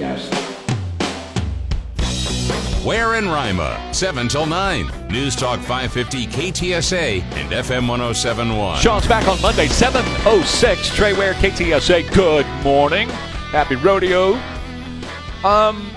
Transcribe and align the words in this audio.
guest. 0.00 0.32
Ware 2.84 3.16
in 3.16 3.28
Rima, 3.28 3.78
7 3.92 4.28
till 4.28 4.46
9. 4.46 5.08
News 5.10 5.36
Talk 5.36 5.60
550 5.60 6.26
KTSA 6.28 7.22
and 7.22 7.52
FM 7.52 7.86
1071. 7.86 8.80
Sean's 8.80 9.06
back 9.06 9.28
on 9.28 9.40
Monday, 9.42 9.66
706. 9.66 10.96
Trey 10.96 11.12
Ware, 11.12 11.34
KTSA. 11.34 12.10
Good 12.14 12.46
morning. 12.64 13.10
Happy 13.50 13.76
rodeo. 13.76 14.40
Um, 15.44 15.90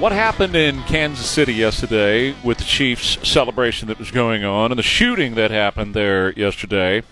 what 0.00 0.10
happened 0.10 0.56
in 0.56 0.82
Kansas 0.82 1.26
City 1.26 1.54
yesterday 1.54 2.34
with 2.42 2.58
the 2.58 2.64
Chiefs 2.64 3.16
celebration 3.28 3.86
that 3.86 4.00
was 4.00 4.10
going 4.10 4.44
on 4.44 4.72
and 4.72 4.78
the 4.78 4.82
shooting 4.82 5.36
that 5.36 5.52
happened 5.52 5.94
there 5.94 6.32
yesterday? 6.32 7.04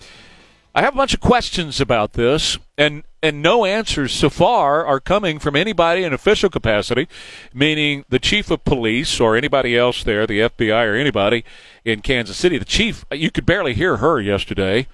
I 0.75 0.81
have 0.81 0.93
a 0.93 0.97
bunch 0.97 1.13
of 1.13 1.21
questions 1.21 1.79
about 1.79 2.13
this, 2.13 2.57
and 2.77 3.03
and 3.21 3.41
no 3.41 3.65
answers 3.65 4.13
so 4.13 4.29
far 4.29 4.85
are 4.85 4.99
coming 4.99 5.39
from 5.39 5.55
anybody 5.55 6.03
in 6.03 6.13
official 6.13 6.49
capacity, 6.49 7.07
meaning 7.53 8.05
the 8.09 8.19
chief 8.19 8.49
of 8.49 8.63
police 8.63 9.19
or 9.19 9.35
anybody 9.35 9.77
else 9.77 10.03
there, 10.03 10.25
the 10.25 10.39
FBI 10.39 10.87
or 10.87 10.95
anybody 10.95 11.43
in 11.83 12.01
Kansas 12.01 12.37
City. 12.37 12.57
The 12.57 12.65
chief, 12.65 13.05
you 13.11 13.31
could 13.31 13.45
barely 13.45 13.73
hear 13.73 13.97
her 13.97 14.19
yesterday 14.21 14.87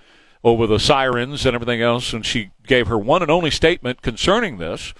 over 0.43 0.67
the 0.67 0.79
sirens 0.79 1.45
and 1.45 1.55
everything 1.55 1.81
else, 1.81 2.13
and 2.13 2.25
she 2.25 2.51
gave 2.67 2.87
her 2.87 2.97
one 2.97 3.21
and 3.21 3.31
only 3.31 3.51
statement 3.51 4.01
concerning 4.01 4.57
this. 4.57 4.93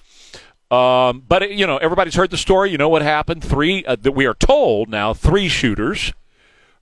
Um, 0.72 1.24
but 1.28 1.52
you 1.52 1.68
know, 1.68 1.78
everybody's 1.78 2.16
heard 2.16 2.32
the 2.32 2.38
story. 2.38 2.72
You 2.72 2.78
know 2.78 2.90
what 2.90 3.04
happened? 3.04 3.44
Three 3.44 3.86
uh, 3.86 3.96
that 4.02 4.14
we 4.14 4.26
are 4.26 4.34
told 4.34 4.90
now. 4.90 5.14
Three 5.14 5.48
shooters 5.48 6.14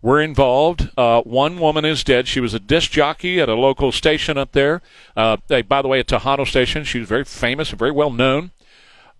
were 0.03 0.21
involved. 0.21 0.89
Uh, 0.97 1.21
one 1.21 1.57
woman 1.57 1.85
is 1.85 2.03
dead. 2.03 2.27
She 2.27 2.41
was 2.41 2.53
a 2.53 2.59
disc 2.59 2.91
jockey 2.91 3.39
at 3.39 3.47
a 3.47 3.55
local 3.55 3.91
station 3.91 4.37
up 4.37 4.51
there. 4.51 4.81
Uh, 5.15 5.37
by 5.67 5.81
the 5.81 5.87
way, 5.87 6.01
a 6.01 6.03
Tejano 6.03 6.45
station. 6.45 6.83
She 6.83 6.99
was 6.99 7.07
very 7.07 7.23
famous 7.23 7.71
and 7.71 7.79
very 7.79 7.91
well 7.91 8.11
known. 8.11 8.51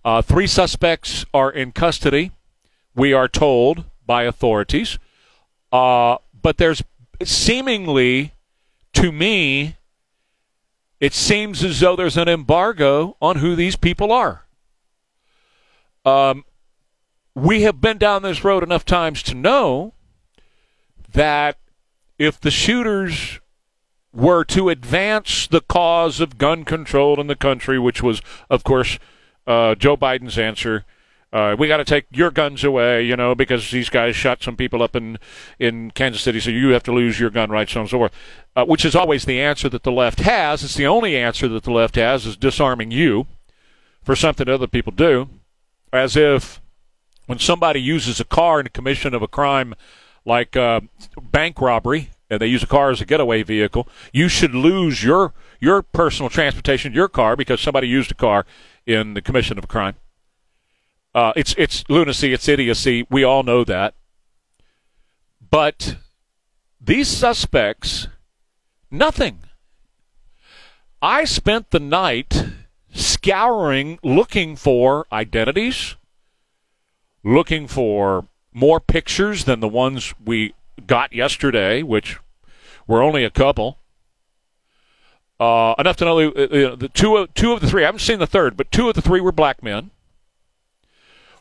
Uh, 0.04 0.20
three 0.20 0.46
suspects 0.46 1.24
are 1.32 1.50
in 1.50 1.72
custody. 1.72 2.32
We 2.94 3.14
are 3.14 3.26
told 3.26 3.84
by 4.06 4.24
authorities. 4.24 4.98
Uh, 5.72 6.18
but 6.40 6.58
there's 6.58 6.84
seemingly, 7.24 8.34
to 8.92 9.10
me, 9.10 9.76
it 11.00 11.14
seems 11.14 11.64
as 11.64 11.80
though 11.80 11.96
there's 11.96 12.18
an 12.18 12.28
embargo 12.28 13.16
on 13.22 13.36
who 13.36 13.56
these 13.56 13.76
people 13.76 14.12
are. 14.12 14.44
Um, 16.04 16.44
we 17.34 17.62
have 17.62 17.80
been 17.80 17.96
down 17.96 18.22
this 18.22 18.44
road 18.44 18.62
enough 18.62 18.84
times 18.84 19.22
to 19.22 19.34
know 19.34 19.94
that 21.14 21.58
if 22.18 22.40
the 22.40 22.50
shooters 22.50 23.40
were 24.12 24.44
to 24.44 24.68
advance 24.68 25.46
the 25.48 25.60
cause 25.60 26.20
of 26.20 26.38
gun 26.38 26.64
control 26.64 27.20
in 27.20 27.26
the 27.26 27.34
country, 27.34 27.78
which 27.78 28.02
was, 28.02 28.22
of 28.48 28.62
course, 28.62 28.98
uh, 29.46 29.74
Joe 29.74 29.96
Biden's 29.96 30.38
answer. 30.38 30.84
Uh, 31.32 31.56
we 31.58 31.66
got 31.66 31.78
to 31.78 31.84
take 31.84 32.06
your 32.12 32.30
guns 32.30 32.62
away, 32.62 33.02
you 33.02 33.16
know, 33.16 33.34
because 33.34 33.72
these 33.72 33.88
guys 33.88 34.14
shot 34.14 34.40
some 34.40 34.56
people 34.56 34.84
up 34.84 34.94
in, 34.94 35.18
in 35.58 35.90
Kansas 35.90 36.22
City, 36.22 36.38
so 36.38 36.50
you 36.50 36.68
have 36.68 36.84
to 36.84 36.92
lose 36.92 37.18
your 37.18 37.30
gun 37.30 37.50
rights, 37.50 37.72
so 37.72 37.80
on 37.80 37.82
and 37.82 37.90
so 37.90 37.98
forth. 37.98 38.12
Uh, 38.54 38.64
which 38.64 38.84
is 38.84 38.94
always 38.94 39.24
the 39.24 39.40
answer 39.40 39.68
that 39.68 39.82
the 39.82 39.90
left 39.90 40.20
has. 40.20 40.62
It's 40.62 40.76
the 40.76 40.86
only 40.86 41.16
answer 41.16 41.48
that 41.48 41.64
the 41.64 41.72
left 41.72 41.96
has 41.96 42.24
is 42.24 42.36
disarming 42.36 42.92
you 42.92 43.26
for 44.04 44.14
something 44.14 44.48
other 44.48 44.68
people 44.68 44.92
do 44.92 45.28
as 45.92 46.16
if 46.16 46.60
when 47.26 47.38
somebody 47.38 47.80
uses 47.80 48.20
a 48.20 48.24
car 48.24 48.60
in 48.60 48.68
commission 48.68 49.14
of 49.14 49.22
a 49.22 49.28
crime 49.28 49.74
like 50.24 50.56
uh, 50.56 50.80
bank 51.20 51.60
robbery 51.60 52.10
and 52.30 52.40
they 52.40 52.46
use 52.46 52.62
a 52.62 52.66
car 52.66 52.90
as 52.90 53.00
a 53.00 53.04
getaway 53.04 53.42
vehicle, 53.42 53.88
you 54.12 54.28
should 54.28 54.54
lose 54.54 55.04
your 55.04 55.32
your 55.60 55.82
personal 55.82 56.28
transportation, 56.28 56.92
your 56.92 57.08
car, 57.08 57.36
because 57.36 57.60
somebody 57.60 57.88
used 57.88 58.10
a 58.10 58.14
car 58.14 58.44
in 58.86 59.14
the 59.14 59.22
commission 59.22 59.56
of 59.58 59.64
a 59.64 59.68
crime. 59.68 59.94
Uh, 61.14 61.32
it's 61.36 61.54
it's 61.56 61.84
lunacy, 61.88 62.32
it's 62.32 62.48
idiocy. 62.48 63.06
We 63.10 63.22
all 63.24 63.42
know 63.42 63.64
that. 63.64 63.94
But 65.50 65.96
these 66.80 67.08
suspects, 67.08 68.08
nothing. 68.90 69.40
I 71.00 71.24
spent 71.24 71.70
the 71.70 71.80
night 71.80 72.46
scouring, 72.92 73.98
looking 74.02 74.56
for 74.56 75.06
identities, 75.12 75.96
looking 77.22 77.68
for 77.68 78.26
more 78.54 78.80
pictures 78.80 79.44
than 79.44 79.60
the 79.60 79.68
ones 79.68 80.14
we 80.24 80.54
got 80.86 81.12
yesterday, 81.12 81.82
which 81.82 82.18
were 82.86 83.02
only 83.02 83.24
a 83.24 83.30
couple. 83.30 83.78
Uh, 85.38 85.74
enough 85.78 85.96
to 85.96 86.04
know 86.04 86.20
uh, 86.20 86.76
the 86.76 86.88
two 86.94 87.16
of, 87.16 87.34
two 87.34 87.52
of 87.52 87.60
the 87.60 87.68
three. 87.68 87.82
I 87.82 87.86
haven't 87.86 88.00
seen 88.00 88.20
the 88.20 88.26
third, 88.26 88.56
but 88.56 88.70
two 88.70 88.88
of 88.88 88.94
the 88.94 89.02
three 89.02 89.20
were 89.20 89.32
black 89.32 89.62
men. 89.62 89.90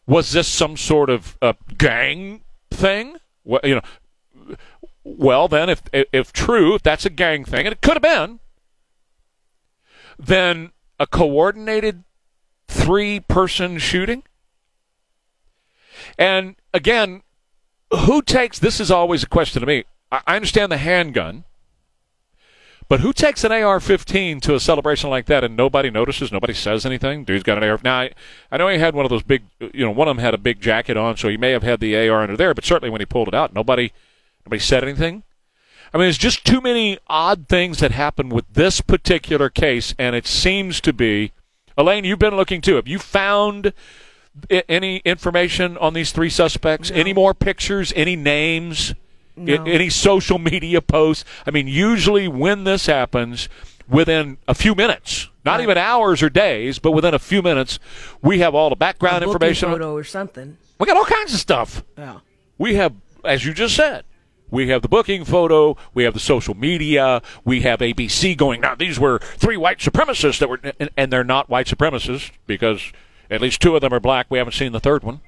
Was 0.08 0.32
this 0.32 0.48
some 0.48 0.76
sort 0.76 1.10
of 1.10 1.38
uh, 1.42 1.54
gang 1.78 2.42
thing? 2.72 3.18
Well, 3.44 3.62
you 3.64 3.76
know, 3.76 4.56
well 5.04 5.48
then, 5.48 5.70
if 5.70 5.84
if 5.94 6.34
true, 6.34 6.74
if 6.76 6.82
that's 6.82 7.06
a 7.06 7.10
gang 7.10 7.46
thing, 7.46 7.68
and 7.68 7.74
it 7.74 7.82
could 7.82 7.94
have 7.94 8.02
been, 8.02 8.40
then 10.18 10.72
a 11.00 11.06
coordinated 11.06 12.04
three 12.68 13.20
person 13.20 13.78
shooting? 13.78 14.24
And 16.18 16.56
again, 16.74 17.22
who 17.92 18.22
takes 18.22 18.60
this 18.60 18.80
is 18.80 18.92
always 18.92 19.24
a 19.24 19.28
question 19.28 19.62
to 19.62 19.68
me. 19.68 19.86
I 20.12 20.36
understand 20.36 20.72
the 20.72 20.78
handgun, 20.78 21.44
but 22.88 23.00
who 23.00 23.14
takes 23.14 23.44
an 23.44 23.52
AR 23.52 23.80
15 23.80 24.40
to 24.42 24.56
a 24.56 24.60
celebration 24.60 25.10
like 25.10 25.26
that 25.26 25.44
and 25.44 25.58
nobody 25.58 25.90
notices, 25.90 26.32
nobody 26.32 26.54
says 26.54 26.86
anything? 26.86 27.24
Dude's 27.24 27.44
got 27.44 27.58
an 27.58 27.68
AR. 27.68 27.80
Now, 27.84 28.02
I, 28.02 28.12
I 28.52 28.58
know 28.58 28.68
he 28.68 28.78
had 28.78 28.94
one 28.94 29.06
of 29.06 29.10
those 29.10 29.24
big, 29.24 29.44
you 29.60 29.84
know, 29.86 29.92
one 29.92 30.08
of 30.08 30.16
them 30.16 30.24
had 30.24 30.34
a 30.34 30.40
big 30.40 30.62
jacket 30.62 30.98
on, 30.98 31.18
so 31.18 31.30
he 31.30 31.38
may 31.38 31.52
have 31.52 31.64
had 31.64 31.80
the 31.80 31.96
AR 32.08 32.22
under 32.22 32.38
there, 32.38 32.54
but 32.54 32.66
certainly 32.66 32.92
when 32.92 33.02
he 33.02 33.06
pulled 33.06 33.30
it 33.30 33.34
out, 33.34 33.54
nobody, 33.54 33.92
nobody 34.46 34.60
said 34.60 34.84
anything. 34.84 35.24
I 35.94 35.98
mean, 35.98 36.06
there's 36.06 36.18
just 36.18 36.46
too 36.46 36.60
many 36.60 36.98
odd 37.08 37.48
things 37.48 37.80
that 37.80 37.92
happen 37.92 38.30
with 38.30 38.46
this 38.52 38.82
particular 38.82 39.50
case, 39.50 39.94
and 39.98 40.16
it 40.16 40.28
seems 40.28 40.82
to 40.82 40.94
be. 40.94 41.32
Elaine, 41.78 42.04
you've 42.04 42.20
been 42.20 42.36
looking 42.36 42.62
too. 42.62 42.76
Have 42.76 42.88
you 42.88 43.00
found 43.00 43.74
any 44.50 44.98
information 45.00 45.78
on 45.78 45.94
these 45.94 46.12
three 46.12 46.30
suspects? 46.30 46.90
No. 46.90 46.98
Any 46.98 47.14
more 47.14 47.34
pictures? 47.34 47.94
Any 47.96 48.16
names? 48.16 48.94
No. 49.36 49.64
Any 49.64 49.90
social 49.90 50.38
media 50.40 50.82
posts? 50.82 51.26
I 51.46 51.52
mean, 51.52 51.68
usually 51.68 52.28
when 52.28 52.64
this 52.64 52.86
happens, 52.86 53.50
within 53.88 54.38
a 54.48 54.54
few 54.54 54.76
minutes, 54.76 55.30
not 55.46 55.54
right. 55.54 55.64
even 55.64 55.78
hours 55.78 56.24
or 56.24 56.30
days, 56.30 56.80
but 56.80 56.92
within 56.92 57.14
a 57.14 57.20
few 57.20 57.42
minutes, 57.42 57.80
we 58.22 58.40
have 58.40 58.56
all 58.56 58.70
the 58.70 58.76
background 58.76 59.24
information. 59.24 59.70
Photo 59.70 59.94
or 59.94 60.04
something. 60.04 60.58
We 60.80 60.88
got 60.88 60.98
all 60.98 61.06
kinds 61.06 61.34
of 61.34 61.40
stuff. 61.40 61.84
Yeah. 61.98 62.20
We 62.58 62.76
have, 62.76 62.94
as 63.24 63.46
you 63.46 63.54
just 63.54 63.76
said, 63.76 64.06
we 64.50 64.68
have 64.70 64.84
the 64.84 64.88
booking 64.88 65.26
photo. 65.26 65.78
We 65.94 66.04
have 66.04 66.14
the 66.14 66.20
social 66.20 66.54
media. 66.54 67.22
We 67.44 67.62
have 67.62 67.80
ABC 67.80 68.38
going. 68.38 68.62
Now 68.62 68.76
these 68.76 69.00
were 69.00 69.20
three 69.20 69.58
white 69.58 69.80
supremacists 69.80 70.40
that 70.40 70.50
were, 70.50 70.60
and, 70.80 70.90
and 70.96 71.12
they're 71.12 71.24
not 71.24 71.50
white 71.50 71.68
supremacists 71.68 72.32
because 72.46 72.92
at 73.34 73.42
least 73.42 73.62
two 73.62 73.76
of 73.76 73.82
them 73.82 73.94
are 73.94 74.00
black. 74.00 74.28
We 74.30 74.38
haven't 74.38 74.54
seen 74.54 74.72
the 74.72 74.80
third 74.80 75.04
one. 75.04 75.22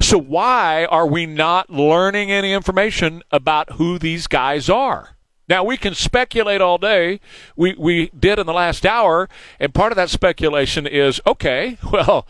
So 0.00 0.18
why 0.18 0.84
are 0.86 1.06
we 1.06 1.26
not 1.26 1.70
learning 1.70 2.30
any 2.30 2.52
information 2.52 3.22
about 3.30 3.72
who 3.72 3.98
these 3.98 4.26
guys 4.26 4.70
are? 4.70 5.16
Now 5.48 5.64
we 5.64 5.76
can 5.76 5.94
speculate 5.94 6.60
all 6.60 6.78
day. 6.78 7.20
We 7.56 7.74
we 7.76 8.10
did 8.18 8.38
in 8.38 8.46
the 8.46 8.52
last 8.52 8.86
hour, 8.86 9.28
and 9.58 9.74
part 9.74 9.90
of 9.90 9.96
that 9.96 10.10
speculation 10.10 10.86
is 10.86 11.20
okay. 11.26 11.76
Well, 11.92 12.26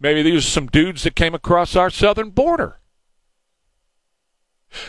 maybe 0.00 0.22
these 0.22 0.44
are 0.44 0.50
some 0.50 0.66
dudes 0.66 1.04
that 1.04 1.14
came 1.14 1.34
across 1.34 1.76
our 1.76 1.90
southern 1.90 2.30
border. 2.30 2.80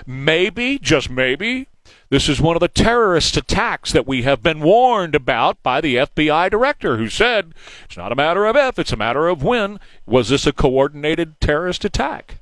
Maybe, 0.06 0.80
just 0.80 1.10
maybe, 1.10 1.68
this 2.10 2.30
is 2.30 2.40
one 2.40 2.56
of 2.56 2.62
the 2.62 2.68
terrorist 2.68 3.36
attacks 3.36 3.92
that 3.92 4.08
we 4.08 4.22
have 4.24 4.42
been 4.42 4.62
warned 4.62 5.16
about 5.16 5.62
by 5.62 5.82
the 5.82 5.96
FBI 5.96 6.50
director, 6.50 6.98
who 6.98 7.10
said 7.10 7.54
it's 7.86 7.98
not 7.98 8.12
a 8.12 8.16
matter 8.16 8.46
of 8.46 8.56
if, 8.56 8.80
it's 8.80 8.94
a 8.94 8.98
matter 8.98 9.28
of 9.28 9.44
when. 9.44 9.80
Was 10.06 10.30
this 10.30 10.48
a 10.48 10.54
coordinated 10.54 11.40
terrorist 11.42 11.84
attack? 11.84 12.40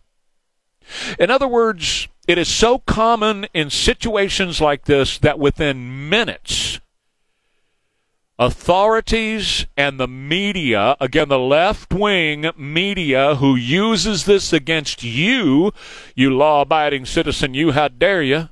In 1.17 1.31
other 1.31 1.47
words, 1.47 2.07
it 2.27 2.37
is 2.37 2.47
so 2.47 2.79
common 2.79 3.47
in 3.53 3.69
situations 3.69 4.61
like 4.61 4.85
this 4.85 5.17
that 5.19 5.39
within 5.39 6.09
minutes, 6.09 6.79
authorities 8.37 9.65
and 9.75 9.99
the 9.99 10.07
media, 10.07 10.95
again, 10.99 11.29
the 11.29 11.39
left 11.39 11.93
wing 11.93 12.51
media 12.55 13.35
who 13.35 13.55
uses 13.55 14.25
this 14.25 14.53
against 14.53 15.03
you, 15.03 15.71
you 16.15 16.29
law 16.29 16.61
abiding 16.61 17.05
citizen, 17.05 17.55
you, 17.55 17.71
how 17.71 17.87
dare 17.87 18.21
you? 18.21 18.49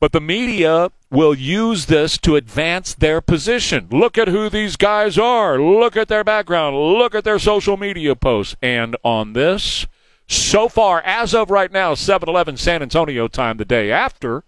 But 0.00 0.12
the 0.12 0.20
media 0.20 0.90
will 1.10 1.34
use 1.34 1.86
this 1.86 2.16
to 2.18 2.36
advance 2.36 2.94
their 2.94 3.20
position. 3.20 3.88
Look 3.90 4.16
at 4.16 4.28
who 4.28 4.48
these 4.48 4.76
guys 4.76 5.18
are. 5.18 5.60
Look 5.60 5.96
at 5.96 6.08
their 6.08 6.24
background. 6.24 6.76
Look 6.76 7.14
at 7.14 7.24
their 7.24 7.38
social 7.38 7.76
media 7.76 8.16
posts. 8.16 8.56
And 8.62 8.96
on 9.04 9.34
this, 9.34 9.86
so 10.26 10.68
far, 10.68 11.02
as 11.02 11.34
of 11.34 11.50
right 11.50 11.70
now, 11.70 11.94
7 11.94 12.28
Eleven 12.28 12.56
San 12.56 12.82
Antonio 12.82 13.28
time, 13.28 13.58
the 13.58 13.64
day 13.66 13.92
after, 13.92 14.42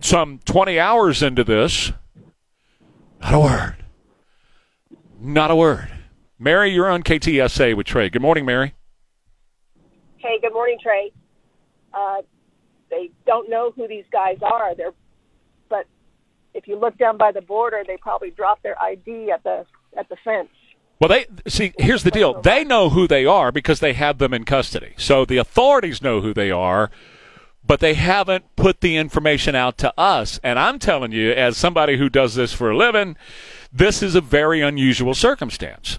some 0.00 0.40
20 0.44 0.78
hours 0.78 1.22
into 1.22 1.44
this, 1.44 1.92
not 3.20 3.34
a 3.34 3.38
word. 3.38 3.76
Not 5.20 5.50
a 5.50 5.56
word. 5.56 5.88
Mary, 6.38 6.70
you're 6.70 6.90
on 6.90 7.02
KTSA 7.02 7.76
with 7.76 7.86
Trey. 7.86 8.10
Good 8.10 8.20
morning, 8.20 8.44
Mary. 8.44 8.74
Hey, 10.18 10.38
good 10.42 10.52
morning, 10.52 10.78
Trey. 10.82 11.12
Uh, 11.92 12.22
they 12.94 13.10
don't 13.26 13.50
know 13.50 13.72
who 13.74 13.88
these 13.88 14.04
guys 14.12 14.38
are. 14.42 14.74
They're, 14.74 14.92
but 15.68 15.86
if 16.52 16.68
you 16.68 16.78
look 16.78 16.96
down 16.96 17.16
by 17.16 17.32
the 17.32 17.40
border, 17.40 17.82
they 17.86 17.96
probably 17.96 18.30
drop 18.30 18.62
their 18.62 18.80
ID 18.80 19.30
at 19.32 19.42
the 19.42 19.66
at 19.96 20.08
the 20.08 20.16
fence. 20.24 20.48
Well, 21.00 21.08
they 21.08 21.26
see. 21.48 21.72
Here's 21.78 22.04
the 22.04 22.10
deal. 22.10 22.40
They 22.40 22.64
know 22.64 22.90
who 22.90 23.08
they 23.08 23.26
are 23.26 23.50
because 23.50 23.80
they 23.80 23.94
have 23.94 24.18
them 24.18 24.32
in 24.32 24.44
custody. 24.44 24.94
So 24.96 25.24
the 25.24 25.38
authorities 25.38 26.00
know 26.00 26.20
who 26.20 26.32
they 26.32 26.50
are, 26.50 26.90
but 27.66 27.80
they 27.80 27.94
haven't 27.94 28.44
put 28.56 28.80
the 28.80 28.96
information 28.96 29.54
out 29.54 29.76
to 29.78 29.92
us. 29.98 30.38
And 30.42 30.58
I'm 30.58 30.78
telling 30.78 31.12
you, 31.12 31.32
as 31.32 31.56
somebody 31.56 31.96
who 31.96 32.08
does 32.08 32.36
this 32.36 32.52
for 32.52 32.70
a 32.70 32.76
living, 32.76 33.16
this 33.72 34.02
is 34.02 34.14
a 34.14 34.20
very 34.20 34.60
unusual 34.60 35.14
circumstance. 35.14 35.98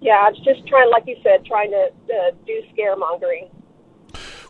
Yeah, 0.00 0.28
it's 0.28 0.38
just 0.38 0.66
trying, 0.68 0.90
like 0.90 1.04
you 1.06 1.16
said, 1.22 1.44
trying 1.44 1.70
to 1.70 1.88
uh, 1.88 2.30
do 2.46 2.62
scaremongering. 2.72 3.50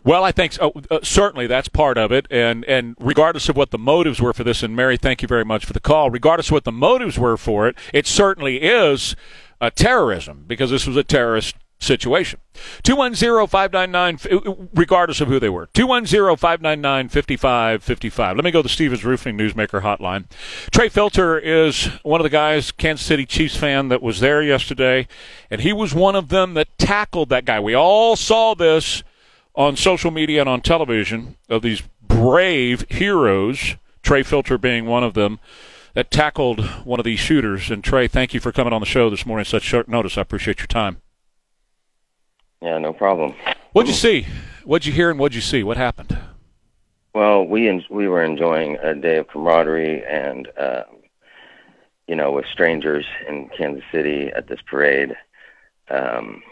Well, 0.03 0.23
I 0.23 0.31
think 0.31 0.53
so. 0.53 0.71
uh, 0.89 0.99
certainly 1.03 1.47
that's 1.47 1.67
part 1.67 1.97
of 1.97 2.11
it, 2.11 2.27
and 2.29 2.63
and 2.65 2.95
regardless 2.99 3.49
of 3.49 3.57
what 3.57 3.71
the 3.71 3.77
motives 3.77 4.21
were 4.21 4.33
for 4.33 4.43
this, 4.43 4.63
and 4.63 4.75
Mary, 4.75 4.97
thank 4.97 5.21
you 5.21 5.27
very 5.27 5.45
much 5.45 5.65
for 5.65 5.73
the 5.73 5.79
call. 5.79 6.09
Regardless 6.09 6.47
of 6.47 6.53
what 6.53 6.63
the 6.63 6.71
motives 6.71 7.19
were 7.19 7.37
for 7.37 7.67
it, 7.67 7.75
it 7.93 8.07
certainly 8.07 8.61
is 8.61 9.15
uh, 9.61 9.69
terrorism 9.69 10.45
because 10.47 10.69
this 10.69 10.87
was 10.87 10.95
a 10.95 11.03
terrorist 11.03 11.55
situation. 11.79 12.39
210-599, 12.83 14.69
regardless 14.73 15.21
of 15.21 15.29
who 15.29 15.39
they 15.39 15.47
were. 15.49 15.67
210-599-5555. 15.67 18.35
Let 18.35 18.43
me 18.43 18.51
go 18.51 18.61
to 18.61 18.67
Stevens 18.67 19.05
Roofing 19.05 19.37
Newsmaker 19.37 19.81
Hotline. 19.81 20.25
Trey 20.71 20.89
Filter 20.89 21.39
is 21.39 21.85
one 22.03 22.19
of 22.19 22.23
the 22.23 22.29
guys, 22.29 22.71
Kansas 22.71 23.05
City 23.05 23.25
Chiefs 23.25 23.55
fan, 23.55 23.87
that 23.89 24.01
was 24.01 24.19
there 24.19 24.41
yesterday, 24.43 25.07
and 25.49 25.61
he 25.61 25.71
was 25.71 25.95
one 25.95 26.17
of 26.17 26.27
them 26.29 26.53
that 26.55 26.77
tackled 26.77 27.29
that 27.29 27.45
guy. 27.45 27.61
We 27.61 27.75
all 27.75 28.17
saw 28.17 28.55
this 28.55 29.03
on 29.55 29.75
social 29.75 30.11
media 30.11 30.41
and 30.41 30.49
on 30.49 30.61
television 30.61 31.35
of 31.49 31.61
these 31.61 31.81
brave 32.01 32.85
heroes, 32.89 33.75
Trey 34.03 34.23
Filter 34.23 34.57
being 34.57 34.85
one 34.85 35.03
of 35.03 35.13
them, 35.13 35.39
that 35.93 36.11
tackled 36.11 36.63
one 36.85 36.99
of 36.99 37.03
these 37.03 37.19
shooters. 37.19 37.69
And 37.69 37.83
Trey, 37.83 38.07
thank 38.07 38.33
you 38.33 38.39
for 38.39 38.51
coming 38.51 38.73
on 38.73 38.81
the 38.81 38.85
show 38.85 39.09
this 39.09 39.25
morning 39.25 39.41
at 39.41 39.47
such 39.47 39.63
short 39.63 39.87
notice. 39.87 40.17
I 40.17 40.21
appreciate 40.21 40.59
your 40.59 40.67
time. 40.67 41.01
Yeah, 42.61 42.77
no 42.77 42.93
problem. 42.93 43.33
What'd 43.71 43.89
you 43.89 43.95
see? 43.95 44.27
What'd 44.65 44.85
you 44.85 44.93
hear 44.93 45.09
and 45.09 45.19
what'd 45.19 45.35
you 45.35 45.41
see? 45.41 45.63
What 45.63 45.77
happened? 45.77 46.17
Well, 47.13 47.45
we 47.45 47.67
en- 47.67 47.85
we 47.89 48.07
were 48.07 48.23
enjoying 48.23 48.77
a 48.77 48.93
day 48.93 49.17
of 49.17 49.27
camaraderie 49.27 50.03
and 50.05 50.47
uh, 50.57 50.83
you 52.07 52.15
know 52.15 52.31
with 52.31 52.45
strangers 52.45 53.05
in 53.27 53.49
Kansas 53.57 53.83
City 53.91 54.29
at 54.35 54.47
this 54.47 54.59
parade. 54.69 55.15
Um, 55.89 56.43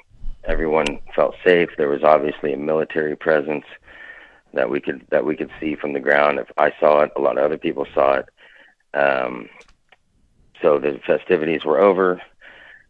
everyone 0.48 1.00
felt 1.16 1.36
safe. 1.46 1.70
There 1.78 1.90
was 1.90 2.04
obviously 2.04 2.54
a 2.54 2.58
military 2.58 3.16
presence 3.16 3.66
that 4.54 4.70
we 4.70 4.80
could 4.80 5.06
that 5.12 5.26
we 5.26 5.36
could 5.36 5.52
see 5.60 5.76
from 5.76 5.94
the 5.94 6.00
ground. 6.00 6.40
If 6.40 6.48
I 6.58 6.72
saw 6.80 7.02
it, 7.02 7.12
a 7.16 7.22
lot 7.22 7.38
of 7.38 7.44
other 7.44 7.58
people 7.58 7.86
saw 7.94 8.14
it. 8.14 8.30
Um, 8.94 9.50
so 10.62 10.80
the 10.80 11.00
festivities 11.06 11.66
were 11.66 11.80
over. 11.80 12.22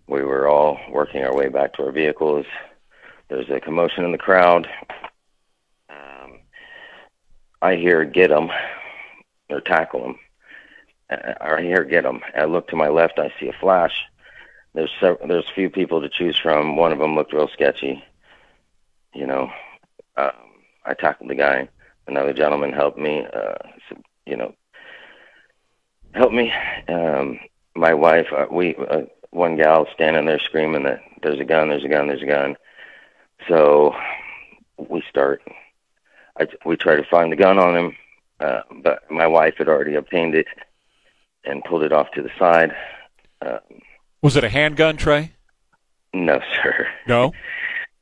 We 0.07 0.23
were 0.23 0.47
all 0.47 0.79
working 0.89 1.23
our 1.23 1.35
way 1.35 1.49
back 1.49 1.73
to 1.73 1.85
our 1.85 1.91
vehicles. 1.91 2.45
There's 3.27 3.49
a 3.49 3.59
commotion 3.59 4.05
in 4.05 4.13
the 4.13 4.17
crowd. 4.17 4.69
Um, 5.89 6.39
I 7.61 7.75
hear 7.75 8.05
"get 8.05 8.31
'em" 8.31 8.49
or 9.49 9.59
"tackle 9.59 10.05
'em." 10.05 10.19
Uh, 11.09 11.33
I 11.41 11.61
hear 11.61 11.83
"get 11.83 12.05
'em." 12.05 12.21
I 12.35 12.45
look 12.45 12.69
to 12.69 12.77
my 12.77 12.87
left. 12.87 13.19
I 13.19 13.33
see 13.39 13.49
a 13.49 13.53
flash 13.59 14.05
there's 14.77 14.91
several, 14.99 15.27
there's 15.27 15.49
a 15.49 15.55
few 15.55 15.71
people 15.71 16.01
to 16.01 16.07
choose 16.07 16.37
from. 16.37 16.75
One 16.75 16.91
of 16.91 16.99
them 16.99 17.15
looked 17.15 17.33
real 17.33 17.47
sketchy. 17.47 18.03
You 19.11 19.25
know, 19.25 19.49
um, 20.15 20.31
I 20.85 20.93
tackled 20.93 21.31
the 21.31 21.35
guy. 21.35 21.67
Another 22.05 22.31
gentleman 22.31 22.73
helped 22.73 22.99
me. 22.99 23.25
Uh, 23.25 23.55
you 24.27 24.37
know, 24.37 24.53
help 26.13 26.31
me. 26.31 26.53
Um, 26.87 27.39
my 27.75 27.95
wife, 27.95 28.27
uh, 28.31 28.45
we 28.51 28.75
uh, 28.75 29.01
one 29.31 29.57
gal 29.57 29.87
standing 29.95 30.27
there 30.27 30.37
screaming 30.37 30.83
that 30.83 31.01
there's 31.23 31.39
a 31.39 31.43
gun, 31.43 31.69
there's 31.69 31.83
a 31.83 31.89
gun, 31.89 32.07
there's 32.07 32.21
a 32.21 32.27
gun. 32.27 32.55
So 33.47 33.95
we 34.77 35.01
start. 35.09 35.41
I, 36.39 36.47
we 36.67 36.77
try 36.77 36.97
to 36.97 37.09
find 37.09 37.31
the 37.31 37.35
gun 37.35 37.57
on 37.57 37.75
him, 37.75 37.97
uh, 38.39 38.61
but 38.83 39.09
my 39.09 39.25
wife 39.25 39.55
had 39.57 39.69
already 39.69 39.95
obtained 39.95 40.35
it 40.35 40.45
and 41.45 41.63
pulled 41.63 41.81
it 41.81 41.91
off 41.91 42.11
to 42.11 42.21
the 42.21 42.29
side. 42.37 42.75
Um, 43.41 43.81
was 44.21 44.35
it 44.35 44.43
a 44.43 44.49
handgun, 44.49 44.97
Trey? 44.97 45.33
No, 46.13 46.39
sir. 46.63 46.87
No. 47.07 47.33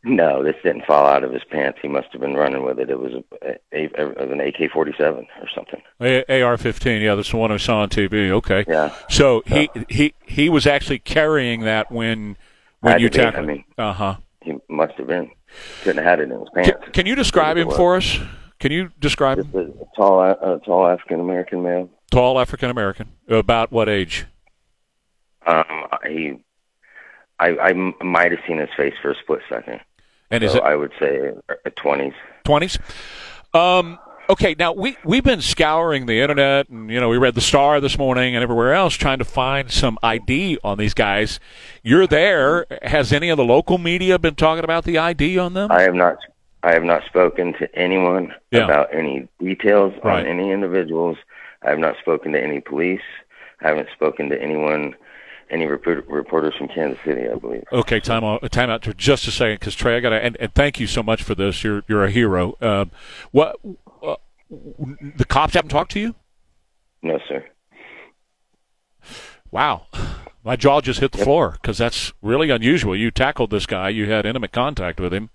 No, 0.07 0.43
this 0.43 0.53
didn't 0.63 0.85
fall 0.85 1.07
out 1.07 1.23
of 1.23 1.33
his 1.33 1.43
pants. 1.49 1.79
He 1.81 1.87
must 1.87 2.09
have 2.11 2.21
been 2.21 2.35
running 2.35 2.63
with 2.63 2.79
it. 2.79 2.91
It 2.91 2.99
was 2.99 3.13
a, 3.13 3.55
a, 3.73 3.89
a 3.97 4.31
an 4.31 4.39
AK-47 4.39 5.01
or 5.01 5.49
something. 5.55 5.81
A- 5.99 6.43
AR-15. 6.43 7.01
Yeah, 7.01 7.15
that's 7.15 7.31
the 7.31 7.37
one 7.37 7.51
I 7.51 7.57
saw 7.57 7.79
on 7.79 7.89
TV. 7.89 8.29
Okay. 8.29 8.65
Yeah. 8.67 8.93
So 9.09 9.41
he 9.47 9.67
he 9.89 10.13
he 10.23 10.47
was 10.47 10.67
actually 10.67 10.99
carrying 10.99 11.61
that 11.61 11.91
when 11.91 12.37
when 12.81 12.99
you 12.99 13.09
tackled. 13.09 13.45
I 13.45 13.47
mean, 13.47 13.63
uh 13.79 13.93
huh. 13.93 14.17
He 14.43 14.53
must 14.69 14.93
have 14.93 15.07
been. 15.07 15.31
Couldn't 15.81 16.03
have 16.03 16.05
had 16.05 16.19
it 16.19 16.31
in 16.31 16.39
his 16.39 16.49
pants. 16.53 16.69
Can, 16.83 16.91
can 16.91 17.05
you 17.07 17.15
describe 17.15 17.57
him 17.57 17.71
for 17.71 17.95
us? 17.95 18.19
Can 18.59 18.71
you 18.71 18.91
describe 18.99 19.37
Just 19.39 19.49
him? 19.55 19.73
a 19.81 19.95
tall, 19.95 20.19
uh, 20.19 20.59
tall 20.59 20.85
African 20.85 21.19
American 21.19 21.63
male. 21.63 21.89
Tall 22.11 22.39
African 22.39 22.69
American. 22.69 23.11
About 23.27 23.71
what 23.71 23.89
age? 23.89 24.27
Um, 25.45 25.65
he, 26.07 26.33
I, 27.39 27.57
I 27.57 27.73
might 28.03 28.31
have 28.31 28.41
seen 28.47 28.57
his 28.57 28.69
face 28.75 28.93
for 29.01 29.11
a 29.11 29.15
split 29.21 29.41
second. 29.49 29.79
And 30.31 30.41
so 30.43 30.47
is 30.49 30.55
it 30.55 30.63
I 30.63 30.75
would 30.75 30.91
say 30.99 31.31
twenties. 31.75 32.13
twenties? 32.43 32.79
Um, 33.53 33.99
okay, 34.29 34.55
now 34.57 34.73
we 34.73 34.97
we've 35.05 35.23
been 35.23 35.41
scouring 35.41 36.07
the 36.07 36.19
internet, 36.19 36.67
and 36.69 36.89
you 36.89 36.99
know 36.99 37.09
we 37.09 37.17
read 37.17 37.35
the 37.35 37.41
Star 37.41 37.79
this 37.79 37.97
morning 37.97 38.35
and 38.35 38.41
everywhere 38.43 38.73
else 38.73 38.95
trying 38.95 39.19
to 39.19 39.25
find 39.25 39.71
some 39.71 39.99
ID 40.01 40.57
on 40.63 40.77
these 40.77 40.93
guys. 40.95 41.39
You're 41.83 42.07
there. 42.07 42.65
Has 42.81 43.13
any 43.13 43.29
of 43.29 43.37
the 43.37 43.45
local 43.45 43.77
media 43.77 44.17
been 44.17 44.35
talking 44.35 44.63
about 44.63 44.83
the 44.83 44.97
ID 44.97 45.37
on 45.37 45.53
them? 45.53 45.71
I 45.71 45.81
have 45.83 45.95
not. 45.95 46.17
I 46.63 46.73
have 46.73 46.83
not 46.83 47.03
spoken 47.05 47.53
to 47.59 47.73
anyone 47.75 48.33
Yeah. 48.49 48.63
about 48.65 48.91
any 48.91 49.27
details 49.39 49.93
Right. 50.03 50.21
on 50.21 50.25
any 50.25 50.49
individuals. 50.51 51.17
I 51.61 51.69
have 51.69 51.77
not 51.79 51.95
spoken 51.99 52.31
to 52.31 52.41
any 52.43 52.59
police. 52.59 53.03
I 53.61 53.67
haven't 53.67 53.89
spoken 53.93 54.29
to 54.29 54.41
anyone, 54.41 54.95
any 55.49 55.65
report, 55.65 56.07
reporters 56.07 56.55
from 56.57 56.67
Kansas 56.67 56.99
City, 57.05 57.27
I 57.29 57.35
believe. 57.35 57.63
Okay, 57.71 57.99
time 57.99 58.23
out. 58.23 58.51
Time 58.51 58.69
out 58.69 58.83
for 58.83 58.93
just 58.93 59.27
a 59.27 59.31
second, 59.31 59.59
because 59.59 59.75
Trey, 59.75 59.97
I 59.97 59.99
got 59.99 60.09
to 60.09 60.23
and, 60.23 60.37
and 60.39 60.53
thank 60.53 60.79
you 60.79 60.87
so 60.87 61.03
much 61.03 61.23
for 61.23 61.35
this. 61.35 61.63
You're 61.63 61.83
you're 61.87 62.03
a 62.03 62.11
hero. 62.11 62.55
Um, 62.61 62.91
what 63.31 63.57
uh, 64.03 64.15
the 64.49 65.25
cops 65.25 65.53
haven't 65.53 65.69
talked 65.69 65.91
to 65.91 65.99
you? 65.99 66.15
No, 67.01 67.19
sir. 67.27 67.45
Wow, 69.51 69.87
my 70.43 70.55
jaw 70.55 70.81
just 70.81 70.99
hit 70.99 71.11
the 71.11 71.23
floor 71.23 71.51
because 71.61 71.77
that's 71.77 72.11
really 72.21 72.49
unusual. 72.49 72.95
You 72.95 73.11
tackled 73.11 73.51
this 73.51 73.65
guy. 73.65 73.89
You 73.89 74.09
had 74.09 74.25
intimate 74.25 74.51
contact 74.51 74.99
with 74.99 75.13
him, 75.13 75.29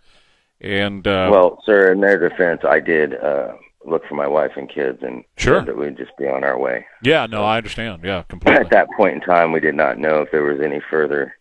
and 0.60 1.06
uh, 1.06 1.28
Well, 1.30 1.62
sir, 1.64 1.92
in 1.92 2.00
their 2.00 2.28
defense, 2.28 2.62
I 2.68 2.80
did 2.80 3.14
uh, 3.14 3.52
look 3.84 4.02
for 4.06 4.14
my 4.14 4.26
wife 4.26 4.52
and 4.56 4.68
kids, 4.68 4.98
and 5.02 5.24
Sure. 5.36 5.62
that 5.64 5.76
we'd 5.76 5.96
just 5.96 6.16
be 6.18 6.26
on 6.28 6.44
our 6.44 6.58
way. 6.58 6.84
yeah, 7.02 7.26
no, 7.26 7.42
I 7.44 7.56
understand. 7.56 8.02
Yeah, 8.04 8.22
completely. 8.28 8.60
At 8.64 8.70
that 8.70 8.88
point 8.96 9.14
in 9.14 9.20
time, 9.20 9.52
we 9.52 9.60
did 9.60 9.74
not 9.74 9.98
know 9.98 10.20
if 10.22 10.30
there 10.30 10.42
was 10.44 10.60
any 10.60 10.80
further, 10.90 11.34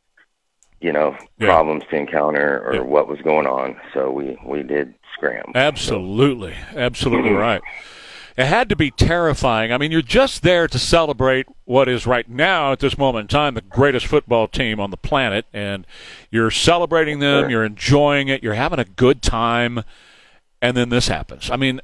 you 0.79 0.93
know, 0.93 1.15
Yeah. 1.37 1.47
problems 1.47 1.83
to 1.89 1.95
encounter 1.97 2.63
or 2.65 2.75
Yeah. 2.75 2.81
what 2.81 3.07
was 3.09 3.19
going 3.21 3.45
on. 3.47 3.75
So 3.93 4.09
we 4.11 4.37
we 4.45 4.63
did 4.63 4.93
scram. 5.13 5.51
Absolutely, 5.53 6.53
absolutely 6.75 7.31
right. 7.33 7.61
It 8.37 8.45
had 8.45 8.69
to 8.69 8.75
be 8.77 8.89
terrifying. 8.89 9.73
I 9.73 9.77
mean, 9.77 9.91
you're 9.91 10.01
just 10.01 10.43
there 10.43 10.65
to 10.69 10.79
celebrate 10.79 11.45
what 11.65 11.89
is 11.89 12.07
right 12.07 12.29
now, 12.29 12.71
at 12.71 12.79
this 12.79 12.97
moment 12.97 13.23
in 13.23 13.27
time, 13.27 13.53
the 13.53 13.59
greatest 13.61 14.05
football 14.07 14.47
team 14.47 14.79
on 14.79 14.91
the 14.91 14.97
planet, 14.97 15.45
and 15.53 15.85
you're 16.31 16.51
celebrating 16.51 17.19
them, 17.19 17.41
Sure. 17.43 17.49
you're 17.49 17.65
enjoying 17.65 18.29
it, 18.29 18.41
you're 18.41 18.53
having 18.53 18.79
a 18.79 18.85
good 18.85 19.21
time, 19.21 19.83
and 20.61 20.77
then 20.77 20.87
this 20.87 21.09
happens. 21.09 21.51
I 21.51 21.57
mean, 21.57 21.81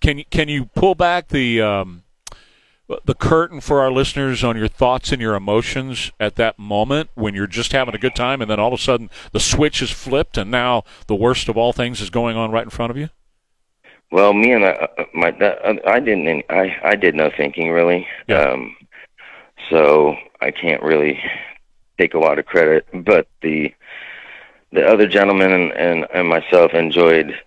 can 0.00 0.18
you 0.18 0.24
can 0.30 0.48
you 0.48 0.66
pull 0.66 0.94
back 0.94 1.28
the 1.28 1.60
um, 1.60 2.02
the 3.04 3.14
curtain 3.14 3.60
for 3.60 3.80
our 3.80 3.92
listeners 3.92 4.42
on 4.42 4.56
your 4.56 4.68
thoughts 4.68 5.12
and 5.12 5.20
your 5.20 5.34
emotions 5.34 6.10
at 6.18 6.36
that 6.36 6.58
moment 6.58 7.10
when 7.14 7.34
you're 7.34 7.46
just 7.46 7.72
having 7.72 7.94
a 7.94 7.98
good 7.98 8.14
time, 8.14 8.40
and 8.40 8.50
then 8.50 8.58
all 8.58 8.72
of 8.72 8.80
a 8.80 8.82
sudden 8.82 9.10
the 9.32 9.40
switch 9.40 9.80
is 9.82 9.90
flipped, 9.90 10.36
and 10.36 10.50
now 10.50 10.84
the 11.06 11.14
worst 11.14 11.48
of 11.48 11.56
all 11.56 11.72
things 11.72 12.00
is 12.00 12.10
going 12.10 12.36
on 12.36 12.50
right 12.50 12.64
in 12.64 12.70
front 12.70 12.90
of 12.90 12.96
you? 12.96 13.10
Well, 14.10 14.32
me 14.32 14.52
and 14.52 14.64
I, 14.64 14.70
uh, 14.70 15.04
my 15.14 15.30
uh, 15.30 15.74
I 15.86 16.00
didn't 16.00 16.44
I 16.50 16.76
I 16.82 16.96
did 16.96 17.14
no 17.14 17.30
thinking 17.36 17.70
really. 17.70 18.06
Yeah. 18.26 18.42
Um, 18.42 18.76
so 19.70 20.16
I 20.40 20.50
can't 20.50 20.82
really 20.82 21.20
take 21.98 22.14
a 22.14 22.18
lot 22.18 22.38
of 22.38 22.46
credit, 22.46 22.86
but 22.92 23.28
the 23.42 23.72
the 24.72 24.86
other 24.86 25.06
gentleman 25.06 25.52
and 25.52 25.72
and, 25.72 26.06
and 26.12 26.28
myself 26.28 26.72
enjoyed. 26.74 27.38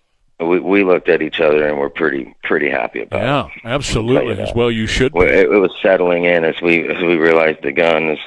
We 0.47 0.59
we 0.59 0.83
looked 0.83 1.09
at 1.09 1.21
each 1.21 1.39
other 1.39 1.67
and 1.67 1.77
we're 1.77 1.89
pretty 1.89 2.35
pretty 2.43 2.69
happy 2.69 3.01
about 3.01 3.21
it. 3.21 3.23
Yeah, 3.63 3.71
absolutely. 3.71 4.41
As 4.41 4.53
well, 4.53 4.71
you 4.71 4.87
should. 4.87 5.13
Be. 5.13 5.21
it, 5.21 5.51
it 5.51 5.59
was 5.59 5.71
settling 5.81 6.25
in 6.25 6.43
as 6.43 6.55
we 6.61 6.87
as 6.87 7.01
we 7.01 7.15
realized 7.15 7.63
the 7.63 7.71
guns 7.71 8.19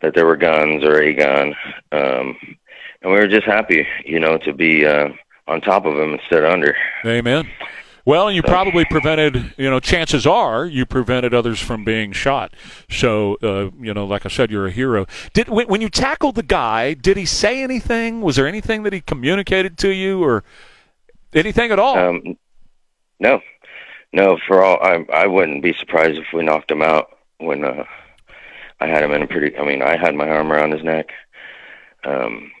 that 0.00 0.14
there 0.14 0.26
were 0.26 0.36
guns 0.36 0.84
or 0.84 1.00
a 1.00 1.12
gun, 1.14 1.54
um, 1.92 2.36
and 3.02 3.12
we 3.12 3.18
were 3.18 3.26
just 3.26 3.46
happy, 3.46 3.86
you 4.04 4.20
know, 4.20 4.38
to 4.38 4.52
be 4.52 4.86
uh, 4.86 5.08
on 5.46 5.60
top 5.60 5.86
of 5.86 5.96
them 5.96 6.14
instead 6.14 6.44
of 6.44 6.52
under. 6.52 6.76
Amen. 7.04 7.48
Well, 8.08 8.28
and 8.28 8.34
you 8.34 8.42
probably 8.42 8.86
prevented, 8.86 9.52
you 9.58 9.68
know, 9.68 9.80
chances 9.80 10.26
are 10.26 10.64
you 10.64 10.86
prevented 10.86 11.34
others 11.34 11.60
from 11.60 11.84
being 11.84 12.12
shot. 12.12 12.54
So, 12.88 13.36
uh, 13.42 13.68
you 13.78 13.92
know, 13.92 14.06
like 14.06 14.24
I 14.24 14.30
said, 14.30 14.50
you're 14.50 14.66
a 14.66 14.70
hero. 14.70 15.04
Did 15.34 15.50
when, 15.50 15.68
when 15.68 15.82
you 15.82 15.90
tackled 15.90 16.34
the 16.34 16.42
guy, 16.42 16.94
did 16.94 17.18
he 17.18 17.26
say 17.26 17.62
anything? 17.62 18.22
Was 18.22 18.36
there 18.36 18.46
anything 18.46 18.82
that 18.84 18.94
he 18.94 19.02
communicated 19.02 19.76
to 19.78 19.90
you, 19.90 20.24
or 20.24 20.42
anything 21.32 21.70
at 21.70 21.78
all? 21.78 21.96
Um, 21.96 22.38
no, 23.20 23.40
no. 24.12 24.38
For 24.46 24.62
all, 24.62 24.78
I 24.82 25.04
I 25.12 25.26
wouldn't 25.26 25.62
be 25.62 25.74
surprised 25.74 26.18
if 26.18 26.26
we 26.32 26.44
knocked 26.44 26.70
him 26.70 26.82
out 26.82 27.16
when 27.38 27.64
uh, 27.64 27.84
I 28.80 28.86
had 28.86 29.02
him 29.02 29.12
in 29.12 29.22
a 29.22 29.26
pretty. 29.26 29.56
I 29.56 29.64
mean, 29.64 29.82
I 29.82 29.96
had 29.96 30.14
my 30.14 30.28
arm 30.28 30.52
around 30.52 30.72
his 30.72 30.84
neck. 30.84 31.10
Um, 32.04 32.52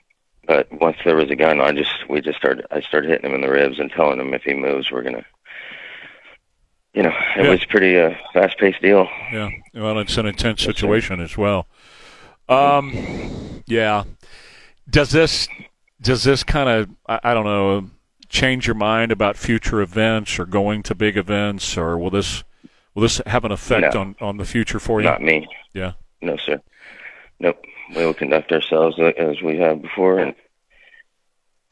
but 0.46 0.72
once 0.72 0.96
there 1.04 1.16
was 1.16 1.30
a 1.30 1.36
gun, 1.36 1.60
I 1.60 1.72
just 1.72 2.08
we 2.08 2.20
just 2.20 2.38
started. 2.38 2.66
I 2.70 2.80
started 2.80 3.10
hitting 3.10 3.30
him 3.30 3.34
in 3.34 3.42
the 3.42 3.50
ribs 3.50 3.78
and 3.78 3.90
telling 3.90 4.20
him 4.20 4.34
if 4.34 4.42
he 4.42 4.54
moves, 4.54 4.90
we're 4.90 5.02
gonna 5.02 5.24
you 6.94 7.04
know, 7.04 7.12
it 7.36 7.44
yeah. 7.44 7.50
was 7.50 7.64
pretty 7.66 7.96
uh, 7.96 8.14
fast 8.32 8.58
paced 8.58 8.82
deal. 8.82 9.06
Yeah. 9.32 9.50
Well, 9.72 10.00
it's 10.00 10.16
an 10.16 10.26
intense 10.26 10.62
situation 10.62 11.20
as 11.20 11.36
well. 11.36 11.68
Um, 12.48 13.62
yeah. 13.66 14.04
Does 14.90 15.10
this 15.10 15.48
does 16.00 16.24
this 16.24 16.42
kind 16.42 16.68
of 16.68 16.90
I, 17.06 17.20
I, 17.30 17.34
don't 17.34 17.44
know 17.44 17.90
change 18.28 18.66
your 18.66 18.74
mind 18.74 19.12
about 19.12 19.36
future 19.36 19.80
events 19.80 20.38
or 20.38 20.46
going 20.46 20.82
to 20.84 20.94
big 20.94 21.16
events 21.16 21.76
or 21.76 21.96
will 21.98 22.10
this 22.10 22.44
will 22.94 23.02
this 23.02 23.20
have 23.26 23.44
an 23.44 23.52
effect 23.52 23.94
no. 23.94 24.00
on 24.00 24.16
on 24.20 24.36
the 24.36 24.44
future 24.44 24.78
for 24.78 25.00
you? 25.00 25.06
Not 25.06 25.22
me. 25.22 25.46
Yeah. 25.72 25.92
No, 26.20 26.36
sir. 26.36 26.60
Nope. 27.40 27.62
We 27.94 28.04
will 28.04 28.14
conduct 28.14 28.52
ourselves 28.52 28.98
as 29.16 29.40
we 29.42 29.56
have 29.58 29.80
before 29.80 30.18
and 30.18 30.34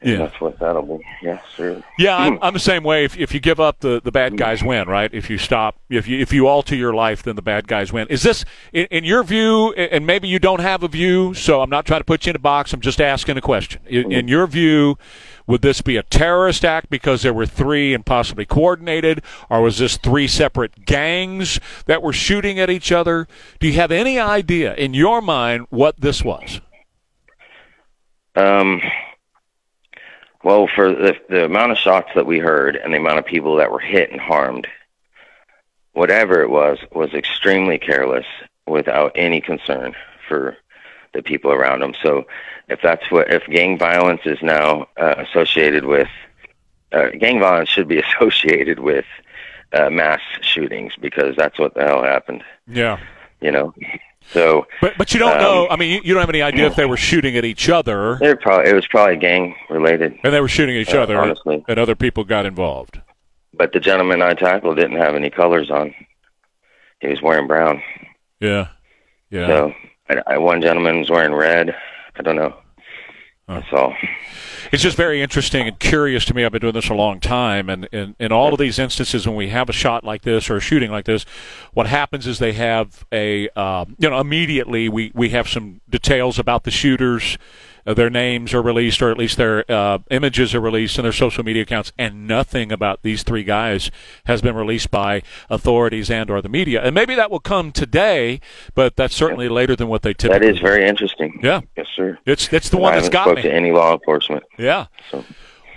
yeah, 0.03 0.17
that's 0.17 0.39
what 0.39 0.59
that'll 0.59 0.83
be. 0.83 1.03
Yes, 1.23 1.43
sir. 1.55 1.83
Yeah, 1.97 2.15
I'm, 2.15 2.37
hmm. 2.37 2.43
I'm 2.43 2.53
the 2.53 2.59
same 2.59 2.83
way. 2.83 3.03
If, 3.03 3.17
if 3.17 3.33
you 3.33 3.39
give 3.39 3.59
up, 3.59 3.79
the, 3.79 3.99
the 4.03 4.11
bad 4.11 4.33
hmm. 4.33 4.35
guys 4.35 4.63
win, 4.63 4.87
right? 4.87 5.11
If 5.11 5.27
you 5.27 5.39
stop, 5.39 5.79
if 5.89 6.07
you 6.07 6.19
if 6.19 6.31
you 6.31 6.47
alter 6.47 6.75
your 6.75 6.93
life, 6.93 7.23
then 7.23 7.35
the 7.35 7.41
bad 7.41 7.67
guys 7.67 7.91
win. 7.91 8.07
Is 8.07 8.21
this, 8.21 8.45
in, 8.71 8.85
in 8.91 9.03
your 9.03 9.23
view, 9.23 9.73
and 9.73 10.05
maybe 10.05 10.27
you 10.27 10.37
don't 10.37 10.59
have 10.59 10.83
a 10.83 10.87
view, 10.87 11.33
so 11.33 11.61
I'm 11.61 11.71
not 11.71 11.87
trying 11.87 12.01
to 12.01 12.05
put 12.05 12.27
you 12.27 12.29
in 12.29 12.35
a 12.35 12.39
box. 12.39 12.73
I'm 12.73 12.81
just 12.81 13.01
asking 13.01 13.37
a 13.37 13.41
question. 13.41 13.81
In, 13.87 14.03
hmm. 14.03 14.11
in 14.11 14.27
your 14.27 14.45
view, 14.45 14.99
would 15.47 15.63
this 15.63 15.81
be 15.81 15.97
a 15.97 16.03
terrorist 16.03 16.63
act 16.63 16.91
because 16.91 17.23
there 17.23 17.33
were 17.33 17.47
three 17.47 17.95
and 17.95 18.05
possibly 18.05 18.45
coordinated, 18.45 19.23
or 19.49 19.63
was 19.63 19.79
this 19.79 19.97
three 19.97 20.27
separate 20.27 20.85
gangs 20.85 21.59
that 21.87 22.03
were 22.03 22.13
shooting 22.13 22.59
at 22.59 22.69
each 22.69 22.91
other? 22.91 23.27
Do 23.59 23.67
you 23.67 23.73
have 23.73 23.91
any 23.91 24.19
idea 24.19 24.75
in 24.75 24.93
your 24.93 25.23
mind 25.23 25.65
what 25.71 25.99
this 25.99 26.23
was? 26.23 26.61
Um 28.35 28.79
well, 30.43 30.67
for 30.73 30.89
the, 30.89 31.15
the 31.29 31.45
amount 31.45 31.71
of 31.71 31.77
shots 31.77 32.09
that 32.15 32.25
we 32.25 32.39
heard 32.39 32.75
and 32.75 32.93
the 32.93 32.97
amount 32.97 33.19
of 33.19 33.25
people 33.25 33.55
that 33.57 33.71
were 33.71 33.79
hit 33.79 34.11
and 34.11 34.21
harmed, 34.21 34.67
whatever 35.93 36.41
it 36.41 36.49
was, 36.49 36.77
was 36.91 37.13
extremely 37.13 37.77
careless 37.77 38.25
without 38.67 39.11
any 39.15 39.41
concern 39.41 39.93
for 40.27 40.57
the 41.13 41.23
people 41.23 41.51
around 41.51 41.81
them. 41.81 41.93
So 42.03 42.25
if 42.67 42.81
that's 42.81 43.09
what, 43.09 43.31
if 43.33 43.45
gang 43.47 43.77
violence 43.77 44.21
is 44.25 44.37
now 44.41 44.87
uh, 44.97 45.15
associated 45.17 45.85
with, 45.85 46.09
uh, 46.91 47.09
gang 47.19 47.39
violence 47.39 47.69
should 47.69 47.87
be 47.87 47.99
associated 48.19 48.79
with 48.79 49.05
uh, 49.73 49.89
mass 49.89 50.21
shootings 50.41 50.93
because 50.99 51.35
that's 51.35 51.59
what 51.59 51.73
the 51.73 51.83
hell 51.83 52.03
happened. 52.03 52.43
Yeah. 52.67 52.99
You 53.41 53.51
know, 53.51 53.73
so, 54.31 54.67
but 54.81 54.97
but 54.97 55.13
you 55.13 55.19
don't 55.19 55.37
um, 55.37 55.41
know. 55.41 55.67
I 55.69 55.75
mean, 55.75 56.01
you, 56.03 56.13
don't 56.13 56.21
have 56.21 56.29
any 56.29 56.41
idea 56.41 56.67
if 56.67 56.75
they 56.75 56.85
were 56.85 56.97
shooting 56.97 57.37
at 57.37 57.45
each 57.45 57.69
other. 57.69 58.17
They 58.19 58.35
probably 58.35 58.69
it 58.69 58.73
was 58.73 58.87
probably 58.87 59.17
gang 59.17 59.55
related, 59.69 60.17
and 60.23 60.33
they 60.33 60.41
were 60.41 60.47
shooting 60.47 60.75
at 60.75 60.81
each 60.81 60.93
uh, 60.93 61.01
other. 61.01 61.17
Honestly, 61.17 61.63
and 61.67 61.79
other 61.79 61.95
people 61.95 62.23
got 62.23 62.45
involved. 62.45 62.99
But 63.53 63.71
the 63.73 63.79
gentleman 63.79 64.21
I 64.21 64.33
tackled 64.33 64.77
didn't 64.77 64.97
have 64.97 65.15
any 65.15 65.29
colors 65.29 65.71
on. 65.71 65.93
He 66.99 67.07
was 67.07 67.21
wearing 67.21 67.47
brown. 67.47 67.81
Yeah, 68.39 68.67
yeah. 69.29 69.47
So, 69.47 69.73
I, 70.09 70.21
I, 70.27 70.37
one 70.37 70.61
gentleman 70.61 70.99
was 70.99 71.09
wearing 71.09 71.33
red. 71.33 71.75
I 72.15 72.21
don't 72.21 72.35
know. 72.35 72.55
Huh. 73.47 73.61
That's 73.61 73.73
all 73.73 73.95
it's 74.71 74.83
just 74.83 74.97
very 74.97 75.21
interesting 75.21 75.67
and 75.67 75.79
curious 75.79 76.25
to 76.25 76.33
me. 76.33 76.45
I've 76.45 76.51
been 76.51 76.61
doing 76.61 76.73
this 76.73 76.89
a 76.89 76.93
long 76.93 77.19
time, 77.19 77.69
and 77.69 77.85
in, 77.85 78.31
all 78.31 78.53
of 78.53 78.59
these 78.59 78.79
instances, 78.79 79.27
when 79.27 79.35
we 79.35 79.49
have 79.49 79.69
a 79.69 79.73
shot 79.73 80.03
like 80.03 80.23
this 80.23 80.49
or 80.49 80.57
a 80.57 80.59
shooting 80.59 80.91
like 80.91 81.05
this, 81.05 81.25
what 81.73 81.87
happens 81.87 82.27
is 82.27 82.39
they 82.39 82.53
have 82.53 83.05
a 83.11 83.49
uh, 83.55 83.85
you 83.97 84.09
know 84.09 84.19
immediately 84.19 84.89
we 84.89 85.11
we 85.13 85.29
have 85.29 85.47
some 85.47 85.81
details 85.89 86.37
about 86.37 86.63
the 86.63 86.71
shooters 86.71 87.37
their 87.93 88.09
names 88.09 88.53
are 88.53 88.61
released, 88.61 89.01
or 89.01 89.11
at 89.11 89.17
least 89.17 89.37
their 89.37 89.69
uh, 89.71 89.99
images 90.09 90.53
are 90.53 90.59
released 90.59 90.97
in 90.97 91.03
their 91.03 91.11
social 91.11 91.43
media 91.43 91.63
accounts, 91.63 91.91
and 91.97 92.27
nothing 92.27 92.71
about 92.71 93.01
these 93.03 93.23
three 93.23 93.43
guys 93.43 93.91
has 94.25 94.41
been 94.41 94.55
released 94.55 94.91
by 94.91 95.21
authorities 95.49 96.11
and 96.11 96.29
or 96.29 96.41
the 96.41 96.49
media. 96.49 96.81
And 96.81 96.93
maybe 96.93 97.15
that 97.15 97.31
will 97.31 97.39
come 97.39 97.71
today, 97.71 98.39
but 98.75 98.95
that's 98.95 99.15
certainly 99.15 99.45
yeah. 99.45 99.51
later 99.51 99.75
than 99.75 99.87
what 99.87 100.01
they 100.01 100.13
typically. 100.13 100.47
That 100.47 100.55
is 100.55 100.59
very 100.59 100.87
interesting. 100.87 101.39
Yeah. 101.41 101.61
Yes, 101.75 101.87
sir. 101.95 102.17
It's 102.25 102.51
it's 102.51 102.69
the 102.69 102.77
and 102.77 102.83
one 102.83 102.93
I 102.93 102.97
that's 102.97 103.09
got 103.09 103.23
spoke 103.25 103.37
me. 103.37 103.43
to 103.43 103.53
any 103.53 103.71
law 103.71 103.93
enforcement. 103.93 104.43
Yeah. 104.57 104.87
So. 105.11 105.23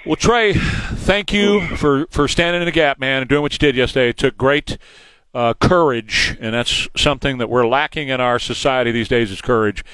Well, 0.06 0.16
Trey, 0.16 0.54
thank 0.54 1.30
you 1.30 1.60
for, 1.76 2.06
for 2.10 2.26
standing 2.26 2.62
in 2.62 2.66
the 2.66 2.72
gap, 2.72 2.98
man, 2.98 3.20
and 3.20 3.28
doing 3.28 3.42
what 3.42 3.52
you 3.52 3.58
did 3.58 3.76
yesterday. 3.76 4.08
It 4.08 4.16
took 4.16 4.38
great 4.38 4.78
uh, 5.34 5.54
courage, 5.54 6.36
and 6.40 6.54
that's 6.54 6.88
something 6.96 7.38
that 7.38 7.48
we're 7.48 7.66
lacking 7.66 8.08
in 8.08 8.20
our 8.20 8.38
society 8.38 8.90
these 8.90 9.08
days 9.08 9.30
is 9.30 9.40
courage. 9.40 9.84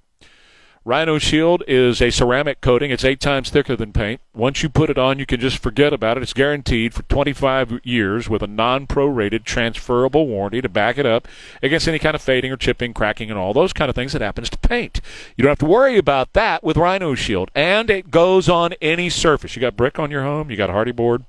Rhino 0.84 1.18
Shield 1.18 1.62
is 1.68 2.02
a 2.02 2.10
ceramic 2.10 2.60
coating. 2.60 2.90
It's 2.90 3.04
eight 3.04 3.20
times 3.20 3.50
thicker 3.50 3.76
than 3.76 3.92
paint. 3.92 4.20
Once 4.34 4.64
you 4.64 4.68
put 4.68 4.90
it 4.90 4.98
on, 4.98 5.20
you 5.20 5.26
can 5.26 5.38
just 5.38 5.58
forget 5.58 5.92
about 5.92 6.16
it. 6.16 6.24
It's 6.24 6.32
guaranteed 6.32 6.92
for 6.92 7.04
25 7.04 7.80
years 7.84 8.28
with 8.28 8.42
a 8.42 8.48
non-prorated 8.48 9.44
transferable 9.44 10.26
warranty 10.26 10.60
to 10.60 10.68
back 10.68 10.98
it 10.98 11.06
up 11.06 11.28
against 11.62 11.86
any 11.86 12.00
kind 12.00 12.16
of 12.16 12.22
fading 12.22 12.50
or 12.50 12.56
chipping, 12.56 12.92
cracking, 12.92 13.30
and 13.30 13.38
all 13.38 13.54
those 13.54 13.72
kind 13.72 13.90
of 13.90 13.94
things 13.94 14.12
that 14.12 14.22
happens 14.22 14.50
to 14.50 14.58
paint. 14.58 15.00
You 15.36 15.42
don't 15.42 15.52
have 15.52 15.58
to 15.58 15.66
worry 15.66 15.98
about 15.98 16.32
that 16.32 16.64
with 16.64 16.76
Rhino 16.76 17.14
Shield, 17.14 17.52
and 17.54 17.88
it 17.88 18.10
goes 18.10 18.48
on 18.48 18.72
any 18.82 19.08
surface. 19.08 19.54
You 19.54 19.60
got 19.60 19.76
brick 19.76 20.00
on 20.00 20.10
your 20.10 20.24
home, 20.24 20.50
you 20.50 20.56
got 20.56 20.70
hardy 20.70 20.92
board, 20.92 21.24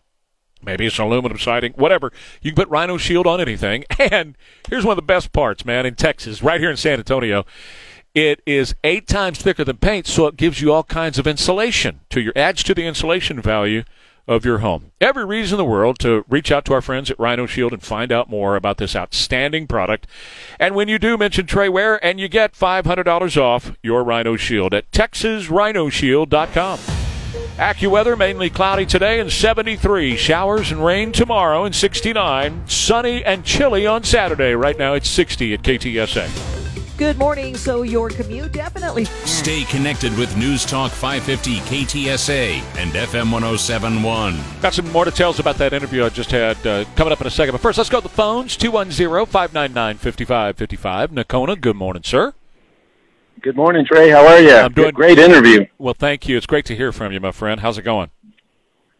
Maybe 0.65 0.85
it's 0.85 0.97
an 0.97 1.05
aluminum 1.05 1.37
siding, 1.37 1.73
whatever. 1.73 2.11
You 2.41 2.51
can 2.51 2.55
put 2.55 2.69
Rhino 2.69 2.97
Shield 2.97 3.27
on 3.27 3.41
anything. 3.41 3.83
And 3.99 4.35
here's 4.69 4.85
one 4.85 4.93
of 4.93 4.97
the 4.97 5.01
best 5.01 5.31
parts, 5.31 5.65
man, 5.65 5.85
in 5.85 5.95
Texas, 5.95 6.43
right 6.43 6.59
here 6.59 6.69
in 6.69 6.77
San 6.77 6.99
Antonio. 6.99 7.45
It 8.13 8.41
is 8.45 8.75
eight 8.83 9.07
times 9.07 9.39
thicker 9.41 9.63
than 9.63 9.77
paint, 9.77 10.05
so 10.05 10.27
it 10.27 10.37
gives 10.37 10.61
you 10.61 10.71
all 10.71 10.83
kinds 10.83 11.17
of 11.17 11.25
insulation 11.25 12.01
to 12.09 12.21
your 12.21 12.33
adds 12.35 12.61
to 12.63 12.75
the 12.75 12.85
insulation 12.85 13.41
value 13.41 13.83
of 14.27 14.45
your 14.45 14.59
home. 14.59 14.91
Every 15.01 15.25
reason 15.25 15.55
in 15.55 15.65
the 15.65 15.69
world 15.69 15.97
to 15.99 16.23
reach 16.29 16.51
out 16.51 16.63
to 16.65 16.73
our 16.73 16.81
friends 16.81 17.09
at 17.09 17.19
Rhino 17.19 17.47
Shield 17.47 17.73
and 17.73 17.81
find 17.81 18.11
out 18.11 18.29
more 18.29 18.55
about 18.55 18.77
this 18.77 18.95
outstanding 18.95 19.65
product. 19.65 20.05
And 20.59 20.75
when 20.75 20.87
you 20.87 20.99
do 20.99 21.17
mention 21.17 21.47
Trey 21.47 21.69
Ware, 21.69 22.03
and 22.05 22.19
you 22.19 22.27
get 22.27 22.53
$500 22.53 23.37
off 23.37 23.71
your 23.81 24.03
Rhino 24.03 24.35
Shield 24.35 24.75
at 24.75 24.91
TexasRhinoShield.com. 24.91 26.79
AccuWeather, 27.57 28.17
mainly 28.17 28.49
cloudy 28.49 28.85
today 28.85 29.19
and 29.19 29.31
73. 29.31 30.15
Showers 30.17 30.71
and 30.71 30.85
rain 30.85 31.11
tomorrow 31.11 31.65
and 31.65 31.75
69. 31.75 32.67
Sunny 32.67 33.23
and 33.23 33.43
chilly 33.43 33.85
on 33.87 34.03
Saturday. 34.03 34.53
Right 34.53 34.77
now 34.77 34.93
it's 34.93 35.09
60 35.09 35.53
at 35.53 35.61
KTSA. 35.63 36.72
Good 36.95 37.17
morning. 37.17 37.57
So 37.57 37.81
your 37.81 38.09
commute 38.09 38.51
definitely. 38.51 39.05
Stay 39.05 39.63
connected 39.63 40.15
with 40.15 40.37
News 40.37 40.63
Talk 40.63 40.91
550 40.91 41.57
KTSA 41.61 42.61
and 42.77 42.91
FM 42.91 43.31
1071. 43.31 44.39
Got 44.61 44.75
some 44.75 44.91
more 44.91 45.03
details 45.03 45.39
about 45.39 45.55
that 45.57 45.73
interview 45.73 46.05
I 46.05 46.09
just 46.09 46.29
had 46.29 46.65
uh, 46.67 46.85
coming 46.95 47.11
up 47.11 47.19
in 47.19 47.25
a 47.25 47.31
second. 47.31 47.53
But 47.53 47.61
first, 47.61 47.79
let's 47.79 47.89
go 47.89 47.97
to 47.99 48.03
the 48.03 48.13
phones 48.13 48.55
210 48.55 49.25
599 49.25 49.97
5555. 49.97 51.11
Nakona, 51.11 51.59
good 51.59 51.75
morning, 51.75 52.03
sir. 52.03 52.33
Good 53.41 53.55
morning, 53.55 53.85
Trey. 53.85 54.09
How 54.11 54.27
are 54.27 54.39
you? 54.39 54.53
I'm 54.53 54.71
doing 54.71 54.91
great 54.91 55.17
interview. 55.17 55.65
Well, 55.79 55.95
thank 55.95 56.27
you. 56.27 56.37
It's 56.37 56.45
great 56.45 56.65
to 56.65 56.75
hear 56.75 56.91
from 56.91 57.11
you, 57.11 57.19
my 57.19 57.31
friend. 57.31 57.59
How's 57.59 57.79
it 57.79 57.81
going? 57.81 58.11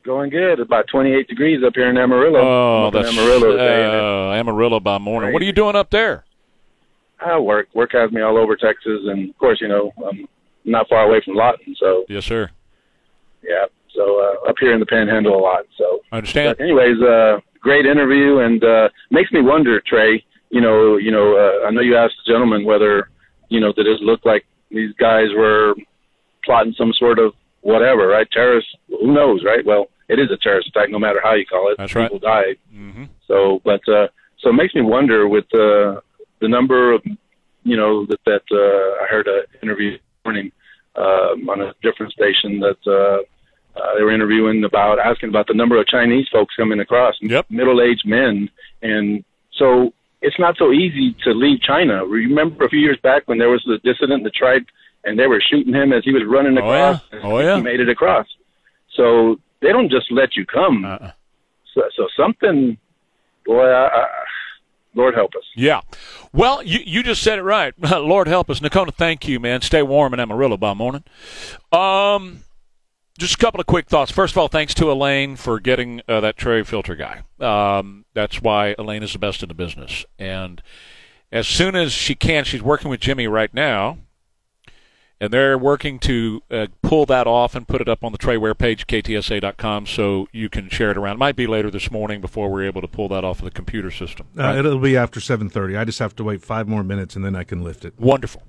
Going 0.04 0.32
good. 0.32 0.60
About 0.60 0.88
28 0.92 1.28
degrees 1.28 1.64
up 1.64 1.74
here 1.76 1.90
in 1.90 1.98
Amarillo. 1.98 2.40
Oh, 2.40 2.82
I'm 2.82 2.88
up 2.88 2.96
in 2.96 3.02
that's 3.04 3.18
Amarillo 3.18 4.32
uh, 4.32 4.34
Amarillo 4.34 4.80
by 4.80 4.98
morning. 4.98 5.32
What 5.32 5.44
are 5.44 5.46
you 5.46 5.54
doing 5.54 5.76
up 5.76 5.92
there? 5.92 6.26
I 7.26 7.38
work. 7.40 7.68
Work 7.74 7.92
has 7.94 8.12
me 8.12 8.22
all 8.22 8.38
over 8.38 8.56
Texas, 8.56 9.02
and 9.06 9.30
of 9.30 9.38
course, 9.38 9.60
you 9.62 9.68
know, 9.68 9.92
I'm 10.08 10.28
not 10.66 10.88
far 10.90 11.04
away 11.08 11.22
from 11.24 11.36
Lawton, 11.36 11.76
so 11.80 12.06
Yes, 12.10 12.26
sir. 12.26 12.50
yeah. 13.44 13.66
So 13.94 14.02
uh, 14.20 14.50
up 14.50 14.56
here 14.60 14.74
in 14.74 14.80
the 14.80 14.86
Panhandle 14.88 15.36
a 15.36 15.42
lot. 15.42 15.66
So, 15.78 16.00
I 16.12 16.18
understand. 16.18 16.58
but 16.58 16.64
anyways, 16.64 17.00
uh, 17.02 17.40
great 17.60 17.86
interview, 17.86 18.40
and 18.40 18.64
uh, 18.64 18.90
makes 19.12 19.32
me 19.32 19.42
wonder, 19.42 19.82
Trey. 19.82 20.24
You 20.50 20.62
know, 20.62 20.98
you 20.98 21.12
know, 21.12 21.36
uh, 21.36 21.68
I 21.68 21.72
know 21.72 21.82
you 21.82 21.96
asked 21.96 22.16
the 22.26 22.32
gentleman 22.32 22.64
whether, 22.66 23.10
you 23.50 23.60
know, 23.60 23.72
did 23.74 23.88
it 23.88 24.02
look 24.02 24.24
like 24.26 24.46
these 24.72 24.94
guys 25.00 25.28
were 25.36 25.74
plotting 26.46 26.74
some 26.78 26.94
sort 26.94 27.20
of 27.20 27.34
whatever, 27.62 28.08
right? 28.08 28.28
Terrorist. 28.32 28.68
Who 28.90 29.14
knows, 29.14 29.44
right? 29.44 29.66
Well, 29.66 29.88
it 30.10 30.20
is 30.20 30.30
a 30.32 30.38
terrorist 30.38 30.70
attack, 30.70 30.90
no 30.90 31.00
matter 31.00 31.20
how 31.24 31.34
you 31.34 31.46
call 31.46 31.72
it. 31.72 31.78
That's 31.78 31.96
right. 31.96 32.06
People 32.12 32.20
died. 32.20 32.58
hmm 32.72 33.06
So, 33.28 33.62
but 33.64 33.82
uh, 33.88 34.08
so 34.40 34.50
it 34.50 34.54
makes 34.54 34.76
me 34.76 34.82
wonder 34.82 35.28
with 35.28 35.46
uh, 35.56 36.02
the 36.44 36.50
number 36.58 36.92
of, 36.96 37.02
you 37.64 37.78
know, 37.80 38.06
that 38.10 38.22
that 38.26 38.46
uh, 38.52 39.04
I 39.04 39.06
heard 39.14 39.28
an 39.28 39.44
interview 39.64 39.92
this 39.94 40.02
morning 40.26 40.52
um, 41.04 41.50
on 41.50 41.62
a 41.62 41.74
different 41.82 42.12
station 42.20 42.52
that 42.60 42.82
uh, 42.86 43.20
uh, 43.80 43.92
they 43.96 44.04
were 44.04 44.12
interviewing 44.20 44.64
about 44.66 45.00
asking 45.00 45.30
about 45.30 45.48
the 45.48 45.58
number 45.62 45.80
of 45.80 45.88
Chinese 45.88 46.28
folks 46.32 46.54
coming 46.62 46.80
across, 46.80 47.16
Yep. 47.22 47.46
middle-aged 47.50 48.06
men, 48.06 48.50
and 48.82 49.24
so 49.60 49.94
it's 50.22 50.40
not 50.46 50.56
so 50.58 50.72
easy 50.72 51.16
to 51.24 51.32
leave 51.44 51.60
China. 51.62 52.06
Remember 52.06 52.66
a 52.66 52.70
few 52.70 52.80
years 52.88 53.00
back 53.02 53.22
when 53.28 53.38
there 53.42 53.50
was 53.50 53.64
the 53.66 53.78
dissident 53.90 54.24
that 54.26 54.34
tried, 54.34 54.64
and 55.06 55.18
they 55.20 55.28
were 55.28 55.42
shooting 55.50 55.74
him 55.74 55.92
as 55.92 56.04
he 56.04 56.12
was 56.14 56.24
running 56.36 56.58
across. 56.58 57.02
Oh, 57.12 57.18
yeah. 57.18 57.22
Oh, 57.24 57.40
yeah. 57.40 57.56
He 57.58 57.62
made 57.62 57.80
it 57.80 57.90
across. 57.90 58.28
So 58.98 59.38
they 59.62 59.72
don't 59.76 59.90
just 59.98 60.12
let 60.12 60.36
you 60.38 60.46
come. 60.46 60.86
Uh-uh. 60.86 61.12
So, 61.74 61.82
so 61.98 62.08
something, 62.16 62.78
boy, 63.46 63.66
I, 63.66 63.88
I, 63.88 64.06
Lord 64.96 65.16
help 65.16 65.32
us. 65.36 65.44
Yeah. 65.56 65.82
Well, 66.32 66.64
you, 66.64 66.80
you 66.86 67.04
just 67.04 67.24
said 67.24 67.40
it 67.40 67.44
right. 67.44 67.74
Lord 67.82 68.28
help 68.28 68.50
us. 68.50 68.60
Nakona, 68.60 68.94
thank 68.94 69.28
you, 69.28 69.40
man. 69.40 69.62
Stay 69.62 69.82
warm 69.82 70.14
in 70.14 70.20
Amarillo 70.20 70.58
by 70.58 70.74
morning. 70.74 71.04
Um, 71.72 72.44
just 73.18 73.36
a 73.36 73.38
couple 73.38 73.60
of 73.60 73.66
quick 73.66 73.88
thoughts. 73.88 74.12
First 74.12 74.34
of 74.34 74.38
all, 74.38 74.48
thanks 74.48 74.74
to 74.76 74.92
Elaine 74.92 75.36
for 75.36 75.60
getting 75.60 76.02
uh, 76.08 76.20
that 76.22 76.38
Trey 76.38 76.64
Filter 76.64 76.96
guy. 76.96 77.22
Um, 77.40 78.06
that's 78.14 78.42
why 78.42 78.76
Elaine 78.78 79.04
is 79.04 79.14
the 79.14 79.20
best 79.20 79.42
in 79.44 79.50
the 79.50 79.56
business. 79.56 80.06
And 80.20 80.62
as 81.32 81.48
soon 81.48 81.76
as 81.76 81.92
she 81.92 82.16
can, 82.16 82.44
she's 82.44 82.62
working 82.62 82.90
with 82.90 83.00
Jimmy 83.00 83.28
right 83.28 83.54
now. 83.54 83.98
And 85.22 85.32
they're 85.32 85.58
working 85.58 86.00
to 86.00 86.42
uh, 86.52 86.68
pull 86.82 87.06
that 87.06 87.28
off 87.28 87.56
and 87.56 87.66
put 87.66 87.80
it 87.80 87.88
up 87.88 88.04
on 88.04 88.12
the 88.12 88.18
Trey 88.18 88.36
Ware 88.36 88.54
page, 88.54 88.88
ktsa.com, 88.88 89.86
so 89.86 90.28
you 90.34 90.50
can 90.50 90.68
share 90.70 90.92
it 90.92 90.98
around. 90.98 91.16
It 91.16 91.20
might 91.20 91.38
be 91.38 91.48
later 91.48 91.72
this 91.72 91.90
morning 91.90 92.20
before 92.20 92.52
we're 92.52 92.66
able 92.66 92.82
to 92.82 92.90
pull 92.90 93.08
that 93.10 93.24
off 93.24 93.40
of 93.40 93.46
the 93.46 93.52
computer 93.52 93.90
system. 93.90 94.28
Uh, 94.38 94.56
it'll 94.58 94.80
be 94.80 94.98
after 94.98 95.22
7:30. 95.22 95.78
I 95.78 95.86
just 95.86 96.00
have 96.00 96.16
to 96.18 96.24
wait 96.26 96.42
five 96.42 96.68
more 96.68 96.84
minutes 96.84 97.16
and 97.16 97.24
then 97.24 97.36
I 97.36 97.46
can 97.46 97.64
lift 97.64 97.86
it. 97.86 97.94
Wonderful. 97.98 98.44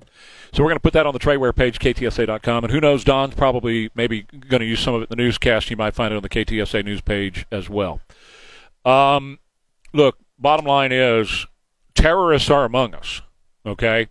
So 0.51 0.63
we're 0.63 0.69
going 0.69 0.77
to 0.77 0.81
put 0.83 0.93
that 0.93 1.05
on 1.05 1.13
the 1.13 1.19
Trey 1.19 1.37
Ware 1.37 1.53
page, 1.53 1.79
ktsa.com. 1.79 2.63
And 2.63 2.71
who 2.71 2.81
knows, 2.81 3.03
Don's 3.03 3.35
probably 3.35 3.89
maybe 3.95 4.23
going 4.23 4.61
to 4.61 4.65
use 4.65 4.79
some 4.79 4.93
of 4.95 5.01
it 5.01 5.11
in 5.11 5.17
the 5.17 5.23
newscast. 5.23 5.69
You 5.69 5.77
might 5.77 5.95
find 5.95 6.13
it 6.13 6.17
on 6.17 6.23
the 6.23 6.29
KTSA 6.29 6.83
news 6.83 7.01
page 7.01 7.45
as 7.51 7.69
well. 7.69 8.01
Um, 8.83 9.39
look, 9.93 10.17
bottom 10.39 10.65
line 10.65 10.91
is 10.91 11.45
terrorists 11.93 12.49
are 12.49 12.65
among 12.65 12.93
us, 12.93 13.21
okay? 13.65 14.07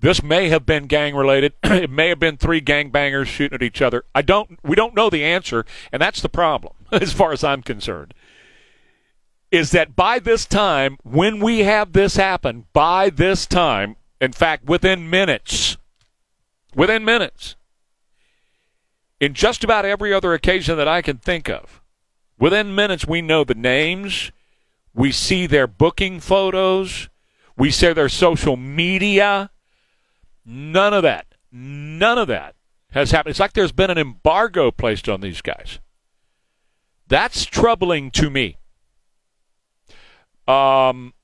This 0.00 0.22
may 0.22 0.48
have 0.50 0.66
been 0.66 0.86
gang 0.86 1.14
related. 1.14 1.54
it 1.62 1.90
may 1.90 2.08
have 2.08 2.18
been 2.18 2.36
three 2.36 2.60
gangbangers 2.60 3.26
shooting 3.26 3.56
at 3.56 3.62
each 3.62 3.80
other. 3.80 4.04
I 4.14 4.22
don't 4.22 4.58
we 4.62 4.76
don't 4.76 4.94
know 4.94 5.10
the 5.10 5.24
answer, 5.24 5.64
and 5.92 6.00
that's 6.02 6.20
the 6.20 6.28
problem 6.28 6.74
as 6.92 7.12
far 7.12 7.32
as 7.32 7.42
I'm 7.42 7.62
concerned. 7.62 8.14
Is 9.50 9.70
that 9.70 9.96
by 9.96 10.18
this 10.18 10.44
time, 10.44 10.98
when 11.02 11.40
we 11.40 11.60
have 11.60 11.92
this 11.92 12.16
happen, 12.16 12.66
by 12.72 13.10
this 13.10 13.46
time, 13.46 13.96
in 14.20 14.32
fact, 14.32 14.66
within 14.66 15.08
minutes, 15.08 15.76
within 16.74 17.04
minutes, 17.04 17.54
in 19.20 19.34
just 19.34 19.64
about 19.64 19.84
every 19.84 20.12
other 20.12 20.34
occasion 20.34 20.76
that 20.76 20.88
I 20.88 21.00
can 21.00 21.18
think 21.18 21.48
of, 21.48 21.80
within 22.38 22.74
minutes, 22.74 23.06
we 23.06 23.22
know 23.22 23.44
the 23.44 23.54
names, 23.54 24.30
we 24.92 25.12
see 25.12 25.46
their 25.46 25.66
booking 25.66 26.20
photos, 26.20 27.08
we 27.56 27.70
see 27.70 27.92
their 27.92 28.08
social 28.08 28.56
media. 28.56 29.50
None 30.46 30.94
of 30.94 31.02
that, 31.02 31.26
none 31.50 32.18
of 32.18 32.28
that 32.28 32.54
has 32.92 33.10
happened. 33.10 33.32
It's 33.32 33.40
like 33.40 33.52
there's 33.52 33.72
been 33.72 33.90
an 33.90 33.98
embargo 33.98 34.70
placed 34.70 35.08
on 35.08 35.20
these 35.20 35.42
guys. 35.42 35.80
That's 37.08 37.44
troubling 37.44 38.12
to 38.12 38.30
me. 38.30 38.56
Um, 40.46 41.14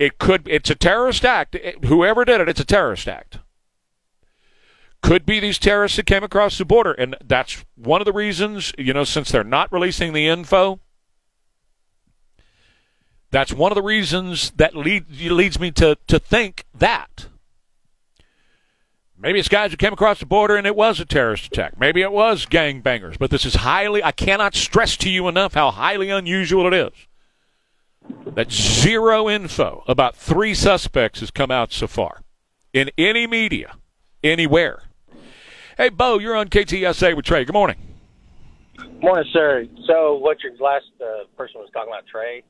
it 0.00 0.18
could. 0.18 0.48
It's 0.48 0.68
a 0.68 0.74
terrorist 0.74 1.24
act. 1.24 1.54
It- 1.54 1.84
whoever 1.84 2.24
did 2.24 2.40
it, 2.40 2.48
it's 2.48 2.60
a 2.60 2.64
terrorist 2.64 3.06
act. 3.06 3.38
Could 5.00 5.24
be 5.24 5.38
these 5.38 5.58
terrorists 5.58 5.96
that 5.96 6.06
came 6.06 6.24
across 6.24 6.58
the 6.58 6.64
border, 6.64 6.92
and 6.92 7.16
that's 7.24 7.64
one 7.76 8.00
of 8.00 8.04
the 8.04 8.12
reasons. 8.12 8.72
You 8.78 8.92
know, 8.92 9.04
since 9.04 9.30
they're 9.30 9.44
not 9.44 9.72
releasing 9.72 10.12
the 10.12 10.26
info, 10.26 10.80
that's 13.30 13.52
one 13.52 13.70
of 13.72 13.76
the 13.76 13.82
reasons 13.82 14.50
that 14.56 14.76
lead, 14.76 15.06
leads 15.10 15.60
me 15.60 15.70
to 15.72 15.96
to 16.08 16.18
think 16.18 16.64
that. 16.74 17.26
Maybe 19.22 19.38
it's 19.38 19.48
guys 19.48 19.70
who 19.70 19.76
came 19.76 19.92
across 19.92 20.18
the 20.18 20.26
border 20.26 20.56
and 20.56 20.66
it 20.66 20.74
was 20.74 20.98
a 20.98 21.04
terrorist 21.04 21.46
attack. 21.46 21.78
Maybe 21.78 22.02
it 22.02 22.10
was 22.10 22.44
gangbangers. 22.44 23.16
But 23.18 23.30
this 23.30 23.44
is 23.44 23.54
highly, 23.54 24.02
I 24.02 24.10
cannot 24.10 24.56
stress 24.56 24.96
to 24.96 25.08
you 25.08 25.28
enough 25.28 25.54
how 25.54 25.70
highly 25.70 26.10
unusual 26.10 26.66
it 26.66 26.74
is 26.74 26.92
that 28.34 28.50
zero 28.50 29.30
info 29.30 29.84
about 29.86 30.16
three 30.16 30.54
suspects 30.54 31.20
has 31.20 31.30
come 31.30 31.52
out 31.52 31.72
so 31.72 31.86
far 31.86 32.22
in 32.72 32.90
any 32.98 33.28
media, 33.28 33.76
anywhere. 34.24 34.82
Hey, 35.76 35.88
Bo, 35.88 36.18
you're 36.18 36.34
on 36.34 36.48
KTSA 36.48 37.14
with 37.14 37.24
Trey. 37.24 37.44
Good 37.44 37.52
morning. 37.52 37.76
Morning, 39.00 39.30
sir. 39.32 39.66
So, 39.86 40.16
what 40.16 40.42
your 40.42 40.52
last 40.56 40.86
uh, 41.00 41.26
person 41.36 41.60
was 41.60 41.70
talking 41.72 41.92
about, 41.92 42.06
Trey, 42.08 42.42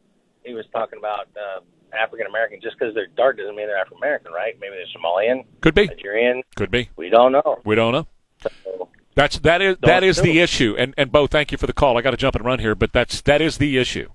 he 0.43 0.55
was 0.55 0.65
talking 0.73 0.99
about 0.99 1.29
uh, 1.37 1.61
African 1.93 2.27
American. 2.27 2.61
Just 2.61 2.79
because 2.79 2.95
they're 2.95 3.07
dark 3.07 3.37
doesn't 3.37 3.55
mean 3.55 3.67
they're 3.67 3.79
African 3.79 3.99
American, 3.99 4.33
right? 4.33 4.55
Maybe 4.61 4.75
they're 4.77 4.87
Somalian, 4.97 5.45
Could 5.61 5.75
be. 5.75 5.87
Nigerian. 5.87 6.43
Could 6.57 6.71
be. 6.71 6.91
We 6.97 7.09
don't 7.09 7.33
know. 7.33 7.61
We 7.65 7.75
don't 7.75 7.93
know. 7.93 8.07
So, 8.43 8.89
That's 9.15 9.39
that 9.41 9.63
is 9.63 9.77
that 9.83 10.03
is 10.03 10.21
the 10.21 10.41
issue. 10.41 10.75
And 10.79 10.95
and 10.97 11.13
Bo, 11.13 11.27
thank 11.27 11.53
you 11.53 11.59
for 11.59 11.67
the 11.67 11.73
call. 11.73 11.99
I 11.99 12.03
got 12.03 12.13
to 12.13 12.17
jump 12.17 12.35
and 12.35 12.45
run 12.45 12.59
here, 12.59 12.75
but 12.75 12.93
that's 12.93 13.21
that 13.23 13.41
is 13.41 13.59
the 13.59 13.79
issue. 13.79 14.09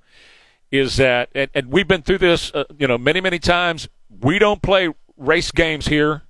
Is 0.71 0.97
that 0.97 1.29
and, 1.33 1.49
and 1.53 1.71
we've 1.71 1.87
been 1.87 2.01
through 2.01 2.17
this, 2.17 2.53
uh, 2.53 2.65
you 2.77 2.87
know, 2.87 2.97
many 2.97 3.21
many 3.21 3.39
times. 3.39 3.87
We 4.09 4.39
don't 4.39 4.61
play 4.61 4.89
race 5.17 5.51
games 5.51 5.87
here. 5.87 6.23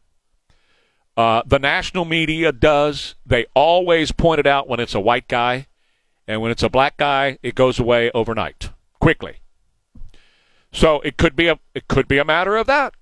Uh, 1.15 1.41
the 1.47 1.57
national 1.57 2.05
media 2.05 2.51
does. 2.51 3.15
They 3.25 3.47
always 3.55 4.12
point 4.12 4.39
it 4.39 4.45
out 4.45 4.67
when 4.67 4.79
it's 4.79 4.93
a 4.93 4.99
white 4.99 5.27
guy, 5.27 5.65
and 6.27 6.41
when 6.41 6.51
it's 6.51 6.62
a 6.62 6.69
black 6.69 6.97
guy, 6.97 7.39
it 7.41 7.55
goes 7.55 7.79
away 7.79 8.12
overnight, 8.13 8.69
quickly. 8.99 9.38
So 10.71 11.01
it 11.01 11.17
could 11.17 11.36
be 11.36 11.47
a 11.47 11.60
it 11.73 11.88
could 11.88 12.08
be 12.08 12.17
a 12.17 12.25
matter 12.25 12.56
of 12.58 12.67
that. 12.67 12.93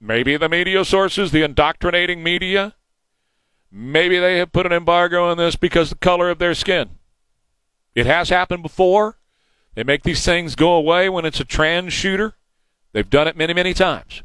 Maybe 0.00 0.36
the 0.36 0.48
media 0.48 0.84
sources, 0.84 1.30
the 1.30 1.42
indoctrinating 1.42 2.22
media, 2.22 2.74
maybe 3.70 4.18
they 4.18 4.38
have 4.38 4.52
put 4.52 4.66
an 4.66 4.72
embargo 4.72 5.30
on 5.30 5.36
this 5.36 5.56
because 5.56 5.92
of 5.92 5.98
the 5.98 6.04
color 6.04 6.30
of 6.30 6.38
their 6.38 6.54
skin. 6.54 6.98
It 7.94 8.06
has 8.06 8.30
happened 8.30 8.62
before. 8.62 9.18
They 9.74 9.84
make 9.84 10.02
these 10.02 10.24
things 10.24 10.54
go 10.54 10.72
away 10.72 11.08
when 11.08 11.24
it's 11.24 11.40
a 11.40 11.44
trans 11.44 11.92
shooter. 11.92 12.34
They've 12.92 13.08
done 13.08 13.28
it 13.28 13.36
many, 13.36 13.52
many 13.52 13.74
times. 13.74 14.22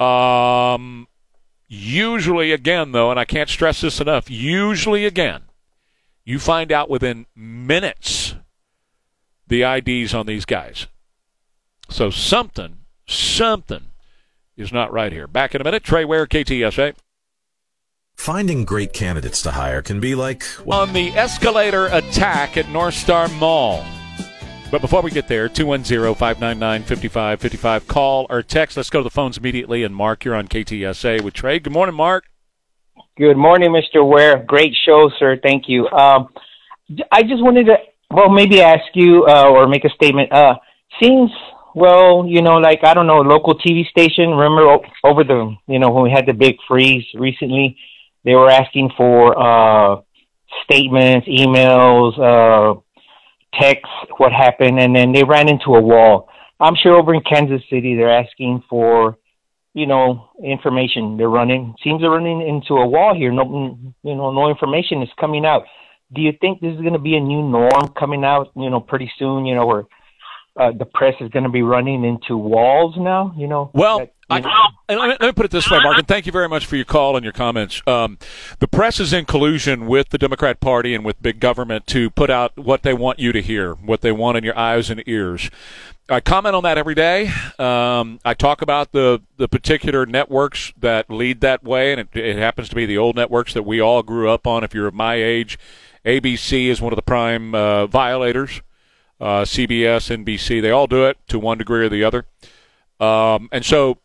Um, 0.00 1.08
usually, 1.66 2.52
again, 2.52 2.92
though, 2.92 3.10
and 3.10 3.18
I 3.20 3.24
can't 3.24 3.50
stress 3.50 3.80
this 3.80 4.00
enough, 4.00 4.30
usually, 4.30 5.04
again, 5.04 5.42
you 6.24 6.38
find 6.38 6.72
out 6.72 6.88
within 6.88 7.26
minutes 7.34 8.34
the 9.46 9.62
IDs 9.62 10.14
on 10.14 10.26
these 10.26 10.44
guys. 10.44 10.86
So 11.88 12.10
something, 12.10 12.78
something 13.06 13.86
is 14.56 14.72
not 14.72 14.92
right 14.92 15.12
here. 15.12 15.26
Back 15.26 15.54
in 15.54 15.60
a 15.60 15.64
minute. 15.64 15.84
Trey 15.84 16.04
Ware, 16.04 16.26
KTSA. 16.26 16.94
Finding 18.14 18.64
great 18.64 18.92
candidates 18.92 19.42
to 19.42 19.52
hire 19.52 19.80
can 19.80 20.00
be 20.00 20.14
like 20.16 20.42
Well, 20.64 20.80
on 20.80 20.92
the 20.92 21.10
escalator 21.10 21.86
attack 21.86 22.56
at 22.56 22.68
North 22.68 22.94
Star 22.94 23.28
Mall. 23.28 23.84
But 24.70 24.82
before 24.82 25.00
we 25.00 25.10
get 25.10 25.28
there, 25.28 25.48
210 25.48 26.14
599 26.14 26.82
5555. 26.82 27.88
Call 27.88 28.26
or 28.28 28.42
text. 28.42 28.76
Let's 28.76 28.90
go 28.90 28.98
to 28.98 29.04
the 29.04 29.10
phones 29.10 29.38
immediately. 29.38 29.82
And 29.82 29.94
Mark, 29.94 30.24
you're 30.24 30.34
on 30.34 30.46
KTSA 30.46 31.22
with 31.22 31.32
Trey. 31.32 31.58
Good 31.58 31.72
morning, 31.72 31.94
Mark. 31.94 32.24
Good 33.16 33.36
morning, 33.36 33.70
Mr. 33.70 34.06
Ware. 34.06 34.44
Great 34.44 34.76
show, 34.84 35.10
sir. 35.18 35.38
Thank 35.42 35.64
you. 35.68 35.88
Um, 35.88 36.28
I 37.10 37.22
just 37.22 37.42
wanted 37.42 37.66
to, 37.66 37.76
well, 38.10 38.28
maybe 38.28 38.60
ask 38.60 38.84
you 38.94 39.24
uh, 39.26 39.48
or 39.48 39.68
make 39.68 39.84
a 39.84 39.90
statement. 39.90 40.32
Uh, 40.32 40.56
seems 41.02 41.30
well, 41.74 42.24
you 42.26 42.42
know, 42.42 42.56
like 42.56 42.80
I 42.84 42.94
don't 42.94 43.06
know, 43.06 43.20
local 43.20 43.58
TV 43.58 43.86
station. 43.86 44.30
Remember 44.30 44.78
over 45.04 45.24
the, 45.24 45.54
you 45.66 45.78
know, 45.78 45.90
when 45.90 46.04
we 46.04 46.10
had 46.10 46.26
the 46.26 46.32
big 46.32 46.56
freeze 46.66 47.04
recently, 47.14 47.76
they 48.24 48.34
were 48.34 48.50
asking 48.50 48.90
for 48.96 49.38
uh 49.38 50.00
statements, 50.64 51.26
emails, 51.28 52.18
uh 52.18 52.80
texts, 53.60 53.90
what 54.18 54.32
happened, 54.32 54.78
and 54.78 54.94
then 54.94 55.12
they 55.12 55.24
ran 55.24 55.48
into 55.48 55.74
a 55.74 55.80
wall. 55.80 56.28
I'm 56.60 56.74
sure 56.74 56.96
over 56.96 57.14
in 57.14 57.22
Kansas 57.22 57.62
City, 57.70 57.94
they're 57.94 58.18
asking 58.18 58.64
for, 58.68 59.16
you 59.74 59.86
know, 59.86 60.30
information. 60.42 61.16
They're 61.16 61.28
running 61.28 61.74
seems 61.84 62.00
they're 62.00 62.10
running 62.10 62.46
into 62.46 62.74
a 62.74 62.86
wall 62.86 63.14
here. 63.14 63.32
No, 63.32 63.78
you 64.02 64.14
know, 64.14 64.32
no 64.32 64.48
information 64.48 65.02
is 65.02 65.08
coming 65.20 65.44
out. 65.44 65.62
Do 66.14 66.22
you 66.22 66.32
think 66.40 66.60
this 66.60 66.74
is 66.74 66.80
going 66.80 66.94
to 66.94 66.98
be 66.98 67.16
a 67.16 67.20
new 67.20 67.42
norm 67.42 67.88
coming 67.98 68.24
out? 68.24 68.50
You 68.56 68.70
know, 68.70 68.80
pretty 68.80 69.10
soon. 69.18 69.46
You 69.46 69.54
know, 69.54 69.66
where 69.66 69.84
uh, 70.58 70.72
the 70.72 70.84
press 70.84 71.14
is 71.20 71.30
going 71.30 71.44
to 71.44 71.50
be 71.50 71.62
running 71.62 72.04
into 72.04 72.36
walls 72.36 72.94
now. 72.98 73.32
You 73.36 73.46
know. 73.46 73.70
Well, 73.72 74.00
that, 74.00 74.14
I, 74.28 74.36
you 74.38 74.42
know, 74.42 74.50
and 74.88 74.98
let, 74.98 75.08
me, 75.08 75.16
let 75.20 75.26
me 75.28 75.32
put 75.32 75.46
it 75.46 75.50
this 75.50 75.70
way, 75.70 75.78
Mark, 75.82 75.98
and 75.98 76.08
thank 76.08 76.26
you 76.26 76.32
very 76.32 76.48
much 76.48 76.66
for 76.66 76.76
your 76.76 76.84
call 76.84 77.16
and 77.16 77.24
your 77.24 77.32
comments. 77.32 77.82
Um, 77.86 78.18
the 78.58 78.68
press 78.68 79.00
is 79.00 79.12
in 79.12 79.24
collusion 79.24 79.86
with 79.86 80.10
the 80.10 80.18
Democrat 80.18 80.60
Party 80.60 80.94
and 80.94 81.04
with 81.04 81.22
big 81.22 81.40
government 81.40 81.86
to 81.88 82.10
put 82.10 82.28
out 82.28 82.56
what 82.56 82.82
they 82.82 82.92
want 82.92 83.18
you 83.18 83.32
to 83.32 83.40
hear, 83.40 83.74
what 83.74 84.00
they 84.00 84.12
want 84.12 84.36
in 84.36 84.44
your 84.44 84.58
eyes 84.58 84.90
and 84.90 85.02
ears. 85.06 85.50
I 86.10 86.20
comment 86.20 86.54
on 86.54 86.62
that 86.62 86.78
every 86.78 86.94
day. 86.94 87.30
Um, 87.58 88.18
I 88.24 88.32
talk 88.32 88.62
about 88.62 88.92
the, 88.92 89.20
the 89.36 89.46
particular 89.46 90.06
networks 90.06 90.72
that 90.78 91.10
lead 91.10 91.42
that 91.42 91.62
way, 91.62 91.92
and 91.92 92.00
it, 92.00 92.08
it 92.14 92.36
happens 92.36 92.70
to 92.70 92.74
be 92.74 92.86
the 92.86 92.96
old 92.96 93.14
networks 93.14 93.52
that 93.52 93.64
we 93.64 93.80
all 93.80 94.02
grew 94.02 94.30
up 94.30 94.46
on. 94.46 94.64
If 94.64 94.74
you're 94.74 94.86
of 94.86 94.94
my 94.94 95.16
age, 95.16 95.58
ABC 96.06 96.68
is 96.68 96.80
one 96.80 96.92
of 96.92 96.96
the 96.96 97.02
prime 97.02 97.54
uh, 97.54 97.86
violators. 97.86 98.62
Uh, 99.20 99.42
CBS, 99.42 100.24
NBC, 100.24 100.62
they 100.62 100.70
all 100.70 100.86
do 100.86 101.04
it 101.06 101.18
to 101.28 101.38
one 101.38 101.58
degree 101.58 101.84
or 101.84 101.88
the 101.88 102.04
other. 102.04 102.24
Um, 103.00 103.48
and 103.50 103.64
so, 103.64 103.98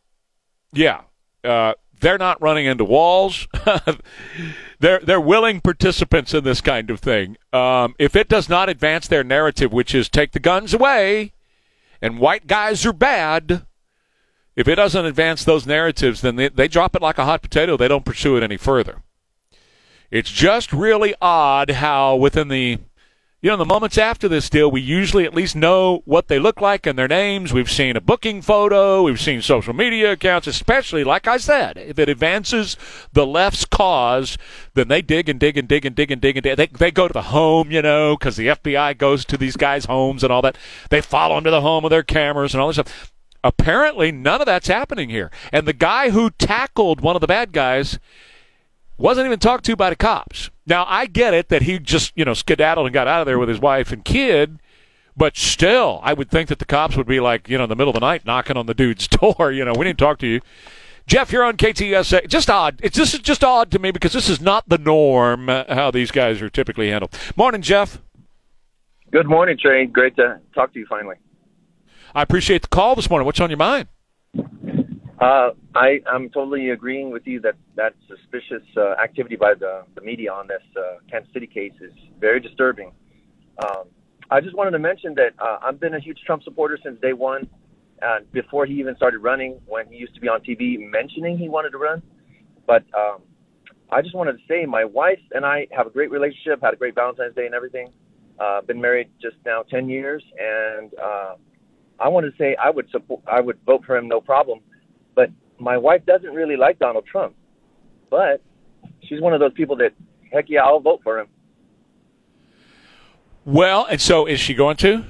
yeah, 0.71 1.01
uh, 1.43 1.73
they're 1.99 2.17
not 2.17 2.41
running 2.41 2.65
into 2.65 2.83
walls. 2.83 3.47
they're 4.79 4.99
they're 4.99 5.21
willing 5.21 5.61
participants 5.61 6.33
in 6.33 6.43
this 6.43 6.61
kind 6.61 6.89
of 6.89 6.99
thing. 6.99 7.37
Um, 7.51 7.95
if 7.97 8.15
it 8.15 8.27
does 8.27 8.49
not 8.49 8.69
advance 8.69 9.07
their 9.07 9.23
narrative, 9.23 9.71
which 9.71 9.95
is 9.95 10.09
take 10.09 10.31
the 10.31 10.39
guns 10.39 10.73
away, 10.73 11.33
and 12.01 12.19
white 12.19 12.47
guys 12.47 12.85
are 12.85 12.93
bad, 12.93 13.65
if 14.55 14.67
it 14.67 14.75
doesn't 14.75 15.05
advance 15.05 15.43
those 15.43 15.65
narratives, 15.65 16.21
then 16.21 16.35
they, 16.35 16.49
they 16.49 16.67
drop 16.67 16.95
it 16.95 17.01
like 17.01 17.17
a 17.17 17.25
hot 17.25 17.41
potato. 17.41 17.77
They 17.77 17.87
don't 17.87 18.05
pursue 18.05 18.35
it 18.37 18.43
any 18.43 18.57
further. 18.57 19.01
It's 20.11 20.31
just 20.31 20.71
really 20.73 21.15
odd 21.21 21.71
how 21.71 22.15
within 22.15 22.49
the 22.49 22.79
you 23.43 23.49
know, 23.49 23.55
in 23.55 23.59
the 23.59 23.65
moments 23.65 23.97
after 23.97 24.29
this 24.29 24.49
deal, 24.49 24.71
we 24.71 24.79
usually 24.79 25.25
at 25.25 25.33
least 25.33 25.53
know 25.53 26.01
what 26.05 26.29
they 26.29 26.39
look 26.39 26.61
like 26.61 26.87
and 26.87 26.97
their 26.97 27.09
names. 27.09 27.51
We've 27.51 27.69
seen 27.69 27.97
a 27.97 28.01
booking 28.01 28.41
photo. 28.41 29.03
We've 29.03 29.19
seen 29.19 29.41
social 29.41 29.73
media 29.73 30.13
accounts, 30.13 30.47
especially, 30.47 31.03
like 31.03 31.27
I 31.27 31.35
said, 31.35 31.77
if 31.77 31.99
it 31.99 32.07
advances 32.07 32.77
the 33.11 33.27
left's 33.27 33.65
cause, 33.65 34.37
then 34.75 34.87
they 34.87 35.01
dig 35.01 35.27
and 35.27 35.41
dig 35.41 35.57
and 35.57 35.67
dig 35.67 35.85
and 35.85 35.93
dig 35.93 36.09
and 36.09 36.21
dig 36.21 36.37
and 36.37 36.43
dig. 36.45 36.55
They, 36.55 36.67
they 36.67 36.91
go 36.91 37.09
to 37.09 37.13
the 37.13 37.21
home, 37.21 37.69
you 37.69 37.81
know, 37.81 38.15
because 38.15 38.37
the 38.37 38.47
FBI 38.47 38.97
goes 38.97 39.25
to 39.25 39.35
these 39.35 39.57
guys' 39.57 39.85
homes 39.85 40.23
and 40.23 40.31
all 40.31 40.41
that. 40.43 40.57
They 40.89 41.01
follow 41.01 41.35
them 41.35 41.43
to 41.43 41.51
the 41.51 41.59
home 41.59 41.83
with 41.83 41.91
their 41.91 42.01
cameras 42.01 42.53
and 42.53 42.61
all 42.61 42.67
this 42.67 42.77
stuff. 42.77 43.11
Apparently, 43.43 44.09
none 44.09 44.39
of 44.39 44.45
that's 44.45 44.69
happening 44.69 45.09
here. 45.09 45.29
And 45.51 45.67
the 45.67 45.73
guy 45.73 46.11
who 46.11 46.29
tackled 46.29 47.01
one 47.01 47.17
of 47.17 47.21
the 47.21 47.27
bad 47.27 47.51
guys 47.51 47.99
wasn't 48.97 49.25
even 49.25 49.39
talked 49.39 49.65
to 49.65 49.75
by 49.75 49.89
the 49.89 49.95
cops. 49.95 50.49
Now 50.65 50.85
I 50.87 51.05
get 51.07 51.33
it 51.33 51.49
that 51.49 51.63
he 51.63 51.79
just 51.79 52.13
you 52.15 52.25
know 52.25 52.33
skedaddled 52.33 52.87
and 52.87 52.93
got 52.93 53.07
out 53.07 53.21
of 53.21 53.25
there 53.25 53.39
with 53.39 53.49
his 53.49 53.59
wife 53.59 53.91
and 53.91 54.03
kid, 54.03 54.59
but 55.15 55.37
still, 55.37 55.99
I 56.03 56.13
would 56.13 56.29
think 56.29 56.49
that 56.49 56.59
the 56.59 56.65
cops 56.65 56.95
would 56.95 57.07
be 57.07 57.19
like 57.19 57.49
you 57.49 57.57
know 57.57 57.63
in 57.65 57.69
the 57.69 57.75
middle 57.75 57.91
of 57.91 57.95
the 57.95 58.05
night 58.05 58.25
knocking 58.25 58.57
on 58.57 58.65
the 58.65 58.73
dude's 58.73 59.07
door. 59.09 59.51
You 59.51 59.65
know, 59.65 59.73
we 59.73 59.85
didn't 59.85 59.99
talk 59.99 60.19
to 60.19 60.27
you. 60.27 60.41
Jeff, 61.05 61.31
you're 61.33 61.43
on 61.43 61.57
KTSA. 61.57 62.27
Just 62.27 62.49
odd. 62.49 62.79
It's 62.81 62.97
this 62.97 63.13
is 63.13 63.19
just 63.19 63.43
odd 63.43 63.71
to 63.71 63.79
me 63.79 63.91
because 63.91 64.13
this 64.13 64.29
is 64.29 64.39
not 64.39 64.69
the 64.69 64.77
norm 64.77 65.49
uh, 65.49 65.65
how 65.67 65.91
these 65.91 66.11
guys 66.11 66.41
are 66.41 66.49
typically 66.49 66.89
handled. 66.89 67.17
Morning, 67.35 67.61
Jeff. 67.61 67.99
Good 69.11 69.27
morning, 69.27 69.57
Trey. 69.61 69.85
Great 69.85 70.15
to 70.15 70.39
talk 70.55 70.73
to 70.73 70.79
you 70.79 70.85
finally. 70.89 71.17
I 72.15 72.21
appreciate 72.21 72.61
the 72.61 72.67
call 72.67 72.95
this 72.95 73.09
morning. 73.09 73.25
What's 73.25 73.39
on 73.39 73.49
your 73.49 73.57
mind? 73.57 73.87
Uh, 75.23 75.51
I, 75.73 76.01
I'm 76.11 76.29
totally 76.31 76.71
agreeing 76.71 77.09
with 77.09 77.25
you 77.25 77.39
that 77.41 77.55
that 77.77 77.93
suspicious 78.09 78.67
uh, 78.75 79.01
activity 79.01 79.37
by 79.37 79.53
the, 79.57 79.83
the 79.95 80.01
media 80.01 80.33
on 80.33 80.47
this 80.47 80.61
uh, 80.77 80.97
Kansas 81.09 81.31
City 81.33 81.47
case 81.47 81.71
is 81.79 81.93
very 82.19 82.41
disturbing. 82.41 82.91
Um, 83.63 83.85
I 84.29 84.41
just 84.41 84.53
wanted 84.53 84.71
to 84.71 84.79
mention 84.79 85.15
that 85.15 85.31
uh, 85.39 85.59
I've 85.63 85.79
been 85.79 85.93
a 85.93 85.99
huge 86.01 86.19
Trump 86.25 86.43
supporter 86.43 86.77
since 86.83 86.99
day 86.99 87.13
one, 87.13 87.47
uh, 88.01 88.19
before 88.33 88.65
he 88.65 88.73
even 88.73 88.97
started 88.97 89.19
running, 89.19 89.61
when 89.65 89.87
he 89.87 89.95
used 89.95 90.13
to 90.15 90.19
be 90.19 90.27
on 90.27 90.41
TV 90.41 90.77
mentioning 90.91 91.37
he 91.37 91.47
wanted 91.47 91.69
to 91.69 91.77
run. 91.77 92.01
But 92.67 92.83
um, 92.93 93.21
I 93.89 94.01
just 94.01 94.15
wanted 94.15 94.33
to 94.33 94.39
say 94.49 94.65
my 94.65 94.83
wife 94.83 95.21
and 95.31 95.45
I 95.45 95.67
have 95.71 95.87
a 95.87 95.91
great 95.91 96.11
relationship, 96.11 96.59
had 96.61 96.73
a 96.73 96.77
great 96.77 96.95
Valentine's 96.95 97.33
Day 97.33 97.45
and 97.45 97.55
everything. 97.55 97.93
Uh, 98.41 98.59
been 98.59 98.81
married 98.81 99.09
just 99.21 99.37
now 99.45 99.63
10 99.63 99.87
years, 99.87 100.21
and 100.37 100.91
uh, 101.01 101.35
I 101.97 102.09
wanted 102.09 102.31
to 102.31 102.37
say 102.37 102.57
I 102.61 102.69
would 102.69 102.89
support, 102.89 103.21
I 103.31 103.39
would 103.39 103.57
vote 103.65 103.83
for 103.85 103.95
him, 103.95 104.09
no 104.09 104.19
problem 104.19 104.59
but 105.15 105.29
my 105.59 105.77
wife 105.77 106.05
doesn't 106.05 106.33
really 106.33 106.57
like 106.57 106.79
Donald 106.79 107.05
Trump. 107.05 107.35
But 108.09 108.41
she's 109.03 109.21
one 109.21 109.33
of 109.33 109.39
those 109.39 109.53
people 109.53 109.75
that, 109.77 109.93
heck 110.31 110.45
yeah, 110.49 110.63
I'll 110.63 110.79
vote 110.79 111.01
for 111.03 111.19
him. 111.19 111.27
Well, 113.45 113.85
and 113.89 113.99
so 113.99 114.25
is 114.25 114.39
she 114.39 114.53
going 114.53 114.77
to? 114.77 115.03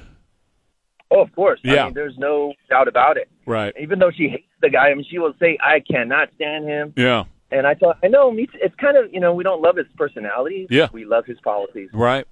Oh, 1.10 1.20
of 1.20 1.32
course. 1.34 1.60
Yeah. 1.62 1.82
I 1.82 1.84
mean, 1.86 1.94
there's 1.94 2.18
no 2.18 2.52
doubt 2.68 2.88
about 2.88 3.16
it. 3.16 3.28
Right. 3.46 3.72
Even 3.80 3.98
though 3.98 4.10
she 4.10 4.28
hates 4.28 4.48
the 4.60 4.70
guy, 4.70 4.88
I 4.88 4.94
mean, 4.94 5.04
she 5.08 5.18
will 5.18 5.34
say, 5.38 5.56
"I 5.62 5.80
cannot 5.80 6.30
stand 6.34 6.64
him." 6.64 6.92
Yeah. 6.96 7.24
And 7.50 7.66
I 7.66 7.74
thought, 7.74 7.98
I 8.02 8.08
know, 8.08 8.32
me. 8.32 8.48
It's 8.54 8.74
kind 8.76 8.96
of, 8.96 9.12
you 9.12 9.20
know, 9.20 9.32
we 9.32 9.44
don't 9.44 9.62
love 9.62 9.76
his 9.76 9.86
personality. 9.96 10.66
Yeah. 10.70 10.88
We 10.92 11.04
love 11.04 11.24
his 11.26 11.38
policies. 11.40 11.90
Right. 11.92 12.26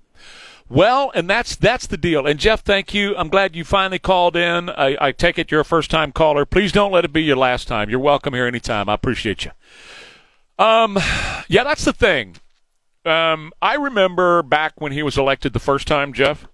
Well, 0.69 1.13
and 1.15 1.29
that's 1.29 1.57
that's 1.57 1.87
the 1.87 1.97
deal. 1.97 2.27
And 2.27 2.41
Jeff, 2.41 2.63
thank 2.63 2.95
you. 2.95 3.15
I'm 3.17 3.29
glad 3.29 3.55
you 3.55 3.65
finally 3.65 3.99
called 3.99 4.37
in. 4.37 4.71
I, 4.71 4.97
I 5.01 5.13
take 5.13 5.39
it 5.39 5.51
you're 5.51 5.61
a 5.61 5.65
first 5.65 5.91
time 5.91 6.13
caller. 6.13 6.47
Please 6.47 6.73
don't 6.73 6.93
let 6.93 7.05
it 7.05 7.13
be 7.13 7.23
your 7.23 7.37
last 7.37 7.69
time. 7.69 7.91
You're 7.91 7.99
welcome 8.01 8.33
here 8.33 8.47
anytime. 8.47 8.89
I 8.89 8.95
appreciate 8.95 9.45
you. 9.45 9.51
Um, 10.59 10.99
yeah, 11.49 11.65
that's 11.65 11.85
the 11.85 11.93
thing. 11.93 12.37
Um, 13.05 13.53
I 13.61 13.75
remember 13.75 14.43
back 14.43 14.81
when 14.81 14.93
he 14.93 15.03
was 15.03 15.19
elected 15.19 15.53
the 15.53 15.59
first 15.59 15.89
time, 15.89 16.13
Jeff. 16.13 16.47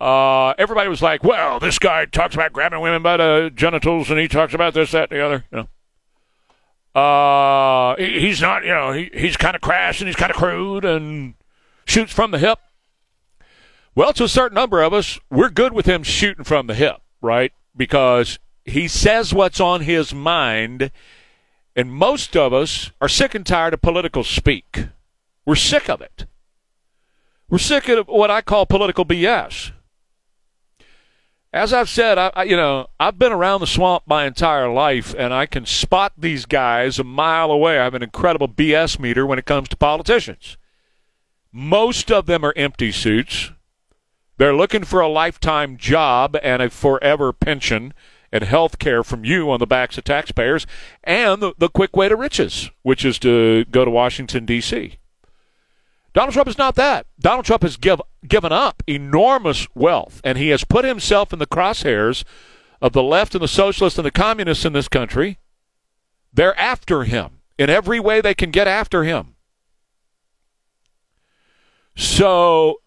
Uh, 0.00 0.54
everybody 0.58 0.88
was 0.88 1.02
like, 1.02 1.22
"Well, 1.22 1.60
this 1.60 1.78
guy 1.78 2.06
talks 2.06 2.34
about 2.34 2.52
grabbing 2.52 2.80
women 2.80 3.02
by 3.02 3.18
the 3.18 3.52
genitals, 3.54 4.10
and 4.10 4.18
he 4.18 4.26
talks 4.26 4.54
about 4.54 4.74
this, 4.74 4.90
that, 4.92 5.12
and 5.12 5.20
the 5.20 5.24
other." 5.24 5.44
You 5.52 5.68
know, 6.94 7.00
uh, 7.00 7.96
he, 7.96 8.20
he's 8.20 8.40
not. 8.40 8.64
You 8.64 8.70
know, 8.70 8.92
he, 8.92 9.10
he's 9.14 9.36
kind 9.36 9.54
of 9.54 9.62
crass 9.62 10.00
and 10.00 10.08
he's 10.08 10.16
kind 10.16 10.30
of 10.30 10.36
crude 10.36 10.84
and 10.84 11.34
shoots 11.84 12.12
from 12.12 12.32
the 12.32 12.38
hip. 12.38 12.58
Well, 13.94 14.14
to 14.14 14.24
a 14.24 14.28
certain 14.28 14.54
number 14.54 14.82
of 14.82 14.94
us, 14.94 15.20
we're 15.30 15.50
good 15.50 15.74
with 15.74 15.84
him 15.84 16.02
shooting 16.02 16.44
from 16.44 16.66
the 16.66 16.74
hip, 16.74 16.96
right? 17.20 17.52
Because 17.76 18.38
he 18.64 18.88
says 18.88 19.34
what's 19.34 19.60
on 19.60 19.82
his 19.82 20.14
mind, 20.14 20.90
and 21.76 21.92
most 21.92 22.34
of 22.34 22.54
us 22.54 22.90
are 23.02 23.08
sick 23.08 23.34
and 23.34 23.44
tired 23.44 23.74
of 23.74 23.82
political 23.82 24.24
speak. 24.24 24.86
We're 25.44 25.56
sick 25.56 25.90
of 25.90 26.00
it. 26.00 26.24
We're 27.50 27.58
sick 27.58 27.88
of 27.90 28.08
what 28.08 28.30
I 28.30 28.40
call 28.40 28.64
political 28.64 29.04
BS. 29.04 29.72
As 31.52 31.74
I've 31.74 31.90
said, 31.90 32.16
I, 32.16 32.44
you 32.44 32.56
know, 32.56 32.86
I've 32.98 33.18
been 33.18 33.32
around 33.32 33.60
the 33.60 33.66
swamp 33.66 34.04
my 34.06 34.24
entire 34.24 34.72
life, 34.72 35.14
and 35.18 35.34
I 35.34 35.44
can 35.44 35.66
spot 35.66 36.14
these 36.16 36.46
guys 36.46 36.98
a 36.98 37.04
mile 37.04 37.50
away. 37.50 37.78
I 37.78 37.84
have 37.84 37.92
an 37.92 38.02
incredible 38.02 38.48
BS 38.48 38.98
meter 38.98 39.26
when 39.26 39.38
it 39.38 39.44
comes 39.44 39.68
to 39.68 39.76
politicians. 39.76 40.56
Most 41.52 42.10
of 42.10 42.24
them 42.24 42.42
are 42.42 42.54
empty 42.56 42.90
suits. 42.90 43.52
They're 44.42 44.56
looking 44.56 44.82
for 44.82 45.00
a 45.00 45.06
lifetime 45.06 45.76
job 45.76 46.36
and 46.42 46.60
a 46.60 46.68
forever 46.68 47.32
pension 47.32 47.94
and 48.32 48.42
health 48.42 48.80
care 48.80 49.04
from 49.04 49.24
you 49.24 49.48
on 49.48 49.60
the 49.60 49.68
backs 49.68 49.96
of 49.96 50.02
taxpayers 50.02 50.66
and 51.04 51.40
the, 51.40 51.54
the 51.58 51.68
quick 51.68 51.96
way 51.96 52.08
to 52.08 52.16
riches, 52.16 52.68
which 52.82 53.04
is 53.04 53.20
to 53.20 53.64
go 53.66 53.84
to 53.84 53.90
Washington, 53.92 54.44
D.C. 54.44 54.98
Donald 56.12 56.34
Trump 56.34 56.48
is 56.48 56.58
not 56.58 56.74
that. 56.74 57.06
Donald 57.20 57.44
Trump 57.44 57.62
has 57.62 57.76
give, 57.76 58.00
given 58.26 58.50
up 58.50 58.82
enormous 58.88 59.68
wealth, 59.76 60.20
and 60.24 60.36
he 60.36 60.48
has 60.48 60.64
put 60.64 60.84
himself 60.84 61.32
in 61.32 61.38
the 61.38 61.46
crosshairs 61.46 62.24
of 62.80 62.94
the 62.94 63.02
left 63.04 63.36
and 63.36 63.44
the 63.44 63.46
socialists 63.46 63.96
and 63.96 64.04
the 64.04 64.10
communists 64.10 64.64
in 64.64 64.72
this 64.72 64.88
country. 64.88 65.38
They're 66.32 66.58
after 66.58 67.04
him 67.04 67.38
in 67.60 67.70
every 67.70 68.00
way 68.00 68.20
they 68.20 68.34
can 68.34 68.50
get 68.50 68.66
after 68.66 69.04
him. 69.04 69.36
So, 71.94 72.81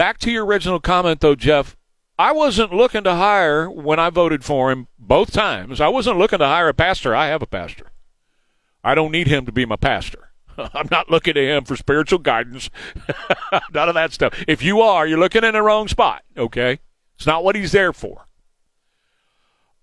back 0.00 0.16
to 0.16 0.30
your 0.30 0.46
original 0.46 0.80
comment, 0.80 1.20
though, 1.20 1.34
Jeff. 1.34 1.76
I 2.18 2.32
wasn't 2.32 2.72
looking 2.72 3.04
to 3.04 3.16
hire 3.16 3.68
when 3.68 3.98
I 3.98 4.08
voted 4.08 4.42
for 4.42 4.70
him 4.70 4.88
both 4.98 5.30
times. 5.30 5.78
I 5.78 5.88
wasn't 5.88 6.16
looking 6.16 6.38
to 6.38 6.46
hire 6.46 6.70
a 6.70 6.72
pastor. 6.72 7.14
I 7.14 7.26
have 7.26 7.42
a 7.42 7.46
pastor. 7.46 7.92
I 8.82 8.94
don't 8.94 9.12
need 9.12 9.26
him 9.26 9.44
to 9.44 9.52
be 9.52 9.66
my 9.66 9.76
pastor. 9.76 10.30
I'm 10.56 10.88
not 10.90 11.10
looking 11.10 11.34
to 11.34 11.46
him 11.46 11.66
for 11.66 11.76
spiritual 11.76 12.20
guidance. 12.20 12.70
None 13.74 13.90
of 13.90 13.94
that 13.94 14.14
stuff. 14.14 14.42
If 14.48 14.62
you 14.62 14.80
are, 14.80 15.06
you're 15.06 15.18
looking 15.18 15.44
in 15.44 15.52
the 15.52 15.60
wrong 15.60 15.86
spot, 15.86 16.22
okay? 16.34 16.78
It's 17.16 17.26
not 17.26 17.44
what 17.44 17.54
he's 17.54 17.72
there 17.72 17.92
for. 17.92 18.24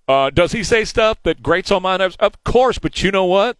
Uh, 0.07 0.31
does 0.31 0.51
he 0.51 0.63
say 0.63 0.83
stuff 0.83 1.21
that 1.25 1.43
grates 1.43 1.69
on 1.69 1.83
my 1.83 1.95
nerves? 1.95 2.15
Of 2.19 2.43
course, 2.43 2.79
but 2.79 3.03
you 3.03 3.11
know 3.11 3.25
what? 3.25 3.57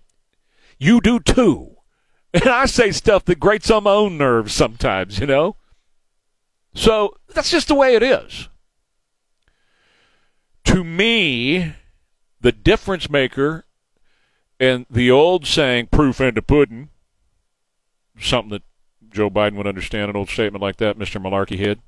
You 0.80 1.02
do 1.02 1.20
too. 1.20 1.76
And 2.34 2.50
I 2.50 2.65
say 2.65 2.91
stuff 2.91 3.26
that 3.26 3.39
grates 3.39 3.72
on 3.72 3.84
my 3.84 3.91
own 3.91 4.17
nerves 4.17 4.54
sometimes, 4.54 5.20
you 5.20 5.28
know? 5.28 5.56
So 6.78 7.16
that's 7.34 7.50
just 7.50 7.68
the 7.70 7.76
way 7.76 7.96
it 7.96 8.04
is. 8.04 8.50
To 10.66 10.84
me, 10.84 11.74
the 12.40 12.52
difference 12.52 13.10
maker 13.10 13.66
in 14.60 14.86
the 14.88 15.10
old 15.10 15.48
saying, 15.48 15.88
proof 15.88 16.22
in 16.22 16.36
the 16.36 16.44
pudding, 16.44 16.90
something 18.20 18.52
that 18.52 18.62
Joe 19.12 19.32
Biden 19.32 19.56
would 19.56 19.66
understand, 19.66 20.12
an 20.12 20.16
old 20.16 20.30
statement 20.30 20.62
like 20.62 20.78
that, 20.78 21.00
Mr. 21.00 21.20
Malarkey 21.20 21.58
Head, 21.58 21.80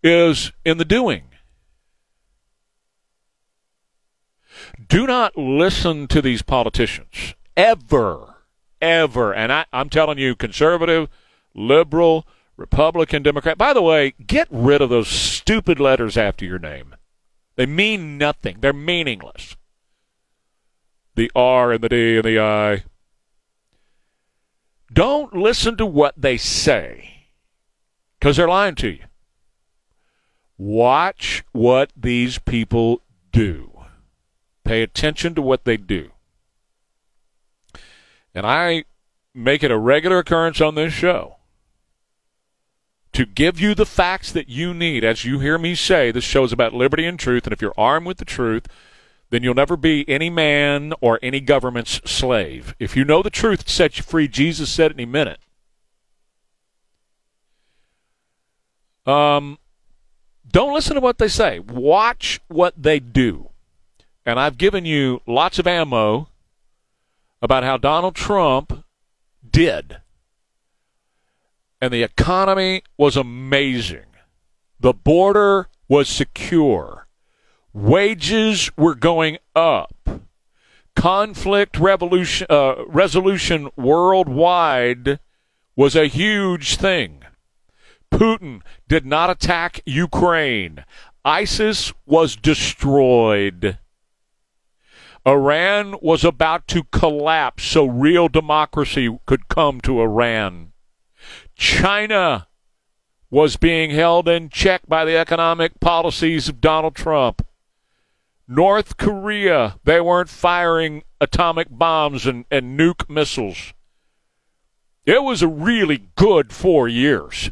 is 0.00 0.52
in 0.64 0.78
the 0.78 0.84
doing. 0.84 1.24
Do 4.88 5.08
not 5.08 5.36
listen 5.36 6.06
to 6.06 6.22
these 6.22 6.42
politicians 6.42 7.34
ever, 7.56 8.36
ever. 8.80 9.34
And 9.34 9.52
I, 9.52 9.66
I'm 9.72 9.90
telling 9.90 10.18
you, 10.18 10.36
conservative, 10.36 11.08
liberal, 11.52 12.24
Republican, 12.58 13.22
Democrat. 13.22 13.56
By 13.56 13.72
the 13.72 13.80
way, 13.80 14.14
get 14.26 14.48
rid 14.50 14.82
of 14.82 14.90
those 14.90 15.08
stupid 15.08 15.78
letters 15.78 16.18
after 16.18 16.44
your 16.44 16.58
name. 16.58 16.96
They 17.54 17.66
mean 17.66 18.18
nothing. 18.18 18.58
They're 18.60 18.72
meaningless. 18.72 19.56
The 21.14 21.30
R 21.34 21.72
and 21.72 21.82
the 21.82 21.88
D 21.88 22.16
and 22.16 22.24
the 22.24 22.40
I. 22.40 22.84
Don't 24.92 25.34
listen 25.34 25.76
to 25.76 25.86
what 25.86 26.14
they 26.16 26.36
say 26.36 27.28
because 28.18 28.36
they're 28.36 28.48
lying 28.48 28.74
to 28.76 28.88
you. 28.88 29.04
Watch 30.56 31.44
what 31.52 31.92
these 31.96 32.38
people 32.40 33.02
do. 33.30 33.70
Pay 34.64 34.82
attention 34.82 35.36
to 35.36 35.42
what 35.42 35.64
they 35.64 35.76
do. 35.76 36.10
And 38.34 38.44
I 38.44 38.84
make 39.32 39.62
it 39.62 39.70
a 39.70 39.78
regular 39.78 40.18
occurrence 40.18 40.60
on 40.60 40.74
this 40.74 40.92
show 40.92 41.37
to 43.18 43.26
give 43.26 43.58
you 43.58 43.74
the 43.74 43.84
facts 43.84 44.30
that 44.30 44.48
you 44.48 44.72
need. 44.72 45.02
As 45.02 45.24
you 45.24 45.40
hear 45.40 45.58
me 45.58 45.74
say, 45.74 46.12
this 46.12 46.22
show 46.22 46.44
is 46.44 46.52
about 46.52 46.72
liberty 46.72 47.04
and 47.04 47.18
truth, 47.18 47.48
and 47.48 47.52
if 47.52 47.60
you're 47.60 47.74
armed 47.76 48.06
with 48.06 48.18
the 48.18 48.24
truth, 48.24 48.68
then 49.30 49.42
you'll 49.42 49.54
never 49.54 49.76
be 49.76 50.08
any 50.08 50.30
man 50.30 50.92
or 51.00 51.18
any 51.20 51.40
government's 51.40 52.00
slave. 52.08 52.76
If 52.78 52.96
you 52.96 53.04
know 53.04 53.24
the 53.24 53.28
truth, 53.28 53.68
sets 53.68 53.98
you 53.98 54.04
free. 54.04 54.28
Jesus 54.28 54.70
said 54.70 54.92
it, 54.92 55.00
he 55.00 55.04
meant 55.04 55.30
it. 59.04 59.10
Um, 59.10 59.58
don't 60.48 60.72
listen 60.72 60.94
to 60.94 61.00
what 61.00 61.18
they 61.18 61.26
say. 61.26 61.58
Watch 61.58 62.38
what 62.46 62.80
they 62.80 63.00
do. 63.00 63.50
And 64.24 64.38
I've 64.38 64.58
given 64.58 64.84
you 64.84 65.22
lots 65.26 65.58
of 65.58 65.66
ammo 65.66 66.28
about 67.42 67.64
how 67.64 67.78
Donald 67.78 68.14
Trump 68.14 68.84
did. 69.50 70.02
And 71.80 71.92
the 71.92 72.02
economy 72.02 72.82
was 72.96 73.16
amazing. 73.16 74.06
The 74.80 74.92
border 74.92 75.68
was 75.88 76.08
secure. 76.08 77.06
Wages 77.72 78.70
were 78.76 78.94
going 78.94 79.38
up. 79.54 79.94
Conflict 80.96 81.80
uh, 81.80 82.74
resolution 82.88 83.68
worldwide 83.76 85.20
was 85.76 85.94
a 85.94 86.06
huge 86.08 86.76
thing. 86.76 87.22
Putin 88.10 88.62
did 88.88 89.06
not 89.06 89.30
attack 89.30 89.80
Ukraine. 89.86 90.84
ISIS 91.24 91.92
was 92.06 92.34
destroyed. 92.34 93.78
Iran 95.26 95.96
was 96.00 96.24
about 96.24 96.66
to 96.68 96.84
collapse 96.84 97.64
so 97.64 97.86
real 97.86 98.28
democracy 98.28 99.18
could 99.26 99.48
come 99.48 99.80
to 99.82 100.00
Iran. 100.00 100.67
China 101.58 102.46
was 103.30 103.56
being 103.56 103.90
held 103.90 104.28
in 104.28 104.48
check 104.48 104.82
by 104.86 105.04
the 105.04 105.16
economic 105.16 105.80
policies 105.80 106.48
of 106.48 106.60
Donald 106.60 106.94
Trump. 106.94 107.44
North 108.46 108.96
Korea, 108.96 109.76
they 109.82 110.00
weren't 110.00 110.30
firing 110.30 111.02
atomic 111.20 111.66
bombs 111.68 112.26
and, 112.26 112.44
and 112.48 112.78
nuke 112.78 113.10
missiles. 113.10 113.74
It 115.04 115.24
was 115.24 115.42
a 115.42 115.48
really 115.48 116.08
good 116.14 116.52
four 116.52 116.86
years. 116.86 117.50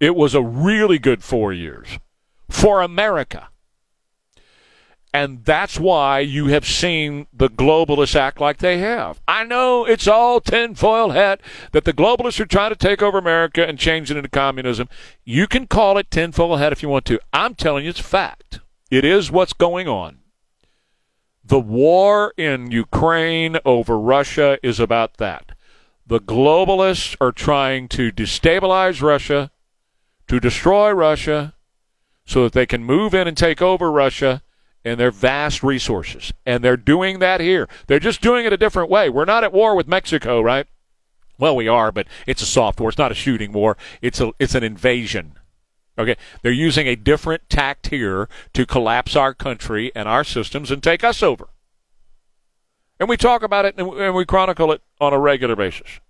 It 0.00 0.16
was 0.16 0.34
a 0.34 0.42
really 0.42 0.98
good 0.98 1.22
four 1.22 1.52
years 1.52 1.98
for 2.48 2.80
America. 2.80 3.50
And 5.12 5.44
that's 5.44 5.80
why 5.80 6.20
you 6.20 6.46
have 6.48 6.66
seen 6.66 7.26
the 7.32 7.48
globalists 7.48 8.14
act 8.14 8.40
like 8.40 8.58
they 8.58 8.78
have. 8.78 9.20
I 9.26 9.42
know 9.44 9.86
it's 9.86 10.06
all 10.06 10.40
tinfoil 10.40 11.10
hat 11.10 11.40
that 11.72 11.84
the 11.84 11.94
globalists 11.94 12.40
are 12.40 12.46
trying 12.46 12.70
to 12.70 12.76
take 12.76 13.02
over 13.02 13.16
America 13.16 13.66
and 13.66 13.78
change 13.78 14.10
it 14.10 14.18
into 14.18 14.28
communism. 14.28 14.88
You 15.24 15.46
can 15.46 15.66
call 15.66 15.96
it 15.96 16.10
tinfoil 16.10 16.56
hat 16.56 16.72
if 16.72 16.82
you 16.82 16.90
want 16.90 17.06
to. 17.06 17.20
I'm 17.32 17.54
telling 17.54 17.84
you 17.84 17.90
it's 17.90 18.00
fact. 18.00 18.60
It 18.90 19.04
is 19.04 19.30
what's 19.30 19.54
going 19.54 19.88
on. 19.88 20.18
The 21.42 21.58
war 21.60 22.34
in 22.36 22.70
Ukraine 22.70 23.58
over 23.64 23.98
Russia 23.98 24.58
is 24.62 24.78
about 24.78 25.16
that. 25.16 25.52
The 26.06 26.20
globalists 26.20 27.16
are 27.20 27.32
trying 27.32 27.88
to 27.88 28.12
destabilize 28.12 29.00
Russia, 29.00 29.50
to 30.26 30.40
destroy 30.40 30.90
Russia, 30.90 31.54
so 32.26 32.44
that 32.44 32.52
they 32.52 32.66
can 32.66 32.84
move 32.84 33.14
in 33.14 33.26
and 33.26 33.36
take 33.36 33.62
over 33.62 33.90
Russia 33.90 34.42
and 34.84 34.98
their 34.98 35.10
vast 35.10 35.62
resources. 35.62 36.32
And 36.46 36.62
they're 36.62 36.76
doing 36.76 37.18
that 37.18 37.40
here. 37.40 37.68
They're 37.86 37.98
just 37.98 38.20
doing 38.20 38.46
it 38.46 38.52
a 38.52 38.56
different 38.56 38.90
way. 38.90 39.08
We're 39.08 39.24
not 39.24 39.44
at 39.44 39.52
war 39.52 39.74
with 39.74 39.88
Mexico, 39.88 40.40
right? 40.40 40.66
Well, 41.38 41.54
we 41.54 41.68
are, 41.68 41.92
but 41.92 42.06
it's 42.26 42.42
a 42.42 42.46
soft 42.46 42.80
war. 42.80 42.88
It's 42.88 42.98
not 42.98 43.12
a 43.12 43.14
shooting 43.14 43.52
war. 43.52 43.76
It's 44.02 44.20
a 44.20 44.32
it's 44.38 44.54
an 44.54 44.64
invasion. 44.64 45.38
Okay, 45.96 46.16
they're 46.42 46.52
using 46.52 46.86
a 46.86 46.94
different 46.94 47.48
tact 47.48 47.88
here 47.88 48.28
to 48.54 48.64
collapse 48.64 49.16
our 49.16 49.34
country 49.34 49.90
and 49.94 50.08
our 50.08 50.22
systems 50.22 50.70
and 50.70 50.82
take 50.82 51.02
us 51.02 51.22
over. 51.22 51.48
And 53.00 53.08
we 53.08 53.16
talk 53.16 53.42
about 53.42 53.64
it 53.64 53.76
and 53.76 54.14
we 54.14 54.24
chronicle 54.24 54.72
it 54.72 54.82
on 55.00 55.12
a 55.12 55.18
regular 55.18 55.56
basis. 55.56 56.00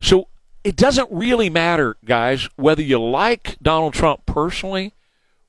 So 0.00 0.28
it 0.62 0.76
doesn't 0.76 1.08
really 1.10 1.50
matter, 1.50 1.96
guys, 2.04 2.48
whether 2.56 2.82
you 2.82 3.00
like 3.00 3.56
Donald 3.62 3.94
Trump 3.94 4.26
personally 4.26 4.94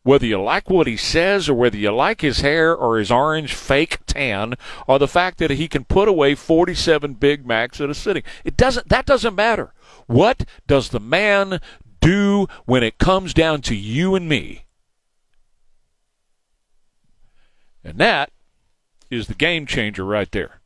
whether 0.06 0.28
you 0.28 0.40
like 0.40 0.70
what 0.70 0.86
he 0.86 0.96
says 0.96 1.50
or 1.50 1.56
whether 1.56 1.78
you 1.78 1.90
like 1.90 2.22
his 2.22 2.42
hair 2.42 2.76
or 2.76 3.00
his 3.00 3.12
orange 3.12 3.56
fake 3.56 3.98
tan 4.06 4.54
or 4.86 5.00
the 5.00 5.08
fact 5.08 5.40
that 5.40 5.50
he 5.50 5.68
can 5.68 5.84
put 5.84 6.08
away 6.08 6.36
47 6.36 7.16
Big 7.16 7.44
Macs 7.44 7.82
at 7.82 7.90
a 7.90 7.96
sitting. 7.96 8.22
It 8.44 8.56
doesn't 8.56 8.88
that 8.90 9.08
doesn't 9.08 9.34
matter. 9.34 9.74
What 10.06 10.46
does 10.68 10.90
the 10.90 11.00
man 11.00 11.60
do 12.02 12.46
when 12.66 12.84
it 12.84 13.00
comes 13.00 13.34
down 13.34 13.64
to 13.64 13.76
you 13.76 14.14
and 14.14 14.30
me? 14.30 14.66
And 17.84 17.98
that 17.98 18.30
is 19.10 19.26
the 19.26 19.34
game 19.34 19.66
changer 19.66 20.06
right 20.06 20.32
there. 20.32 20.62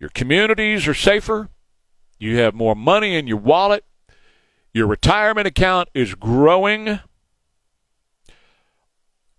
Your 0.00 0.10
communities 0.10 0.88
are 0.88 0.94
safer. 0.94 1.50
You 2.18 2.38
have 2.38 2.52
more 2.52 2.74
money 2.74 3.14
in 3.14 3.28
your 3.28 3.36
wallet. 3.36 3.84
Your 4.74 4.88
retirement 4.88 5.46
account 5.46 5.88
is 5.94 6.16
growing 6.16 6.98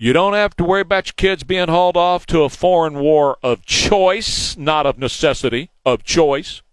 you 0.02 0.14
don't 0.14 0.34
have 0.34 0.56
to 0.56 0.64
worry 0.64 0.82
about 0.82 1.06
your 1.06 1.14
kids 1.16 1.44
being 1.44 1.68
hauled 1.68 1.96
off 1.96 2.26
to 2.26 2.42
a 2.42 2.50
foreign 2.50 2.96
war 2.96 3.38
of 3.44 3.64
choice, 3.68 4.58
not 4.58 4.88
of 4.88 4.98
necessity, 4.98 5.70
of 5.86 6.04
choice. 6.04 6.64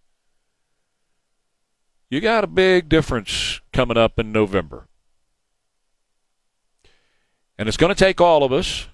You 2.08 2.22
got 2.22 2.42
a 2.42 2.46
big 2.46 2.88
difference 2.88 3.60
coming 3.70 3.98
up 3.98 4.18
in 4.18 4.32
November. 4.32 4.88
And 7.58 7.68
it's 7.68 7.76
going 7.76 7.94
to 7.94 8.04
take 8.04 8.18
all 8.18 8.44
of 8.44 8.50
us, 8.50 8.88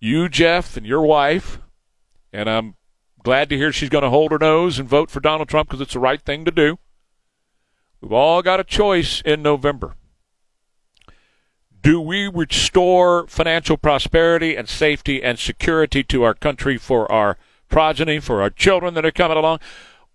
you, 0.00 0.30
Jeff, 0.30 0.78
and 0.78 0.86
your 0.86 1.02
wife, 1.02 1.58
and 2.32 2.48
I'm 2.48 2.76
glad 3.22 3.50
to 3.50 3.58
hear 3.58 3.72
she's 3.72 3.90
going 3.90 4.04
to 4.04 4.08
hold 4.08 4.32
her 4.32 4.38
nose 4.38 4.78
and 4.78 4.88
vote 4.88 5.10
for 5.10 5.20
Donald 5.20 5.50
Trump 5.50 5.68
because 5.68 5.82
it's 5.82 5.92
the 5.92 6.00
right 6.00 6.22
thing 6.22 6.46
to 6.46 6.50
do. 6.50 6.78
We've 8.00 8.10
all 8.10 8.40
got 8.40 8.58
a 8.58 8.64
choice 8.64 9.20
in 9.20 9.42
November. 9.42 9.96
Do 11.86 12.00
we 12.00 12.26
restore 12.26 13.28
financial 13.28 13.76
prosperity 13.76 14.56
and 14.56 14.68
safety 14.68 15.22
and 15.22 15.38
security 15.38 16.02
to 16.02 16.24
our 16.24 16.34
country 16.34 16.78
for 16.78 17.10
our 17.12 17.38
progeny, 17.68 18.18
for 18.18 18.42
our 18.42 18.50
children 18.50 18.94
that 18.94 19.06
are 19.06 19.12
coming 19.12 19.36
along? 19.36 19.60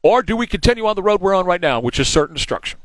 Or 0.04 0.22
do 0.22 0.36
we 0.36 0.48
continue 0.48 0.86
on 0.86 0.98
the 0.98 1.02
road 1.02 1.22
we're 1.22 1.34
on 1.34 1.46
right 1.46 1.62
now, 1.62 1.80
which 1.80 1.98
is 1.98 2.10
certain 2.10 2.36
destruction? 2.36 2.82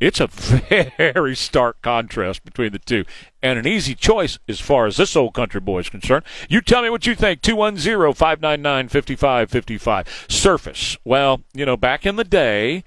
It's 0.00 0.20
a 0.20 0.28
very 0.96 1.34
stark 1.34 1.82
contrast 1.82 2.44
between 2.44 2.70
the 2.70 2.78
two, 2.78 3.04
and 3.42 3.58
an 3.58 3.66
easy 3.66 3.96
choice 3.96 4.38
as 4.48 4.60
far 4.60 4.86
as 4.86 4.96
this 4.96 5.16
old 5.16 5.34
country 5.34 5.60
boy 5.60 5.80
is 5.80 5.88
concerned. 5.88 6.24
You 6.48 6.60
tell 6.60 6.82
me 6.82 6.90
what 6.90 7.04
you 7.04 7.16
think. 7.16 7.42
210 7.42 8.14
599 8.14 8.88
5555. 8.90 10.26
Surface. 10.28 10.96
Well, 11.04 11.42
you 11.52 11.66
know, 11.66 11.76
back 11.76 12.06
in 12.06 12.14
the 12.14 12.22
day, 12.22 12.84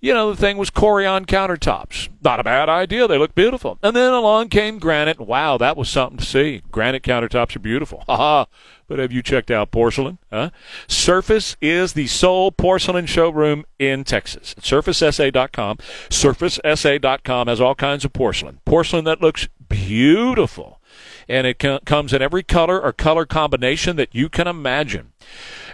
you 0.00 0.14
know, 0.14 0.30
the 0.30 0.36
thing 0.36 0.56
was 0.56 0.70
Corian 0.70 1.26
countertops. 1.26 2.08
Not 2.22 2.40
a 2.40 2.44
bad 2.44 2.68
idea. 2.68 3.08
They 3.08 3.18
look 3.18 3.34
beautiful. 3.34 3.78
And 3.82 3.94
then 3.96 4.12
along 4.12 4.48
came 4.48 4.78
granite. 4.78 5.20
Wow, 5.20 5.58
that 5.58 5.76
was 5.76 5.88
something 5.88 6.18
to 6.18 6.24
see. 6.24 6.62
Granite 6.70 7.02
countertops 7.02 7.56
are 7.56 7.60
beautiful. 7.60 8.04
But 8.88 8.98
have 9.00 9.12
you 9.12 9.22
checked 9.22 9.50
out 9.50 9.70
porcelain? 9.70 10.16
Huh? 10.32 10.48
Surface 10.86 11.58
is 11.60 11.92
the 11.92 12.06
sole 12.06 12.50
porcelain 12.50 13.04
showroom 13.04 13.66
in 13.78 14.02
Texas. 14.02 14.54
SurfaceSA.com. 14.60 15.76
SurfaceSA.com 16.08 17.48
has 17.48 17.60
all 17.60 17.74
kinds 17.74 18.06
of 18.06 18.14
porcelain. 18.14 18.60
Porcelain 18.64 19.04
that 19.04 19.20
looks 19.20 19.46
beautiful. 19.68 20.80
And 21.28 21.46
it 21.46 21.62
comes 21.84 22.14
in 22.14 22.22
every 22.22 22.42
color 22.42 22.80
or 22.80 22.94
color 22.94 23.26
combination 23.26 23.96
that 23.96 24.14
you 24.14 24.30
can 24.30 24.46
imagine 24.46 25.12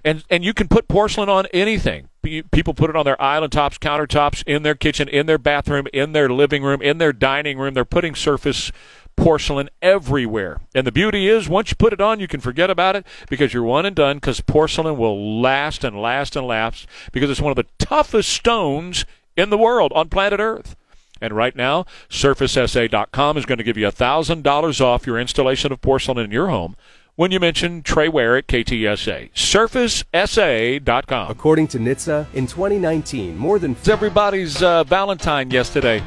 and 0.04 0.24
and 0.28 0.44
you 0.44 0.52
can 0.52 0.68
put 0.68 0.86
porcelain 0.86 1.28
on 1.28 1.46
anything. 1.52 2.08
People 2.24 2.74
put 2.74 2.90
it 2.90 2.96
on 2.96 3.04
their 3.04 3.20
island 3.20 3.52
tops, 3.52 3.78
countertops, 3.78 4.42
in 4.46 4.62
their 4.62 4.74
kitchen, 4.74 5.08
in 5.08 5.26
their 5.26 5.38
bathroom, 5.38 5.86
in 5.92 6.12
their 6.12 6.28
living 6.28 6.62
room, 6.62 6.80
in 6.80 6.98
their 6.98 7.12
dining 7.12 7.58
room. 7.58 7.74
They're 7.74 7.84
putting 7.84 8.14
surface 8.14 8.72
porcelain 9.16 9.70
everywhere. 9.80 10.60
And 10.74 10.86
the 10.86 10.92
beauty 10.92 11.28
is, 11.28 11.48
once 11.48 11.70
you 11.70 11.76
put 11.76 11.92
it 11.92 12.00
on, 12.00 12.20
you 12.20 12.28
can 12.28 12.40
forget 12.40 12.70
about 12.70 12.96
it 12.96 13.06
because 13.28 13.52
you're 13.52 13.62
one 13.62 13.86
and 13.86 13.94
done. 13.94 14.16
Because 14.16 14.40
porcelain 14.40 14.96
will 14.96 15.40
last 15.40 15.84
and 15.84 16.00
last 16.00 16.36
and 16.36 16.46
last 16.46 16.86
because 17.12 17.30
it's 17.30 17.40
one 17.40 17.50
of 17.50 17.56
the 17.56 17.66
toughest 17.78 18.30
stones 18.30 19.04
in 19.36 19.50
the 19.50 19.58
world 19.58 19.92
on 19.94 20.08
planet 20.08 20.40
Earth. 20.40 20.76
And 21.20 21.32
right 21.32 21.54
now, 21.54 21.86
SurfaceSA.com 22.10 23.36
is 23.36 23.46
going 23.46 23.58
to 23.58 23.64
give 23.64 23.78
you 23.78 23.86
$1,000 23.86 24.80
off 24.80 25.06
your 25.06 25.18
installation 25.18 25.72
of 25.72 25.80
porcelain 25.80 26.18
in 26.18 26.30
your 26.30 26.48
home 26.48 26.76
when 27.16 27.30
you 27.30 27.38
mention 27.40 27.82
Trey 27.82 28.08
Ware 28.08 28.36
at 28.36 28.46
KTSA. 28.46 29.32
SurfaceSA.com. 29.32 31.30
According 31.30 31.68
to 31.68 31.78
NHTSA, 31.78 32.34
in 32.34 32.46
2019, 32.46 33.36
more 33.36 33.58
than 33.58 33.72
it's 33.72 33.88
everybody's 33.88 34.62
uh, 34.62 34.84
Valentine 34.84 35.50
yesterday. 35.50 36.02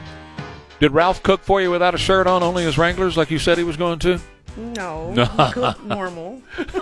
Did 0.79 0.91
Ralph 0.91 1.23
cook 1.23 1.41
for 1.41 1.61
you 1.61 1.71
without 1.71 1.95
a 1.95 1.97
shirt 1.97 2.27
on, 2.27 2.43
only 2.43 2.63
his 2.63 2.77
Wranglers, 2.77 3.17
like 3.17 3.31
you 3.31 3.39
said 3.39 3.57
he 3.57 3.63
was 3.63 3.77
going 3.77 3.99
to? 3.99 4.19
No, 4.57 5.13
no. 5.13 5.75
normal. 5.83 6.41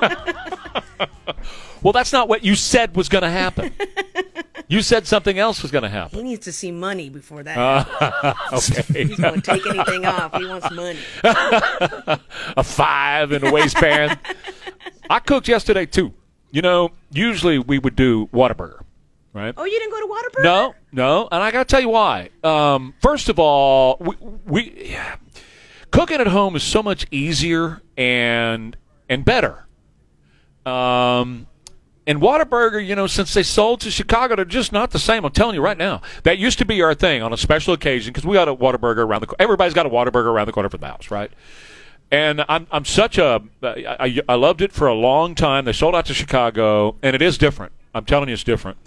well, 1.84 1.94
that's 1.94 2.14
not 2.14 2.30
what 2.30 2.44
you 2.44 2.56
said 2.56 2.96
was 2.96 3.10
going 3.10 3.24
to 3.24 3.30
happen. 3.30 3.74
You 4.68 4.82
said 4.82 5.06
something 5.06 5.38
else 5.38 5.62
was 5.62 5.70
going 5.70 5.84
to 5.84 5.90
happen. 5.90 6.18
He 6.18 6.24
needs 6.24 6.46
to 6.46 6.52
see 6.52 6.72
money 6.72 7.10
before 7.10 7.44
that. 7.44 7.56
Uh, 7.56 8.34
okay. 8.54 9.06
He's 9.06 9.20
going 9.20 9.40
to 9.40 9.42
take 9.42 9.64
anything 9.68 10.06
off. 10.06 10.36
He 10.36 10.48
wants 10.48 10.72
money. 10.72 10.98
a 11.24 12.64
five 12.64 13.32
in 13.32 13.44
the 13.44 13.52
waistband. 13.52 14.18
I 15.08 15.20
cooked 15.20 15.48
yesterday 15.48 15.86
too. 15.86 16.14
You 16.52 16.64
know, 16.64 16.92
usually 17.12 17.60
we 17.60 17.78
would 17.78 17.96
do 17.96 18.28
Whataburger, 18.28 18.82
right? 19.34 19.54
Oh, 19.56 19.66
you 19.66 19.80
didn't 19.80 19.92
go 19.92 20.00
to 20.00 20.08
Whataburger? 20.08 20.44
No, 20.44 20.76
no. 20.92 21.28
And 21.32 21.44
I 21.44 21.52
got 21.52 21.68
to 21.68 21.72
tell 21.72 21.82
you 21.82 21.90
why. 21.90 22.30
Um, 22.44 22.96
first 23.02 23.30
of 23.30 23.38
all, 23.38 23.98
we, 24.00 24.16
we 24.46 24.90
yeah, 24.90 25.18
cooking 25.96 26.20
at 26.20 26.28
home 26.28 26.56
is 26.56 26.64
so 26.64 26.84
much 26.84 27.08
easier 27.10 27.82
and 27.98 28.76
and 29.08 29.24
better. 29.24 29.66
Um, 30.66 31.48
and 32.08 32.20
Whataburger, 32.20 32.86
you 32.86 32.96
know, 32.96 33.08
since 33.08 33.34
they 33.34 33.44
sold 33.44 33.82
to 33.82 33.92
Chicago, 33.92 34.36
they're 34.36 34.46
just 34.46 34.72
not 34.72 34.92
the 34.92 35.00
same. 35.00 35.24
I'm 35.26 35.32
telling 35.32 35.56
you 35.56 35.62
right 35.62 35.78
now. 35.78 36.02
That 36.24 36.38
used 36.38 36.58
to 36.60 36.66
be 36.66 36.82
our 36.82 36.94
thing 36.94 37.24
on 37.24 37.34
a 37.34 37.38
special 37.38 37.74
occasion 37.74 38.12
because 38.12 38.26
we 38.26 38.34
got 38.34 38.48
a 38.48 38.56
Whataburger 38.56 38.98
around 38.98 39.22
the. 39.22 39.28
Corner. 39.28 39.38
Everybody's 39.40 39.74
got 39.74 39.86
a 39.86 39.90
Whataburger 39.90 40.26
around 40.26 40.48
the 40.48 40.52
corner 40.52 40.70
from 40.70 40.82
the 40.82 40.88
house, 40.88 41.10
right? 41.10 41.32
And 42.12 42.44
I'm 42.50 42.68
I'm 42.72 42.86
such 42.86 43.18
a 43.18 43.42
I, 43.64 44.22
I 44.28 44.36
loved 44.36 44.62
it 44.62 44.72
for 44.72 44.88
a 44.88 44.94
long 44.94 45.34
time. 45.34 45.66
They 45.66 45.74
sold 45.74 45.96
out 45.96 46.06
to 46.08 46.14
Chicago, 46.14 46.98
and 47.02 47.16
it 47.16 47.22
is 47.22 47.38
different. 47.38 47.72
I'm 47.94 48.06
telling 48.06 48.28
you, 48.28 48.34
it's 48.34 48.44
different. 48.44 48.78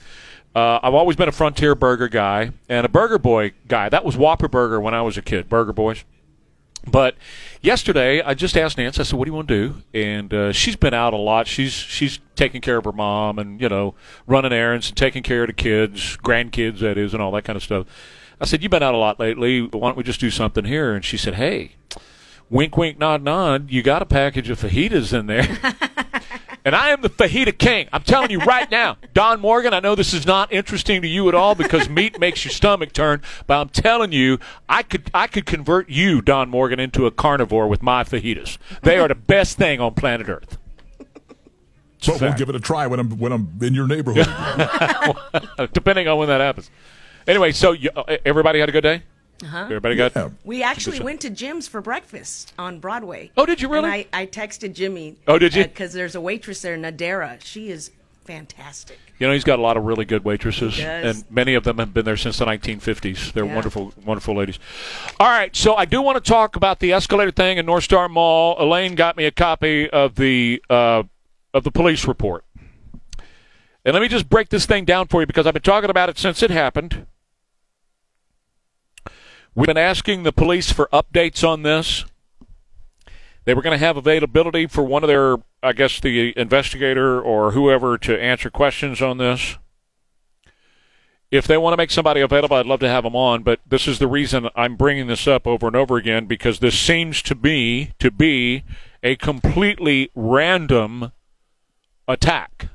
Uh, 0.54 0.78
I've 0.82 0.94
always 0.94 1.16
been 1.16 1.28
a 1.28 1.32
Frontier 1.32 1.74
Burger 1.74 2.08
guy 2.08 2.52
and 2.68 2.84
a 2.84 2.88
Burger 2.88 3.18
Boy 3.18 3.52
guy. 3.66 3.88
That 3.88 4.04
was 4.04 4.16
Whopper 4.16 4.48
Burger 4.48 4.80
when 4.80 4.94
I 4.94 5.02
was 5.02 5.16
a 5.16 5.22
kid. 5.22 5.48
Burger 5.48 5.72
Boys. 5.72 6.04
But 6.90 7.16
yesterday, 7.60 8.22
I 8.22 8.34
just 8.34 8.56
asked 8.56 8.78
Nancy. 8.78 9.00
I 9.00 9.04
said, 9.04 9.18
"What 9.18 9.26
do 9.26 9.30
you 9.30 9.34
want 9.34 9.48
to 9.48 9.68
do?" 9.68 9.82
And 9.94 10.32
uh, 10.32 10.52
she's 10.52 10.76
been 10.76 10.94
out 10.94 11.12
a 11.12 11.16
lot. 11.16 11.46
She's 11.46 11.72
she's 11.72 12.18
taking 12.36 12.60
care 12.60 12.76
of 12.76 12.84
her 12.84 12.92
mom 12.92 13.38
and 13.38 13.60
you 13.60 13.68
know 13.68 13.94
running 14.26 14.52
errands 14.52 14.88
and 14.88 14.96
taking 14.96 15.22
care 15.22 15.42
of 15.42 15.48
the 15.48 15.52
kids, 15.52 16.16
grandkids, 16.18 16.80
that 16.80 16.98
is, 16.98 17.12
and 17.12 17.22
all 17.22 17.32
that 17.32 17.44
kind 17.44 17.56
of 17.56 17.62
stuff. 17.62 17.86
I 18.40 18.44
said, 18.44 18.62
"You've 18.62 18.70
been 18.70 18.82
out 18.82 18.94
a 18.94 18.98
lot 18.98 19.18
lately. 19.18 19.62
Why 19.62 19.88
don't 19.88 19.96
we 19.96 20.04
just 20.04 20.20
do 20.20 20.30
something 20.30 20.64
here?" 20.64 20.94
And 20.94 21.04
she 21.04 21.16
said, 21.16 21.34
"Hey." 21.34 21.72
Wink, 22.50 22.78
wink, 22.78 22.98
nod, 22.98 23.22
nod. 23.22 23.70
You 23.70 23.82
got 23.82 24.00
a 24.00 24.06
package 24.06 24.48
of 24.48 24.58
fajitas 24.58 25.12
in 25.12 25.26
there. 25.26 25.46
and 26.64 26.74
I 26.74 26.90
am 26.90 27.02
the 27.02 27.10
fajita 27.10 27.56
king. 27.56 27.88
I'm 27.92 28.02
telling 28.02 28.30
you 28.30 28.38
right 28.40 28.70
now, 28.70 28.96
Don 29.14 29.40
Morgan. 29.40 29.72
I 29.72 29.80
know 29.80 29.94
this 29.94 30.14
is 30.14 30.26
not 30.26 30.52
interesting 30.52 31.02
to 31.02 31.08
you 31.08 31.28
at 31.28 31.34
all 31.34 31.54
because 31.54 31.88
meat 31.88 32.18
makes 32.18 32.44
your 32.44 32.52
stomach 32.52 32.92
turn, 32.92 33.22
but 33.46 33.60
I'm 33.60 33.68
telling 33.68 34.12
you, 34.12 34.38
I 34.68 34.82
could 34.82 35.10
I 35.14 35.26
could 35.26 35.46
convert 35.46 35.88
you, 35.88 36.20
Don 36.20 36.48
Morgan, 36.48 36.80
into 36.80 37.06
a 37.06 37.10
carnivore 37.10 37.68
with 37.68 37.82
my 37.82 38.04
fajitas. 38.04 38.58
They 38.82 38.98
are 38.98 39.08
the 39.08 39.14
best 39.14 39.58
thing 39.58 39.80
on 39.80 39.94
planet 39.94 40.28
Earth. 40.28 40.58
So 42.00 42.16
we'll 42.16 42.34
give 42.34 42.48
it 42.48 42.54
a 42.54 42.60
try 42.60 42.86
when 42.86 43.00
I'm 43.00 43.18
when 43.18 43.32
I'm 43.32 43.58
in 43.60 43.74
your 43.74 43.86
neighborhood. 43.86 44.26
Depending 45.72 46.06
on 46.08 46.18
when 46.18 46.28
that 46.28 46.40
happens. 46.40 46.70
Anyway, 47.26 47.52
so 47.52 47.72
you, 47.72 47.90
uh, 47.94 48.16
everybody 48.24 48.60
had 48.60 48.68
a 48.68 48.72
good 48.72 48.82
day. 48.82 49.02
Uh-huh. 49.42 49.64
Everybody 49.64 49.94
got. 49.94 50.12
Yeah. 50.16 50.30
We 50.44 50.62
actually 50.62 51.00
went 51.00 51.20
to 51.20 51.30
Jim's 51.30 51.68
for 51.68 51.80
breakfast 51.80 52.52
on 52.58 52.80
Broadway. 52.80 53.30
Oh, 53.36 53.46
did 53.46 53.62
you 53.62 53.68
really? 53.68 53.84
And 53.84 54.06
I, 54.12 54.22
I 54.22 54.26
texted 54.26 54.74
Jimmy. 54.74 55.16
Oh, 55.28 55.38
did 55.38 55.54
you? 55.54 55.64
Because 55.64 55.94
uh, 55.94 55.98
there's 55.98 56.14
a 56.14 56.20
waitress 56.20 56.62
there, 56.62 56.76
Nadera. 56.76 57.40
She 57.42 57.70
is 57.70 57.92
fantastic. 58.24 58.98
You 59.18 59.26
know, 59.26 59.32
he's 59.32 59.44
got 59.44 59.58
a 59.58 59.62
lot 59.62 59.76
of 59.76 59.84
really 59.84 60.04
good 60.04 60.22
waitresses, 60.22 60.78
and 60.78 61.24
many 61.30 61.54
of 61.54 61.64
them 61.64 61.78
have 61.78 61.94
been 61.94 62.04
there 62.04 62.16
since 62.16 62.38
the 62.38 62.44
1950s. 62.44 63.32
They're 63.32 63.44
yeah. 63.44 63.54
wonderful, 63.54 63.94
wonderful 64.04 64.36
ladies. 64.36 64.58
All 65.18 65.28
right, 65.28 65.54
so 65.56 65.74
I 65.74 65.86
do 65.86 66.02
want 66.02 66.22
to 66.22 66.28
talk 66.30 66.54
about 66.54 66.78
the 66.80 66.92
escalator 66.92 67.30
thing 67.30 67.58
in 67.58 67.66
North 67.66 67.84
Star 67.84 68.08
Mall. 68.08 68.56
Elaine 68.58 68.94
got 68.96 69.16
me 69.16 69.24
a 69.24 69.30
copy 69.30 69.88
of 69.88 70.16
the 70.16 70.62
uh, 70.68 71.04
of 71.54 71.64
the 71.64 71.70
police 71.70 72.06
report, 72.06 72.44
and 73.84 73.94
let 73.94 74.02
me 74.02 74.08
just 74.08 74.28
break 74.28 74.50
this 74.50 74.66
thing 74.66 74.84
down 74.84 75.06
for 75.08 75.22
you 75.22 75.26
because 75.26 75.46
I've 75.46 75.54
been 75.54 75.62
talking 75.62 75.90
about 75.90 76.08
it 76.08 76.18
since 76.18 76.42
it 76.42 76.50
happened. 76.50 77.06
We've 79.58 79.66
been 79.66 79.76
asking 79.76 80.22
the 80.22 80.30
police 80.30 80.70
for 80.70 80.88
updates 80.92 81.42
on 81.42 81.64
this. 81.64 82.04
They 83.44 83.54
were 83.54 83.62
going 83.62 83.76
to 83.76 83.84
have 83.84 83.96
availability 83.96 84.68
for 84.68 84.84
one 84.84 85.02
of 85.02 85.08
their, 85.08 85.38
I 85.64 85.72
guess, 85.72 85.98
the 85.98 86.32
investigator 86.38 87.20
or 87.20 87.50
whoever 87.50 87.98
to 87.98 88.22
answer 88.22 88.50
questions 88.50 89.02
on 89.02 89.18
this. 89.18 89.58
If 91.32 91.48
they 91.48 91.58
want 91.58 91.72
to 91.72 91.76
make 91.76 91.90
somebody 91.90 92.20
available, 92.20 92.56
I'd 92.56 92.66
love 92.66 92.78
to 92.78 92.88
have 92.88 93.02
them 93.02 93.16
on. 93.16 93.42
But 93.42 93.58
this 93.66 93.88
is 93.88 93.98
the 93.98 94.06
reason 94.06 94.48
I'm 94.54 94.76
bringing 94.76 95.08
this 95.08 95.26
up 95.26 95.44
over 95.44 95.66
and 95.66 95.74
over 95.74 95.96
again 95.96 96.26
because 96.26 96.60
this 96.60 96.78
seems 96.78 97.20
to 97.22 97.34
me 97.34 97.94
to 97.98 98.12
be 98.12 98.62
a 99.02 99.16
completely 99.16 100.12
random 100.14 101.10
attack. 102.06 102.68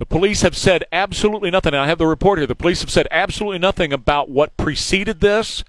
The 0.00 0.06
police 0.06 0.40
have 0.40 0.56
said 0.56 0.84
absolutely 0.92 1.50
nothing. 1.50 1.74
I 1.74 1.86
have 1.86 1.98
the 1.98 2.06
report 2.06 2.38
here. 2.38 2.46
The 2.46 2.54
police 2.54 2.80
have 2.80 2.88
said 2.88 3.06
absolutely 3.10 3.58
nothing 3.58 3.92
about 3.92 4.30
what 4.30 4.56
preceded 4.56 5.20
this, 5.20 5.62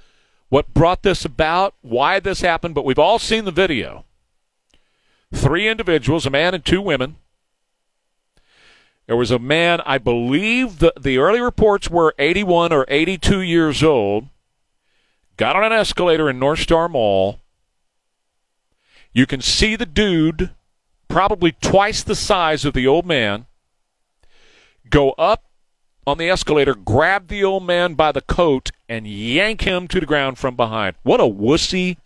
what 0.48 0.74
brought 0.74 1.04
this 1.04 1.26
about, 1.26 1.74
why 1.82 2.22
this 2.22 2.40
happened, 2.40 2.74
but 2.74 2.86
we've 2.86 2.98
all 2.98 3.20
seen 3.20 3.44
the 3.44 3.52
video. 3.52 4.06
Three 5.34 5.68
individuals, 5.68 6.26
a 6.26 6.30
man 6.30 6.54
and 6.54 6.64
two 6.64 6.82
women. 6.82 7.18
There 9.06 9.18
was 9.18 9.32
a 9.32 9.38
man, 9.38 9.82
I 9.86 9.98
believe 9.98 10.80
the, 10.80 10.94
the 10.98 11.18
early 11.18 11.42
reports 11.42 11.90
were 11.90 12.16
81 12.18 12.72
or 12.72 12.86
82 12.88 13.42
years 13.42 13.84
old, 13.84 14.30
got 15.36 15.58
on 15.58 15.66
an 15.66 15.74
escalator 15.74 16.30
in 16.30 16.40
North 16.40 16.60
Star 16.60 16.88
Mall. 16.88 17.42
You 19.12 19.26
can 19.26 19.42
see 19.42 19.76
the 19.76 19.86
dude, 19.86 20.52
probably 21.10 21.52
twice 21.52 22.02
the 22.02 22.16
size 22.16 22.64
of 22.64 22.74
the 22.74 22.88
old 22.88 23.06
man 23.06 23.48
go 24.92 25.12
up 25.14 25.46
on 26.06 26.18
the 26.18 26.30
escalator, 26.30 26.76
grab 26.76 27.28
the 27.28 27.44
old 27.44 27.64
man 27.64 27.96
by 27.96 28.12
the 28.12 28.22
coat, 28.22 28.72
and 28.88 29.08
yank 29.08 29.62
him 29.62 29.88
to 29.88 30.00
the 30.00 30.06
ground 30.06 30.38
from 30.38 30.56
behind. 30.56 30.96
What 31.04 31.20
a 31.20 31.24
wussy, 31.24 31.98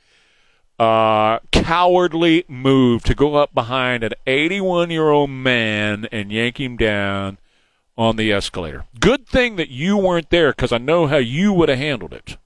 uh, 0.79 1.39
cowardly 1.51 2.45
move 2.47 3.03
to 3.03 3.15
go 3.15 3.35
up 3.35 3.53
behind 3.53 4.03
an 4.03 4.13
81 4.27 4.91
year 4.91 5.09
old 5.09 5.29
man 5.29 6.07
and 6.11 6.31
yank 6.31 6.59
him 6.59 6.77
down 6.77 7.37
on 7.97 8.17
the 8.17 8.31
escalator. 8.31 8.85
Good 8.99 9.27
thing 9.27 9.55
that 9.55 9.69
you 9.69 9.97
weren't 9.97 10.29
there 10.29 10.51
because 10.51 10.71
I 10.71 10.77
know 10.77 11.07
how 11.07 11.17
you 11.17 11.53
would 11.53 11.69
have 11.69 11.77
handled 11.77 12.13
it. 12.13 12.37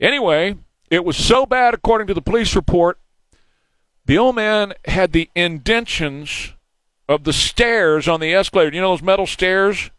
Anyway, 0.00 0.56
it 0.90 1.04
was 1.04 1.16
so 1.16 1.46
bad, 1.46 1.74
according 1.74 2.06
to 2.08 2.14
the 2.14 2.22
police 2.22 2.54
report, 2.54 2.98
the 4.06 4.18
old 4.18 4.36
man 4.36 4.74
had 4.84 5.12
the 5.12 5.30
indentions 5.34 6.52
of 7.12 7.24
the 7.24 7.32
stairs 7.32 8.08
on 8.08 8.20
the 8.20 8.34
escalator. 8.34 8.74
You 8.74 8.80
know 8.80 8.90
those 8.90 9.02
metal 9.02 9.26
stairs? 9.26 9.90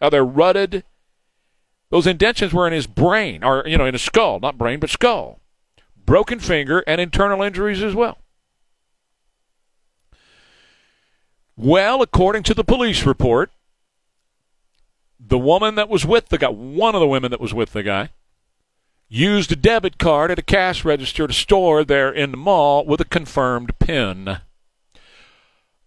How 0.00 0.10
they're 0.10 0.24
rutted? 0.24 0.84
Those 1.90 2.06
indentions 2.06 2.54
were 2.54 2.66
in 2.66 2.72
his 2.72 2.86
brain, 2.86 3.44
or, 3.44 3.64
you 3.66 3.76
know, 3.76 3.84
in 3.84 3.94
his 3.94 4.02
skull. 4.02 4.40
Not 4.40 4.56
brain, 4.56 4.80
but 4.80 4.90
skull. 4.90 5.40
Broken 6.06 6.40
finger 6.40 6.82
and 6.86 7.00
internal 7.00 7.42
injuries 7.42 7.82
as 7.82 7.94
well. 7.94 8.18
Well, 11.56 12.00
according 12.00 12.44
to 12.44 12.54
the 12.54 12.64
police 12.64 13.04
report, 13.04 13.50
the 15.20 15.38
woman 15.38 15.74
that 15.74 15.88
was 15.88 16.06
with 16.06 16.30
the 16.30 16.38
guy, 16.38 16.48
one 16.48 16.94
of 16.94 17.00
the 17.00 17.06
women 17.06 17.30
that 17.30 17.40
was 17.40 17.52
with 17.54 17.72
the 17.72 17.82
guy, 17.82 18.08
used 19.08 19.52
a 19.52 19.56
debit 19.56 19.98
card 19.98 20.30
at 20.30 20.38
a 20.38 20.42
cash 20.42 20.84
register 20.84 21.26
to 21.26 21.32
store 21.34 21.84
there 21.84 22.10
in 22.10 22.30
the 22.30 22.36
mall 22.38 22.86
with 22.86 23.00
a 23.00 23.04
confirmed 23.04 23.78
PIN. 23.78 24.38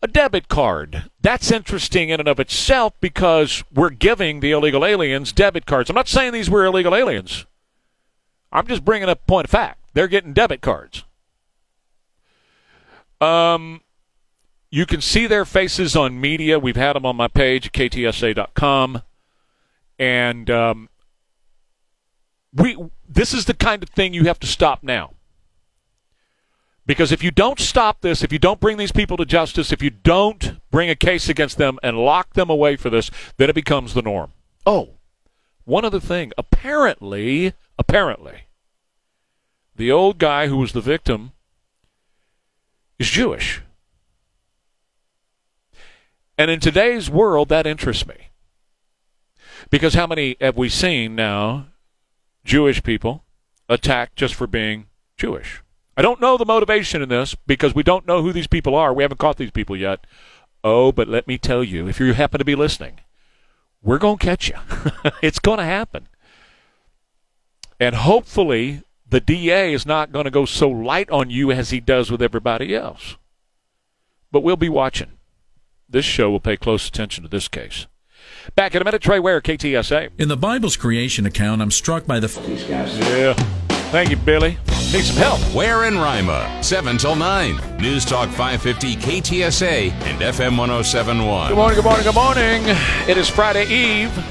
A 0.06 0.08
debit 0.08 0.50
card. 0.50 1.10
That's 1.20 1.52
interesting 1.52 2.10
in 2.10 2.20
and 2.20 2.30
of 2.30 2.40
itself 2.40 2.94
because 3.02 3.64
we're 3.74 3.90
giving 3.90 4.40
the 4.40 4.52
illegal 4.52 4.86
aliens 4.86 5.32
debit 5.32 5.66
cards. 5.66 5.90
I'm 5.90 5.96
not 5.96 6.08
saying 6.08 6.32
these 6.32 6.48
were 6.48 6.64
illegal 6.64 6.94
aliens. 6.94 7.48
I'm 8.52 8.68
just 8.68 8.86
bringing 8.86 9.10
up 9.10 9.26
point 9.26 9.46
of 9.46 9.50
fact. 9.50 9.80
They're 9.96 10.08
getting 10.08 10.32
debit 10.32 10.62
cards. 10.62 11.06
Um, 13.20 13.82
you 14.70 14.86
can 14.86 15.02
see 15.02 15.26
their 15.26 15.44
faces 15.44 15.96
on 15.96 16.22
media. 16.22 16.60
We've 16.60 16.76
had 16.76 16.94
them 16.94 17.08
on 17.08 17.16
my 17.16 17.28
page 17.28 17.72
ktsa.com, 17.72 19.02
and 19.98 20.50
um, 20.52 20.90
we. 22.54 22.78
This 23.10 23.34
is 23.34 23.46
the 23.46 23.56
kind 23.56 23.82
of 23.82 23.90
thing 23.90 24.14
you 24.14 24.26
have 24.26 24.40
to 24.42 24.48
stop 24.48 24.84
now. 24.84 25.15
Because 26.86 27.12
if 27.12 27.24
you 27.24 27.32
don't 27.32 27.60
stop 27.60 28.02
this, 28.02 28.24
if 28.24 28.32
you 28.32 28.38
don't 28.38 28.60
bring 28.60 28.78
these 28.78 28.92
people 28.92 29.18
to 29.18 29.26
justice, 29.26 29.72
if 29.72 29.82
you 29.82 29.90
don't 29.90 30.60
bring 30.70 30.90
a 30.90 30.96
case 30.96 31.30
against 31.30 31.58
them 31.58 31.80
and 31.82 31.98
lock 31.98 32.34
them 32.34 32.50
away 32.50 32.76
for 32.76 32.90
this, 32.90 33.10
then 33.38 33.50
it 33.50 33.56
becomes 33.56 33.94
the 33.94 34.04
norm. 34.04 34.34
Oh, 34.66 34.90
one 35.64 35.84
other 35.84 36.00
thing. 36.00 36.32
Apparently, 36.38 37.54
apparently, 37.80 38.42
the 39.76 39.92
old 39.92 40.20
guy 40.20 40.48
who 40.48 40.58
was 40.58 40.74
the 40.74 40.82
victim 40.82 41.32
is 43.00 43.10
Jewish. 43.10 43.62
And 46.38 46.52
in 46.52 46.60
today's 46.60 47.10
world, 47.10 47.50
that 47.50 47.66
interests 47.66 48.06
me. 48.06 48.30
Because 49.72 49.96
how 49.96 50.06
many 50.06 50.38
have 50.40 50.58
we 50.58 50.70
seen 50.70 51.16
now, 51.16 51.68
Jewish 52.44 52.84
people, 52.84 53.24
attacked 53.68 54.18
just 54.18 54.36
for 54.36 54.46
being 54.46 54.86
Jewish? 55.18 55.64
I 55.98 56.02
don't 56.02 56.20
know 56.20 56.38
the 56.38 56.46
motivation 56.46 57.02
in 57.02 57.10
this 57.10 57.36
because 57.48 57.74
we 57.74 57.84
don't 57.84 58.08
know 58.08 58.22
who 58.22 58.34
these 58.34 58.48
people 58.48 58.76
are. 58.76 58.94
We 58.94 59.04
haven't 59.04 59.20
caught 59.20 59.38
these 59.38 59.52
people 59.52 59.78
yet. 59.78 60.06
Oh, 60.64 60.92
but 60.92 61.08
let 61.08 61.28
me 61.28 61.38
tell 61.38 61.64
you, 61.64 61.88
if 61.88 62.00
you 62.00 62.14
happen 62.14 62.40
to 62.40 62.46
be 62.46 62.56
listening, 62.56 63.00
we're 63.82 64.00
going 64.00 64.18
to 64.18 64.26
catch 64.26 64.50
you. 64.50 64.56
it's 65.22 65.40
going 65.40 65.60
to 65.60 65.64
happen. 65.64 66.08
And 67.80 67.96
hopefully, 67.96 68.82
the 69.08 69.22
DA 69.22 69.74
is 69.74 69.86
not 69.86 70.12
going 70.12 70.26
to 70.26 70.32
go 70.32 70.46
so 70.46 70.70
light 70.70 71.10
on 71.12 71.30
you 71.30 71.52
as 71.52 71.70
he 71.70 71.80
does 71.80 72.10
with 72.10 72.22
everybody 72.22 72.76
else. 72.76 73.18
But 74.32 74.42
we'll 74.42 74.56
be 74.58 74.70
watching. 74.70 75.12
This 75.88 76.06
show 76.06 76.32
will 76.32 76.40
pay 76.40 76.58
close 76.58 76.88
attention 76.88 77.24
to 77.24 77.30
this 77.30 77.48
case. 77.48 77.86
Back 78.56 78.76
in 78.76 78.82
a 78.82 78.86
minute, 78.86 79.02
Trey 79.02 79.20
Ware, 79.20 79.40
KTSA. 79.40 80.10
In 80.18 80.28
the 80.28 80.38
Bible's 80.38 80.78
creation 80.78 81.26
account, 81.26 81.62
I'm 81.62 81.72
struck 81.72 82.06
by 82.06 82.20
the. 82.20 82.28
These 82.28 82.64
guys. 82.64 82.98
Yeah. 82.98 83.34
Thank 83.92 84.10
you, 84.10 84.18
Billy. 84.18 84.58
Need 84.96 85.04
some 85.04 85.18
help. 85.18 85.54
Ware 85.54 85.84
in 85.84 85.98
Rima, 85.98 86.64
7 86.64 86.98
till 86.98 87.18
9. 87.18 87.78
News 87.80 88.06
Talk 88.06 88.30
550 88.30 88.96
KTSA 88.96 89.92
and 89.92 90.22
FM 90.22 90.58
1071. 90.58 91.50
Good 91.50 91.58
morning, 91.58 91.76
good 91.76 91.84
morning, 91.84 92.04
good 92.06 92.16
morning. 92.16 92.64
It 93.06 93.18
is 93.18 93.28
Friday 93.28 93.66
Eve. 93.66 94.26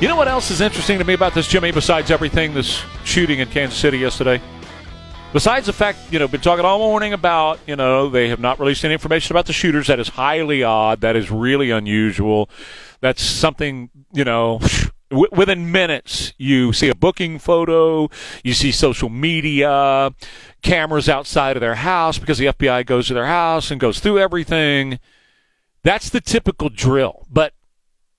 You 0.00 0.08
know 0.08 0.16
what 0.16 0.28
else 0.28 0.50
is 0.50 0.62
interesting 0.62 0.98
to 0.98 1.04
me 1.04 1.12
about 1.12 1.34
this, 1.34 1.46
Jimmy, 1.46 1.72
besides 1.72 2.10
everything, 2.10 2.54
this 2.54 2.82
shooting 3.04 3.40
in 3.40 3.48
Kansas 3.48 3.78
City 3.78 3.98
yesterday? 3.98 4.40
Besides 5.34 5.66
the 5.66 5.74
fact, 5.74 5.98
you 6.10 6.18
know, 6.18 6.26
been 6.26 6.40
talking 6.40 6.64
all 6.64 6.78
morning 6.78 7.12
about, 7.12 7.60
you 7.66 7.76
know, 7.76 8.08
they 8.08 8.30
have 8.30 8.40
not 8.40 8.58
released 8.58 8.86
any 8.86 8.94
information 8.94 9.34
about 9.34 9.44
the 9.44 9.52
shooters. 9.52 9.88
That 9.88 10.00
is 10.00 10.08
highly 10.08 10.62
odd. 10.62 11.02
That 11.02 11.16
is 11.16 11.30
really 11.30 11.70
unusual. 11.70 12.48
That's 13.02 13.22
something, 13.22 13.90
you 14.14 14.24
know, 14.24 14.58
w- 15.12 15.28
within 15.30 15.70
minutes 15.70 16.32
you 16.38 16.72
see 16.72 16.88
a 16.88 16.94
booking 16.94 17.38
photo, 17.38 18.08
you 18.42 18.52
see 18.52 18.72
social 18.72 19.08
media, 19.08 20.12
cameras 20.62 21.08
outside 21.08 21.56
of 21.56 21.60
their 21.60 21.76
house 21.76 22.18
because 22.18 22.38
the 22.38 22.46
FBI 22.46 22.84
goes 22.86 23.06
to 23.06 23.14
their 23.14 23.26
house 23.26 23.70
and 23.70 23.80
goes 23.80 24.00
through 24.00 24.18
everything. 24.18 24.98
That's 25.84 26.10
the 26.10 26.20
typical 26.20 26.68
drill. 26.68 27.26
But 27.30 27.54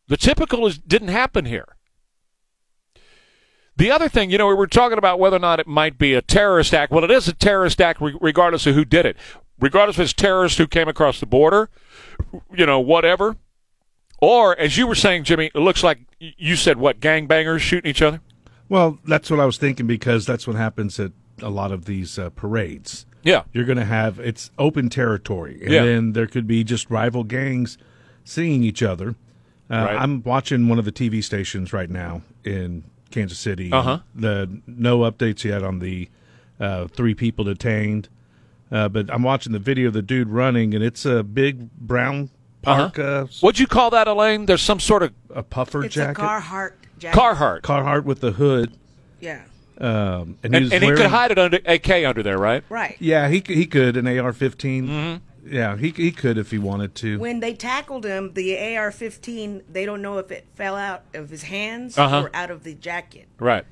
the 0.08 0.18
typical 0.18 0.66
is, 0.68 0.78
didn't 0.78 1.10
happen 1.10 1.46
here. 1.46 1.76
The 3.76 3.89
other 3.89 4.08
thing, 4.08 4.30
you 4.30 4.38
know, 4.38 4.48
we 4.48 4.54
were 4.54 4.68
talking 4.68 5.00
about 5.00 5.20
whether 5.20 5.38
or 5.38 5.39
not 5.39 5.60
it 5.60 5.66
might 5.66 5.98
be 5.98 6.14
a 6.14 6.22
terrorist 6.22 6.74
act. 6.74 6.91
Well, 6.91 7.04
it 7.04 7.10
is 7.12 7.28
a 7.28 7.34
terrorist 7.34 7.82
act 7.82 8.00
regardless 8.22 8.68
of 8.68 8.76
who 8.76 8.86
did 8.86 9.06
it. 9.06 9.18
Regardless 9.60 9.98
of 9.98 10.04
it's 10.04 10.14
terrorists 10.14 10.58
who 10.58 10.68
came 10.68 10.88
across 10.88 11.20
the 11.20 11.26
border, 11.26 11.70
you 12.54 12.66
know, 12.66 12.80
whatever. 12.80 13.38
Or, 14.24 14.57
as 14.57 14.78
you 14.78 14.88
were 14.88 14.95
saying, 14.95 15.26
Jimmy, 15.26 15.51
it 15.53 15.59
looks 15.59 15.84
like 15.84 15.99
you 16.19 16.55
said 16.55 16.78
what, 16.78 17.01
gangbangers 17.01 17.59
shooting 17.59 17.89
each 17.89 18.01
other? 18.01 18.21
Well, 18.69 18.97
that's 19.05 19.30
what 19.30 19.41
I 19.41 19.45
was 19.45 19.57
thinking 19.57 19.86
because 19.86 20.26
that's 20.26 20.47
what 20.47 20.55
happens 20.55 20.97
at 20.97 21.11
a 21.41 21.49
lot 21.49 21.74
of 21.74 21.84
these 21.84 22.17
uh, 22.17 22.30
parades. 22.30 23.05
Yeah. 23.24 23.43
You're 23.51 23.65
going 23.65 23.78
to 23.80 23.84
have, 23.86 24.19
it's 24.19 24.49
open 24.57 24.88
territory. 24.89 25.59
And 25.61 25.71
Yeah. 25.74 25.84
then 25.84 26.13
there 26.13 26.26
could 26.28 26.47
be 26.47 26.63
just 26.63 26.89
rival 26.89 27.26
gangs 27.26 27.78
seeing 28.24 28.63
each 28.63 28.82
other. 28.82 29.15
Uh, 29.69 29.76
Right. 29.76 29.95
I'm 30.01 30.24
watching 30.24 30.69
one 30.69 30.80
of 30.80 30.86
the 30.86 30.93
TV 30.93 31.21
stations 31.21 31.74
right 31.74 31.89
now 31.89 32.21
in 32.45 32.86
Kansas 33.11 33.39
City. 33.39 33.74
Uh-huh. 33.74 33.99
The 34.15 34.61
no 34.65 34.99
updates 34.99 35.43
yet 35.43 35.63
on 35.63 35.80
the 35.80 36.07
uh, 36.61 36.88
three 36.88 37.13
people 37.13 37.43
detained, 37.43 38.07
uh, 38.71 38.88
but 38.88 39.11
I'm 39.13 39.24
watching 39.24 39.51
the 39.51 39.59
video 39.59 39.88
of 39.88 39.93
the 39.93 40.01
dude 40.01 40.30
running, 40.30 40.74
and 40.74 40.82
it's 40.82 41.05
a 41.05 41.24
big 41.24 41.71
brown 41.74 42.30
parka, 42.64 43.28
What'd 43.41 43.59
you 43.59 43.68
call 43.68 43.89
that, 43.91 44.07
Elaine? 44.07 44.45
There's 44.47 44.61
some 44.61 44.80
sort 44.80 45.03
of 45.03 45.14
a 45.30 45.43
puffer 45.43 45.84
It's 45.86 45.93
jacket, 45.95 46.22
a 46.22 46.26
Carhartt 46.26 46.74
jacket. 46.99 47.20
Carhartt. 47.20 47.61
Carhartt 47.61 48.03
with 48.05 48.22
the 48.22 48.32
hood. 48.32 48.74
Yeah. 49.20 49.43
Um, 49.80 50.38
and 50.43 50.55
And, 50.55 50.66
he, 50.66 50.76
and, 50.76 50.86
was 50.86 50.97
he 50.97 51.03
could 51.03 51.11
hide 51.11 51.32
it 51.32 51.39
under 51.39 51.59
AK 51.66 51.89
under 52.05 52.24
there, 52.24 52.38
right? 52.38 52.64
Right. 52.70 52.95
Yeah, 52.99 53.28
he 53.28 53.43
he 53.45 53.66
could 53.66 53.97
an 53.97 54.07
AR-15. 54.07 54.88
Mm-hmm. 54.88 55.24
Yeah, 55.53 55.76
he 55.76 55.89
he 55.89 56.11
could 56.11 56.38
if 56.38 56.51
he 56.51 56.57
wanted 56.57 56.95
to. 56.95 57.20
When 57.20 57.41
they 57.41 57.53
tackled 57.53 58.05
him, 58.05 58.34
the 58.34 58.55
AR-15, 58.78 59.64
they 59.70 59.86
don't 59.86 60.01
know 60.01 60.18
if 60.20 60.32
it 60.32 60.45
fell 60.55 60.76
out 60.78 61.03
of 61.14 61.30
his 61.30 61.43
hands 61.43 61.97
Uh-huh. 61.97 62.24
or 62.24 62.36
out 62.36 62.49
of 62.49 62.64
the 62.64 62.74
jacket. 62.76 63.28
Right. 63.39 63.66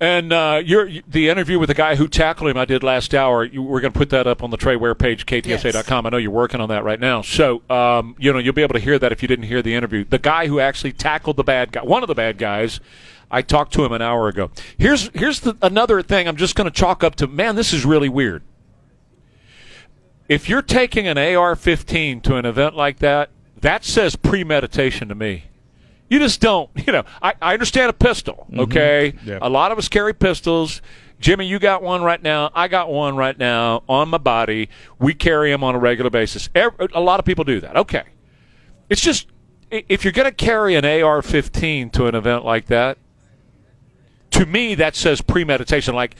And 0.00 0.32
uh, 0.32 0.62
the 0.64 1.28
interview 1.28 1.58
with 1.58 1.68
the 1.68 1.74
guy 1.74 1.94
who 1.94 2.08
tackled 2.08 2.48
him 2.48 2.56
I 2.56 2.64
did 2.64 2.82
last 2.82 3.14
hour. 3.14 3.44
You, 3.44 3.62
we're 3.62 3.82
going 3.82 3.92
to 3.92 3.98
put 3.98 4.08
that 4.10 4.26
up 4.26 4.42
on 4.42 4.48
the 4.48 4.56
Trey 4.56 4.74
Ware 4.74 4.94
page, 4.94 5.26
ktsa.com. 5.26 6.06
I 6.06 6.08
know 6.08 6.16
you're 6.16 6.30
working 6.30 6.58
on 6.58 6.70
that 6.70 6.84
right 6.84 6.98
now. 6.98 7.20
So 7.20 7.62
um, 7.68 8.16
you 8.18 8.32
know 8.32 8.38
you'll 8.38 8.54
be 8.54 8.62
able 8.62 8.72
to 8.72 8.80
hear 8.80 8.98
that 8.98 9.12
if 9.12 9.20
you 9.20 9.28
didn't 9.28 9.44
hear 9.44 9.60
the 9.60 9.74
interview. 9.74 10.04
The 10.04 10.18
guy 10.18 10.46
who 10.46 10.58
actually 10.58 10.92
tackled 10.92 11.36
the 11.36 11.44
bad 11.44 11.72
guy, 11.72 11.82
one 11.82 12.02
of 12.02 12.08
the 12.08 12.14
bad 12.14 12.38
guys, 12.38 12.80
I 13.30 13.42
talked 13.42 13.74
to 13.74 13.84
him 13.84 13.92
an 13.92 14.00
hour 14.00 14.28
ago. 14.28 14.50
Here's 14.78 15.10
here's 15.14 15.40
the, 15.40 15.54
another 15.60 16.00
thing. 16.00 16.26
I'm 16.26 16.36
just 16.36 16.54
going 16.54 16.64
to 16.64 16.74
chalk 16.74 17.04
up 17.04 17.14
to. 17.16 17.26
Man, 17.26 17.54
this 17.54 17.74
is 17.74 17.84
really 17.84 18.08
weird. 18.08 18.42
If 20.30 20.48
you're 20.48 20.62
taking 20.62 21.08
an 21.08 21.18
AR-15 21.18 22.22
to 22.22 22.36
an 22.36 22.46
event 22.46 22.74
like 22.74 23.00
that, 23.00 23.30
that 23.60 23.84
says 23.84 24.16
premeditation 24.16 25.08
to 25.08 25.14
me. 25.14 25.49
You 26.10 26.18
just 26.18 26.40
don't, 26.40 26.68
you 26.86 26.92
know. 26.92 27.04
I, 27.22 27.32
I 27.40 27.54
understand 27.54 27.88
a 27.88 27.94
pistol, 27.94 28.46
mm-hmm. 28.50 28.60
okay? 28.60 29.14
Yeah. 29.24 29.38
A 29.40 29.48
lot 29.48 29.72
of 29.72 29.78
us 29.78 29.88
carry 29.88 30.12
pistols. 30.12 30.82
Jimmy, 31.20 31.46
you 31.46 31.58
got 31.58 31.82
one 31.82 32.02
right 32.02 32.22
now. 32.22 32.50
I 32.54 32.68
got 32.68 32.90
one 32.90 33.16
right 33.16 33.38
now 33.38 33.84
on 33.88 34.08
my 34.08 34.18
body. 34.18 34.68
We 34.98 35.14
carry 35.14 35.50
them 35.50 35.64
on 35.64 35.74
a 35.74 35.78
regular 35.78 36.10
basis. 36.10 36.50
Ev- 36.54 36.74
a 36.94 37.00
lot 37.00 37.20
of 37.20 37.26
people 37.26 37.44
do 37.44 37.60
that. 37.60 37.76
Okay. 37.76 38.04
It's 38.88 39.00
just, 39.00 39.28
if 39.70 40.04
you're 40.04 40.12
going 40.12 40.28
to 40.28 40.34
carry 40.34 40.74
an 40.74 40.84
AR 40.84 41.22
15 41.22 41.90
to 41.90 42.06
an 42.06 42.14
event 42.14 42.44
like 42.44 42.66
that, 42.66 42.98
to 44.32 44.46
me, 44.46 44.74
that 44.76 44.96
says 44.96 45.20
premeditation. 45.20 45.94
Like 45.94 46.16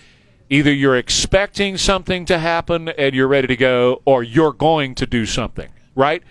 either 0.51 0.73
you're 0.73 0.97
expecting 0.97 1.79
something 1.79 2.27
to 2.27 2.39
happen 2.39 2.91
and 2.91 3.15
you're 3.15 3.29
ready 3.29 3.47
to 3.47 3.57
go, 3.57 4.03
or 4.05 4.23
you're 4.23 4.53
going 4.53 4.95
to 4.97 5.07
do 5.07 5.25
something, 5.25 5.71
right? 5.95 6.23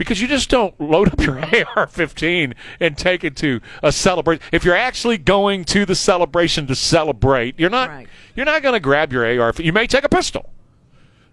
Because 0.00 0.18
you 0.18 0.28
just 0.28 0.48
don't 0.48 0.80
load 0.80 1.12
up 1.12 1.20
your 1.20 1.38
AR-15 1.76 2.54
and 2.80 2.96
take 2.96 3.22
it 3.22 3.36
to 3.36 3.60
a 3.82 3.92
celebration. 3.92 4.42
If 4.50 4.64
you're 4.64 4.74
actually 4.74 5.18
going 5.18 5.66
to 5.66 5.84
the 5.84 5.94
celebration 5.94 6.66
to 6.68 6.74
celebrate, 6.74 7.60
you're 7.60 7.68
not 7.68 8.06
you're 8.34 8.46
not 8.46 8.62
going 8.62 8.72
to 8.72 8.80
grab 8.80 9.12
your 9.12 9.26
AR. 9.26 9.52
You 9.58 9.74
may 9.74 9.86
take 9.86 10.04
a 10.04 10.08
pistol, 10.08 10.48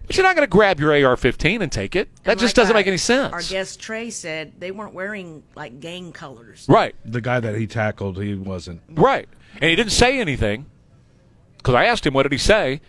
but 0.06 0.18
you're 0.18 0.26
not 0.26 0.36
going 0.36 0.46
to 0.46 0.52
grab 0.52 0.82
your 0.82 0.92
AR-15 0.92 1.62
and 1.62 1.72
take 1.72 1.96
it. 1.96 2.10
That 2.26 2.32
And 2.32 2.40
just 2.42 2.58
like 2.58 2.64
doesn't 2.64 2.76
our- 2.76 2.80
make 2.82 2.88
any 2.88 2.98
sense. 2.98 3.32
Our 3.32 3.42
guest 3.42 3.80
Trey 3.80 4.10
said 4.10 4.52
they 4.60 4.72
weren't 4.72 4.94
wearing 4.94 5.44
like 5.56 5.80
gang 5.80 6.12
colors. 6.12 6.66
Right. 6.68 6.94
The 7.06 7.22
guy 7.22 7.40
that 7.40 7.56
he 7.56 7.68
tackled, 7.68 8.22
he 8.22 8.36
wasn't. 8.36 8.82
Right. 8.90 9.30
And 9.62 9.70
he 9.70 9.78
didn't 9.78 9.94
say 9.94 10.20
anything 10.20 10.66
because 11.56 11.74
I 11.74 11.86
asked 11.86 12.06
him, 12.06 12.14
what 12.14 12.24
did 12.24 12.34
he 12.34 12.38
say? 12.38 12.82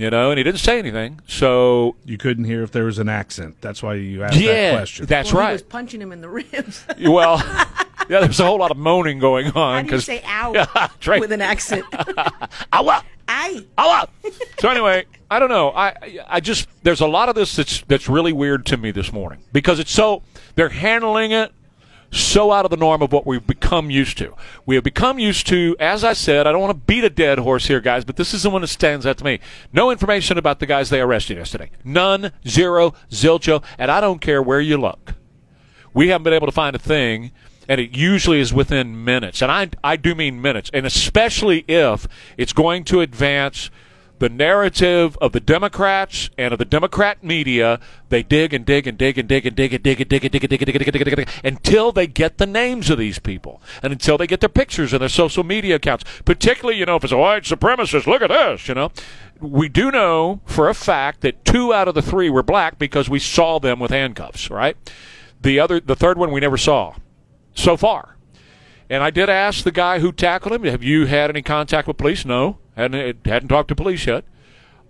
You 0.00 0.08
know, 0.10 0.30
and 0.30 0.38
he 0.38 0.44
didn't 0.44 0.60
say 0.60 0.78
anything. 0.78 1.20
So. 1.28 1.94
You 2.06 2.16
couldn't 2.18 2.44
hear 2.44 2.62
if 2.62 2.72
there 2.72 2.84
was 2.84 2.98
an 2.98 3.08
accent. 3.08 3.56
That's 3.60 3.82
why 3.82 3.94
you 3.94 4.22
asked 4.24 4.36
Yeah, 4.36 4.70
that 4.70 4.76
question. 4.78 5.06
that's 5.06 5.32
well, 5.32 5.42
right. 5.42 5.48
He 5.50 5.54
was 5.54 5.62
punching 5.62 6.00
him 6.00 6.10
in 6.12 6.20
the 6.22 6.28
ribs. 6.28 6.84
Well, 7.00 7.36
yeah, 8.08 8.20
there's 8.20 8.40
a 8.40 8.44
whole 8.46 8.58
lot 8.58 8.70
of 8.70 8.76
moaning 8.76 9.18
going 9.18 9.48
on. 9.48 9.52
How 9.54 9.80
do 9.82 9.86
you 9.86 9.90
'cause- 9.92 10.04
say 10.06 10.22
"ow" 10.26 10.52
Yeah, 11.06 11.18
with 11.18 11.32
an 11.32 11.40
accent? 11.42 11.84
Ow! 12.72 13.02
Aye. 13.28 13.64
Ow! 13.78 14.08
So 14.58 14.68
anyway, 14.68 15.04
I 15.30 15.38
don't 15.38 15.48
know. 15.50 15.70
I 15.70 16.18
I 16.28 16.40
just 16.40 16.66
there's 16.82 17.00
a 17.00 17.06
lot 17.06 17.28
of 17.28 17.34
this 17.34 17.54
that's 17.56 17.82
that's 17.82 18.08
really 18.08 18.32
weird 18.32 18.66
to 18.66 18.76
me 18.76 18.90
this 18.90 19.12
morning 19.12 19.40
because 19.52 19.78
it's 19.78 19.92
so 19.92 20.22
they're 20.56 20.68
handling 20.70 21.30
it 21.32 21.52
so 22.10 22.50
out 22.50 22.64
of 22.64 22.70
the 22.70 22.76
norm 22.76 23.02
of 23.02 23.12
what 23.12 23.26
we've 23.26 23.46
become 23.46 23.90
used 23.90 24.18
to. 24.18 24.34
We 24.66 24.74
have 24.74 24.84
become 24.84 25.18
used 25.18 25.46
to, 25.48 25.76
as 25.78 26.02
I 26.02 26.12
said, 26.12 26.46
I 26.46 26.52
don't 26.52 26.60
want 26.60 26.72
to 26.72 26.86
beat 26.86 27.04
a 27.04 27.10
dead 27.10 27.38
horse 27.38 27.66
here, 27.66 27.80
guys, 27.80 28.04
but 28.04 28.16
this 28.16 28.34
is 28.34 28.42
the 28.42 28.50
one 28.50 28.62
that 28.62 28.68
stands 28.68 29.06
out 29.06 29.18
to 29.18 29.24
me. 29.24 29.40
No 29.72 29.90
information 29.90 30.36
about 30.36 30.58
the 30.58 30.66
guys 30.66 30.90
they 30.90 31.00
arrested 31.00 31.36
yesterday. 31.36 31.70
None, 31.84 32.32
zero, 32.46 32.94
zilcho, 33.10 33.62
and 33.78 33.90
I 33.90 34.00
don't 34.00 34.20
care 34.20 34.42
where 34.42 34.60
you 34.60 34.76
look. 34.76 35.14
We 35.94 36.08
haven't 36.08 36.24
been 36.24 36.32
able 36.32 36.46
to 36.46 36.52
find 36.52 36.74
a 36.74 36.80
thing, 36.80 37.32
and 37.68 37.80
it 37.80 37.96
usually 37.96 38.40
is 38.40 38.52
within 38.52 39.04
minutes. 39.04 39.42
And 39.42 39.50
I, 39.50 39.70
I 39.84 39.96
do 39.96 40.14
mean 40.14 40.42
minutes, 40.42 40.70
and 40.74 40.86
especially 40.86 41.64
if 41.68 42.08
it's 42.36 42.52
going 42.52 42.84
to 42.84 43.00
advance 43.00 43.70
the 44.20 44.28
narrative 44.28 45.16
of 45.20 45.32
the 45.32 45.40
Democrats 45.40 46.28
and 46.36 46.52
of 46.52 46.58
the 46.58 46.64
Democrat 46.66 47.24
media, 47.24 47.80
they 48.10 48.22
dig 48.22 48.52
and 48.52 48.66
dig 48.66 48.86
and 48.86 48.98
dig 48.98 49.16
and 49.18 49.26
dig 49.26 49.46
and 49.46 49.56
dig 49.56 49.72
and 49.72 49.82
dig 49.82 50.00
and 50.00 50.08
dig 50.10 50.24
and 50.24 50.30
dig 50.30 50.44
and 50.44 50.50
dig 50.50 50.62
and 50.62 50.66
dig 50.66 50.86
and 50.86 50.92
dig 50.92 51.08
and 51.08 51.16
dig 51.16 51.28
until 51.42 51.90
they 51.90 52.06
get 52.06 52.36
the 52.36 52.46
names 52.46 52.90
of 52.90 52.98
these 52.98 53.18
people 53.18 53.62
and 53.82 53.94
until 53.94 54.18
they 54.18 54.26
get 54.26 54.40
their 54.40 54.50
pictures 54.50 54.92
and 54.92 55.00
their 55.00 55.08
social 55.08 55.42
media 55.42 55.76
accounts. 55.76 56.04
Particularly, 56.26 56.78
you 56.78 56.84
know, 56.84 56.96
if 56.96 57.04
it's 57.04 57.12
a 57.14 57.16
white 57.16 57.44
supremacist, 57.44 58.06
look 58.06 58.20
at 58.20 58.28
this, 58.28 58.68
you 58.68 58.74
know. 58.74 58.92
We 59.40 59.70
do 59.70 59.90
know 59.90 60.42
for 60.44 60.68
a 60.68 60.74
fact 60.74 61.22
that 61.22 61.46
two 61.46 61.72
out 61.72 61.88
of 61.88 61.94
the 61.94 62.02
three 62.02 62.28
were 62.28 62.42
black 62.42 62.78
because 62.78 63.08
we 63.08 63.18
saw 63.18 63.58
them 63.58 63.80
with 63.80 63.90
handcuffs, 63.90 64.50
right? 64.50 64.76
The 65.40 65.58
other, 65.58 65.80
the 65.80 65.96
third 65.96 66.18
one 66.18 66.30
we 66.30 66.40
never 66.40 66.58
saw 66.58 66.94
so 67.54 67.78
far. 67.78 68.16
And 68.90 69.04
I 69.04 69.10
did 69.10 69.30
ask 69.30 69.62
the 69.62 69.70
guy 69.70 70.00
who 70.00 70.10
tackled 70.10 70.52
him, 70.52 70.64
"Have 70.64 70.82
you 70.82 71.06
had 71.06 71.30
any 71.30 71.42
contact 71.42 71.86
with 71.86 71.96
police?" 71.96 72.24
No, 72.24 72.58
hadn't 72.76 73.24
hadn't 73.24 73.48
talked 73.48 73.68
to 73.68 73.76
police 73.76 74.04
yet. 74.04 74.24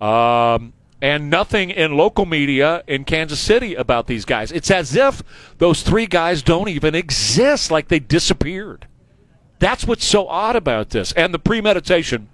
Um, 0.01 0.73
and 1.03 1.29
nothing 1.29 1.71
in 1.71 1.97
local 1.97 2.25
media 2.25 2.83
in 2.87 3.05
Kansas 3.05 3.39
City 3.39 3.75
about 3.75 4.07
these 4.07 4.25
guys. 4.25 4.51
It's 4.53 4.71
as 4.71 4.97
if 4.97 5.23
those 5.59 5.83
three 5.83 6.07
guys 6.07 6.43
don't 6.43 6.69
even 6.69 6.95
exist, 6.95 7.71
like 7.71 7.89
they 7.89 7.99
disappeared. 7.99 8.87
That's 9.59 9.87
what's 9.87 10.05
so 10.05 10.27
odd 10.29 10.57
about 10.57 10.91
this, 10.91 11.13
and 11.13 11.35
the 11.35 11.39
premeditation 11.39 12.29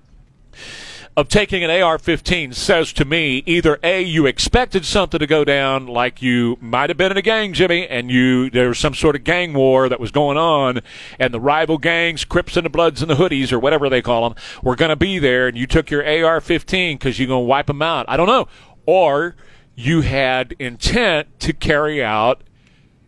of 1.17 1.29
taking 1.29 1.65
an 1.65 1.71
AR-15 1.71 2.55
says 2.55 2.93
to 2.93 3.07
me 3.07 3.43
either 3.47 3.79
a 3.83 4.03
you 4.03 4.27
expected 4.27 4.85
something 4.85 5.19
to 5.19 5.27
go 5.27 5.45
down 5.45 5.87
like 5.87 6.21
you 6.21 6.59
might 6.61 6.91
have 6.91 6.99
been 6.99 7.11
in 7.11 7.17
a 7.17 7.23
gang 7.23 7.55
Jimmy 7.55 7.89
and 7.89 8.11
you 8.11 8.51
there 8.51 8.69
was 8.69 8.79
some 8.79 8.95
sort 8.95 9.17
of 9.17 9.25
gang 9.25 9.55
war 9.55 9.89
that 9.89 9.99
was 9.99 10.11
going 10.11 10.37
on 10.37 10.83
and 11.19 11.33
the 11.33 11.41
rival 11.41 11.79
gangs 11.79 12.27
Crips 12.27 12.55
and 12.59 12.67
the 12.67 12.71
Bloods 12.71 13.01
and 13.01 13.11
the 13.11 13.15
Hoodies 13.15 13.51
or 13.51 13.59
whatever 13.59 13.89
they 13.89 14.03
call 14.03 14.29
them 14.29 14.39
were 14.63 14.77
going 14.77 14.91
to 14.91 14.97
be 14.97 15.19
there 15.19 15.49
and 15.49 15.57
you 15.57 15.67
took 15.67 15.91
your 15.91 16.03
AR-15 16.03 17.01
cuz 17.01 17.19
you're 17.19 17.29
going 17.29 17.45
to 17.45 17.49
wipe 17.49 17.67
them 17.67 17.81
out. 17.81 18.05
I 18.09 18.19
don't 18.19 18.27
know. 18.27 18.47
Or 18.85 19.37
you 19.75 20.03
had 20.03 20.55
intent 20.59 21.41
to 21.41 21.55
carry 21.55 22.05
out 22.05 22.43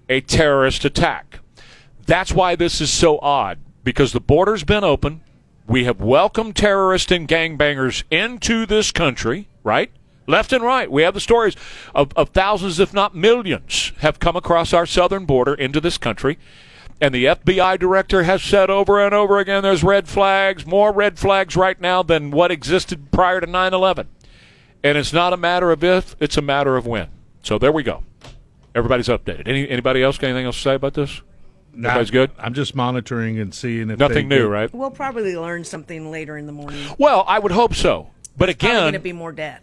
a 0.08 0.22
terrorist 0.22 0.86
attack. 0.86 1.40
That's 2.06 2.32
why 2.32 2.56
this 2.56 2.80
is 2.80 2.90
so 2.90 3.18
odd 3.18 3.58
because 3.84 4.12
the 4.12 4.20
border's 4.20 4.64
been 4.64 4.82
open 4.82 5.20
we 5.68 5.84
have 5.84 6.00
welcomed 6.00 6.56
terrorists 6.56 7.12
and 7.12 7.28
gangbangers 7.28 8.02
into 8.10 8.64
this 8.64 8.90
country, 8.90 9.48
right? 9.62 9.92
Left 10.26 10.52
and 10.52 10.64
right. 10.64 10.90
We 10.90 11.02
have 11.02 11.14
the 11.14 11.20
stories 11.20 11.54
of, 11.94 12.10
of 12.16 12.30
thousands, 12.30 12.80
if 12.80 12.94
not 12.94 13.14
millions, 13.14 13.92
have 13.98 14.18
come 14.18 14.34
across 14.34 14.72
our 14.72 14.86
southern 14.86 15.26
border 15.26 15.54
into 15.54 15.80
this 15.80 15.98
country. 15.98 16.38
And 17.00 17.14
the 17.14 17.26
FBI 17.26 17.78
director 17.78 18.24
has 18.24 18.42
said 18.42 18.70
over 18.70 19.04
and 19.04 19.14
over 19.14 19.38
again 19.38 19.62
there's 19.62 19.84
red 19.84 20.08
flags, 20.08 20.66
more 20.66 20.90
red 20.90 21.18
flags 21.18 21.54
right 21.54 21.80
now 21.80 22.02
than 22.02 22.30
what 22.30 22.50
existed 22.50 23.12
prior 23.12 23.40
to 23.40 23.46
9 23.46 23.74
11. 23.74 24.08
And 24.82 24.98
it's 24.98 25.12
not 25.12 25.32
a 25.32 25.36
matter 25.36 25.70
of 25.70 25.84
if, 25.84 26.16
it's 26.18 26.36
a 26.36 26.42
matter 26.42 26.76
of 26.76 26.86
when. 26.86 27.08
So 27.42 27.58
there 27.58 27.72
we 27.72 27.82
go. 27.82 28.04
Everybody's 28.74 29.08
updated. 29.08 29.46
Any, 29.46 29.68
anybody 29.68 30.02
else 30.02 30.18
got 30.18 30.28
anything 30.28 30.46
else 30.46 30.56
to 30.56 30.62
say 30.62 30.74
about 30.74 30.94
this? 30.94 31.20
Nah, 31.72 31.88
Everybody's 31.90 32.10
good? 32.10 32.30
I'm 32.38 32.54
just 32.54 32.74
monitoring 32.74 33.38
and 33.38 33.54
seeing 33.54 33.90
if 33.90 33.98
Nothing 33.98 34.28
new, 34.28 34.44
get- 34.44 34.50
right? 34.50 34.74
We'll 34.74 34.90
probably 34.90 35.36
learn 35.36 35.64
something 35.64 36.10
later 36.10 36.36
in 36.36 36.46
the 36.46 36.52
morning. 36.52 36.84
Well, 36.98 37.24
I 37.28 37.38
would 37.38 37.52
hope 37.52 37.74
so. 37.74 38.10
But 38.36 38.46
Probably 38.48 38.52
again, 38.52 38.80
going 38.82 38.92
to 38.94 38.98
be 38.98 39.12
more 39.12 39.32
death. 39.32 39.62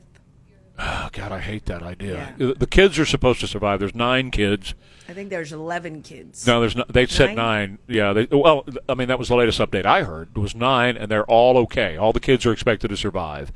Oh, 0.78 1.10
God, 1.14 1.32
I 1.32 1.40
hate 1.40 1.66
that 1.68 1.82
idea. 1.82 2.36
The 2.38 2.54
the 2.54 2.68
kids 2.68 3.00
are 3.00 3.06
supposed 3.06 3.40
to 3.40 3.48
survive. 3.48 3.80
There's 3.80 3.96
nine 3.96 4.30
kids. 4.30 4.74
I 5.08 5.14
think 5.14 5.30
there's 5.30 5.54
11 5.54 6.02
kids. 6.02 6.46
No, 6.46 6.60
there's 6.60 6.76
no, 6.76 6.84
they 6.90 7.06
said 7.06 7.28
Nine? 7.28 7.36
nine. 7.36 7.80
Yeah. 7.88 8.12
They, 8.12 8.26
well, 8.30 8.66
I 8.90 8.94
mean 8.96 9.08
that 9.08 9.18
was 9.20 9.30
the 9.30 9.36
latest 9.38 9.60
update 9.60 9.86
I 9.86 10.04
heard. 10.04 10.30
It 10.36 10.40
was 10.40 10.54
nine, 10.56 10.98
and 10.98 11.10
they're 11.10 11.26
all 11.26 11.58
okay. 11.60 11.96
All 11.96 12.12
the 12.12 12.20
kids 12.20 12.46
are 12.46 12.52
expected 12.52 12.90
to 12.90 12.98
survive. 12.98 13.54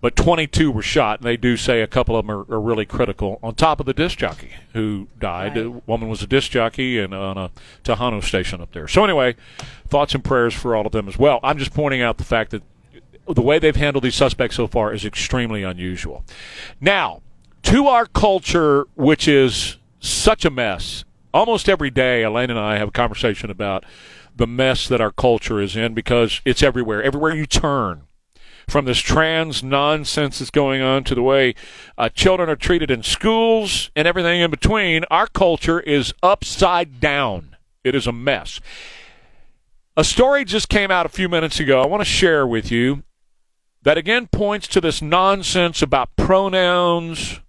But 0.00 0.14
22 0.16 0.70
were 0.70 0.82
shot, 0.82 1.20
and 1.20 1.26
they 1.26 1.36
do 1.36 1.56
say 1.56 1.80
a 1.80 1.86
couple 1.86 2.16
of 2.16 2.26
them 2.26 2.36
are, 2.36 2.54
are 2.54 2.60
really 2.60 2.84
critical. 2.86 3.38
On 3.42 3.54
top 3.54 3.80
of 3.80 3.86
the 3.86 3.94
disc 3.94 4.18
jockey 4.18 4.50
who 4.72 5.08
died, 5.18 5.54
the 5.54 5.70
woman 5.86 6.08
was 6.08 6.22
a 6.22 6.26
disc 6.26 6.50
jockey 6.50 6.98
and 6.98 7.14
on 7.14 7.38
a 7.38 7.50
Tejano 7.82 8.22
station 8.22 8.60
up 8.60 8.72
there. 8.72 8.88
So 8.88 9.04
anyway, 9.04 9.36
thoughts 9.88 10.14
and 10.14 10.22
prayers 10.22 10.54
for 10.54 10.76
all 10.76 10.86
of 10.86 10.92
them 10.92 11.08
as 11.08 11.18
well. 11.18 11.40
I'm 11.42 11.58
just 11.58 11.72
pointing 11.72 12.02
out 12.02 12.18
the 12.18 12.24
fact 12.24 12.50
that 12.50 12.62
the 13.26 13.42
way 13.42 13.58
they've 13.58 13.74
handled 13.74 14.04
these 14.04 14.14
suspects 14.14 14.56
so 14.56 14.66
far 14.66 14.92
is 14.92 15.04
extremely 15.04 15.62
unusual. 15.62 16.24
Now, 16.80 17.22
to 17.64 17.88
our 17.88 18.06
culture, 18.06 18.86
which 18.94 19.26
is 19.26 19.78
such 19.98 20.44
a 20.44 20.50
mess. 20.50 21.04
Almost 21.34 21.68
every 21.68 21.90
day, 21.90 22.22
Elaine 22.22 22.50
and 22.50 22.58
I 22.58 22.78
have 22.78 22.88
a 22.88 22.92
conversation 22.92 23.50
about 23.50 23.84
the 24.36 24.46
mess 24.46 24.86
that 24.88 25.00
our 25.00 25.10
culture 25.10 25.60
is 25.60 25.76
in 25.76 25.94
because 25.94 26.40
it's 26.44 26.62
everywhere. 26.62 27.02
Everywhere 27.02 27.34
you 27.34 27.46
turn, 27.46 28.02
from 28.68 28.84
this 28.84 28.98
trans 28.98 29.62
nonsense 29.62 30.38
that's 30.38 30.50
going 30.50 30.82
on 30.82 31.04
to 31.04 31.14
the 31.14 31.22
way 31.22 31.54
uh, 31.96 32.08
children 32.08 32.48
are 32.48 32.56
treated 32.56 32.90
in 32.90 33.02
schools 33.02 33.90
and 33.94 34.08
everything 34.08 34.40
in 34.40 34.50
between, 34.50 35.04
our 35.10 35.26
culture 35.26 35.80
is 35.80 36.12
upside 36.22 37.00
down. 37.00 37.56
It 37.84 37.94
is 37.94 38.06
a 38.06 38.12
mess. 38.12 38.60
A 39.96 40.04
story 40.04 40.44
just 40.44 40.68
came 40.68 40.90
out 40.90 41.06
a 41.06 41.10
few 41.10 41.28
minutes 41.28 41.60
ago. 41.60 41.80
I 41.80 41.86
want 41.86 42.00
to 42.00 42.04
share 42.04 42.46
with 42.46 42.70
you 42.70 43.04
that 43.82 43.96
again 43.96 44.26
points 44.26 44.66
to 44.68 44.80
this 44.80 45.00
nonsense 45.00 45.80
about 45.80 46.16
pronouns, 46.16 47.40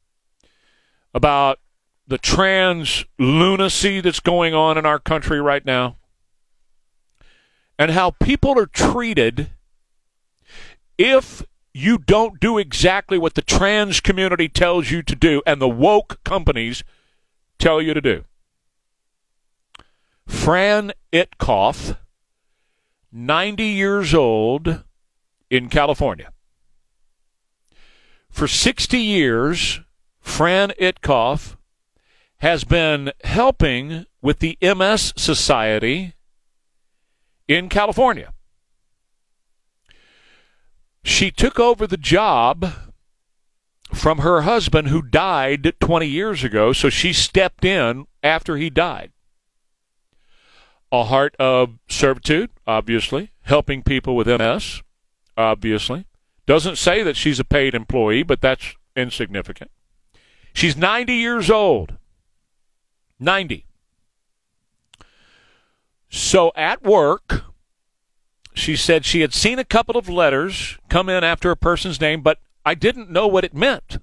about 1.13 1.59
the 2.07 2.19
trans 2.19 3.05
lunacy 3.17 3.99
that's 3.99 4.19
going 4.19 4.53
on 4.53 4.77
in 4.77 4.85
our 4.85 4.99
country 4.99 5.41
right 5.41 5.65
now, 5.65 5.97
and 7.79 7.91
how 7.91 8.11
people 8.11 8.57
are 8.57 8.67
treated 8.67 9.49
if 10.97 11.43
you 11.73 11.97
don't 11.97 12.39
do 12.39 12.57
exactly 12.57 13.17
what 13.17 13.35
the 13.35 13.41
trans 13.41 13.99
community 13.99 14.49
tells 14.49 14.89
you 14.89 15.03
to 15.03 15.15
do 15.15 15.41
and 15.45 15.61
the 15.61 15.69
woke 15.69 16.19
companies 16.23 16.83
tell 17.59 17.81
you 17.81 17.93
to 17.93 18.01
do. 18.01 18.23
Fran 20.25 20.91
Itkoff, 21.13 21.97
90 23.11 23.63
years 23.63 24.13
old 24.13 24.83
in 25.49 25.69
California. 25.69 26.31
For 28.29 28.47
60 28.47 28.97
years, 28.97 29.81
Fran 30.19 30.71
Itkoff 30.79 31.55
has 32.37 32.63
been 32.63 33.11
helping 33.23 34.05
with 34.21 34.39
the 34.39 34.57
MS 34.61 35.13
Society 35.15 36.13
in 37.47 37.69
California. 37.69 38.33
She 41.07 41.31
took 41.31 41.57
over 41.57 41.87
the 41.87 41.95
job 41.95 42.73
from 43.93 44.17
her 44.17 44.41
husband 44.41 44.89
who 44.89 45.01
died 45.01 45.73
20 45.79 46.05
years 46.05 46.43
ago, 46.43 46.73
so 46.73 46.89
she 46.89 47.13
stepped 47.13 47.63
in 47.63 48.07
after 48.21 48.57
he 48.57 48.69
died. 48.69 49.13
A 50.91 51.05
heart 51.05 51.33
of 51.39 51.79
servitude, 51.87 52.49
obviously, 52.67 53.31
helping 53.43 53.83
people 53.83 54.17
with 54.17 54.27
MS, 54.27 54.83
obviously. 55.37 56.07
Doesn't 56.45 56.77
say 56.77 57.03
that 57.03 57.15
she's 57.15 57.39
a 57.39 57.45
paid 57.45 57.73
employee, 57.73 58.23
but 58.23 58.41
that's 58.41 58.75
insignificant. 58.93 59.71
She's 60.53 60.75
90 60.75 61.13
years 61.13 61.49
old. 61.49 61.93
90. 63.17 63.65
So 66.09 66.51
at 66.53 66.83
work, 66.83 67.45
she 68.57 68.75
said 68.75 69.05
she 69.05 69.21
had 69.21 69.33
seen 69.33 69.59
a 69.59 69.65
couple 69.65 69.97
of 69.97 70.09
letters 70.09 70.77
come 70.89 71.09
in 71.09 71.23
after 71.23 71.51
a 71.51 71.57
person's 71.57 72.01
name, 72.01 72.21
but 72.21 72.39
I 72.65 72.73
didn't 72.73 73.09
know 73.09 73.27
what 73.27 73.43
it 73.43 73.53
meant. 73.53 73.99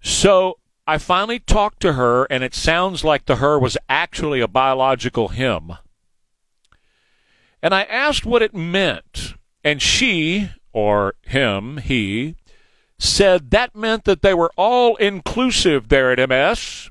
So 0.00 0.58
I 0.86 0.98
finally 0.98 1.38
talked 1.38 1.80
to 1.80 1.94
her, 1.94 2.24
and 2.24 2.42
it 2.42 2.54
sounds 2.54 3.04
like 3.04 3.26
the 3.26 3.36
her 3.36 3.58
was 3.58 3.76
actually 3.88 4.40
a 4.40 4.48
biological 4.48 5.28
him. 5.28 5.72
And 7.62 7.74
I 7.74 7.82
asked 7.82 8.24
what 8.24 8.42
it 8.42 8.54
meant, 8.54 9.34
and 9.62 9.82
she, 9.82 10.50
or 10.72 11.14
him, 11.26 11.78
he, 11.78 12.36
said 12.98 13.50
that 13.50 13.76
meant 13.76 14.04
that 14.04 14.22
they 14.22 14.34
were 14.34 14.52
all 14.56 14.96
inclusive 14.96 15.88
there 15.88 16.12
at 16.12 16.28
MS. 16.28 16.90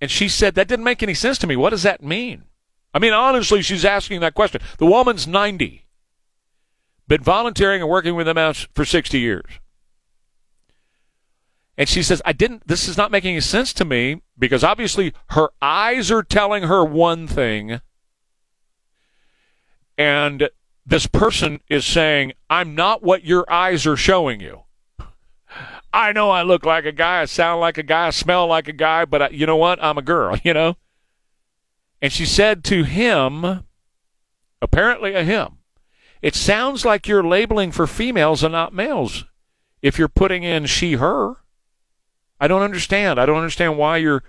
And 0.00 0.10
she 0.10 0.28
said, 0.28 0.54
that 0.54 0.68
didn't 0.68 0.84
make 0.84 1.02
any 1.02 1.14
sense 1.14 1.38
to 1.38 1.46
me. 1.46 1.56
What 1.56 1.70
does 1.70 1.84
that 1.84 2.02
mean? 2.02 2.45
I 2.96 2.98
mean, 2.98 3.12
honestly, 3.12 3.60
she's 3.60 3.84
asking 3.84 4.20
that 4.20 4.32
question. 4.32 4.62
The 4.78 4.86
woman's 4.86 5.26
90, 5.26 5.84
been 7.06 7.22
volunteering 7.22 7.82
and 7.82 7.90
working 7.90 8.14
with 8.14 8.24
the 8.24 8.32
MS 8.32 8.68
for 8.72 8.86
60 8.86 9.20
years. 9.20 9.44
And 11.76 11.90
she 11.90 12.02
says, 12.02 12.22
I 12.24 12.32
didn't, 12.32 12.66
this 12.66 12.88
is 12.88 12.96
not 12.96 13.10
making 13.10 13.32
any 13.32 13.42
sense 13.42 13.74
to 13.74 13.84
me 13.84 14.22
because 14.38 14.64
obviously 14.64 15.12
her 15.28 15.50
eyes 15.60 16.10
are 16.10 16.22
telling 16.22 16.62
her 16.62 16.82
one 16.82 17.26
thing. 17.26 17.82
And 19.98 20.48
this 20.86 21.06
person 21.06 21.60
is 21.68 21.84
saying, 21.84 22.32
I'm 22.48 22.74
not 22.74 23.02
what 23.02 23.24
your 23.24 23.44
eyes 23.52 23.86
are 23.86 23.98
showing 23.98 24.40
you. 24.40 24.62
I 25.92 26.12
know 26.12 26.30
I 26.30 26.44
look 26.44 26.64
like 26.64 26.86
a 26.86 26.92
guy, 26.92 27.20
I 27.20 27.26
sound 27.26 27.60
like 27.60 27.76
a 27.76 27.82
guy, 27.82 28.06
I 28.06 28.10
smell 28.10 28.46
like 28.46 28.68
a 28.68 28.72
guy, 28.72 29.04
but 29.04 29.20
I, 29.20 29.28
you 29.28 29.44
know 29.44 29.56
what? 29.56 29.84
I'm 29.84 29.98
a 29.98 30.02
girl, 30.02 30.38
you 30.42 30.54
know? 30.54 30.78
And 32.06 32.12
she 32.12 32.24
said 32.24 32.62
to 32.66 32.84
him, 32.84 33.64
apparently 34.62 35.14
a 35.14 35.24
him, 35.24 35.58
it 36.22 36.36
sounds 36.36 36.84
like 36.84 37.08
you're 37.08 37.26
labeling 37.26 37.72
for 37.72 37.88
females 37.88 38.44
and 38.44 38.52
not 38.52 38.72
males 38.72 39.24
if 39.82 39.98
you're 39.98 40.06
putting 40.06 40.44
in 40.44 40.66
she, 40.66 40.92
her. 40.92 41.34
I 42.38 42.46
don't 42.46 42.62
understand. 42.62 43.18
I 43.18 43.26
don't 43.26 43.38
understand 43.38 43.76
why 43.76 43.96
you're 43.96 44.22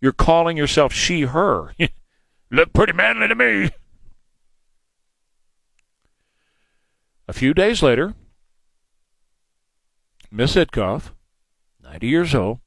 you're 0.00 0.12
calling 0.12 0.56
yourself 0.56 0.92
she, 0.92 1.22
her. 1.22 1.74
Look 2.52 2.72
pretty 2.72 2.92
manly 2.92 3.26
to 3.26 3.34
me. 3.34 3.70
A 7.26 7.32
few 7.32 7.52
days 7.52 7.82
later, 7.82 8.14
Miss 10.30 10.54
Itkoff, 10.54 11.10
90 11.82 12.06
years 12.06 12.32
old, 12.32 12.60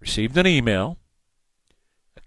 received 0.00 0.36
an 0.36 0.48
email 0.48 0.98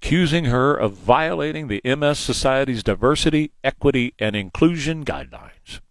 accusing 0.02 0.46
her 0.46 0.74
of 0.74 0.94
violating 0.94 1.68
the 1.68 1.82
MS 1.84 2.18
Society's 2.18 2.84
diversity, 2.84 3.52
equity, 3.64 4.14
and 4.18 4.36
inclusion 4.36 5.04
guidelines. 5.04 5.82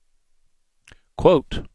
Quote, 1.17 1.67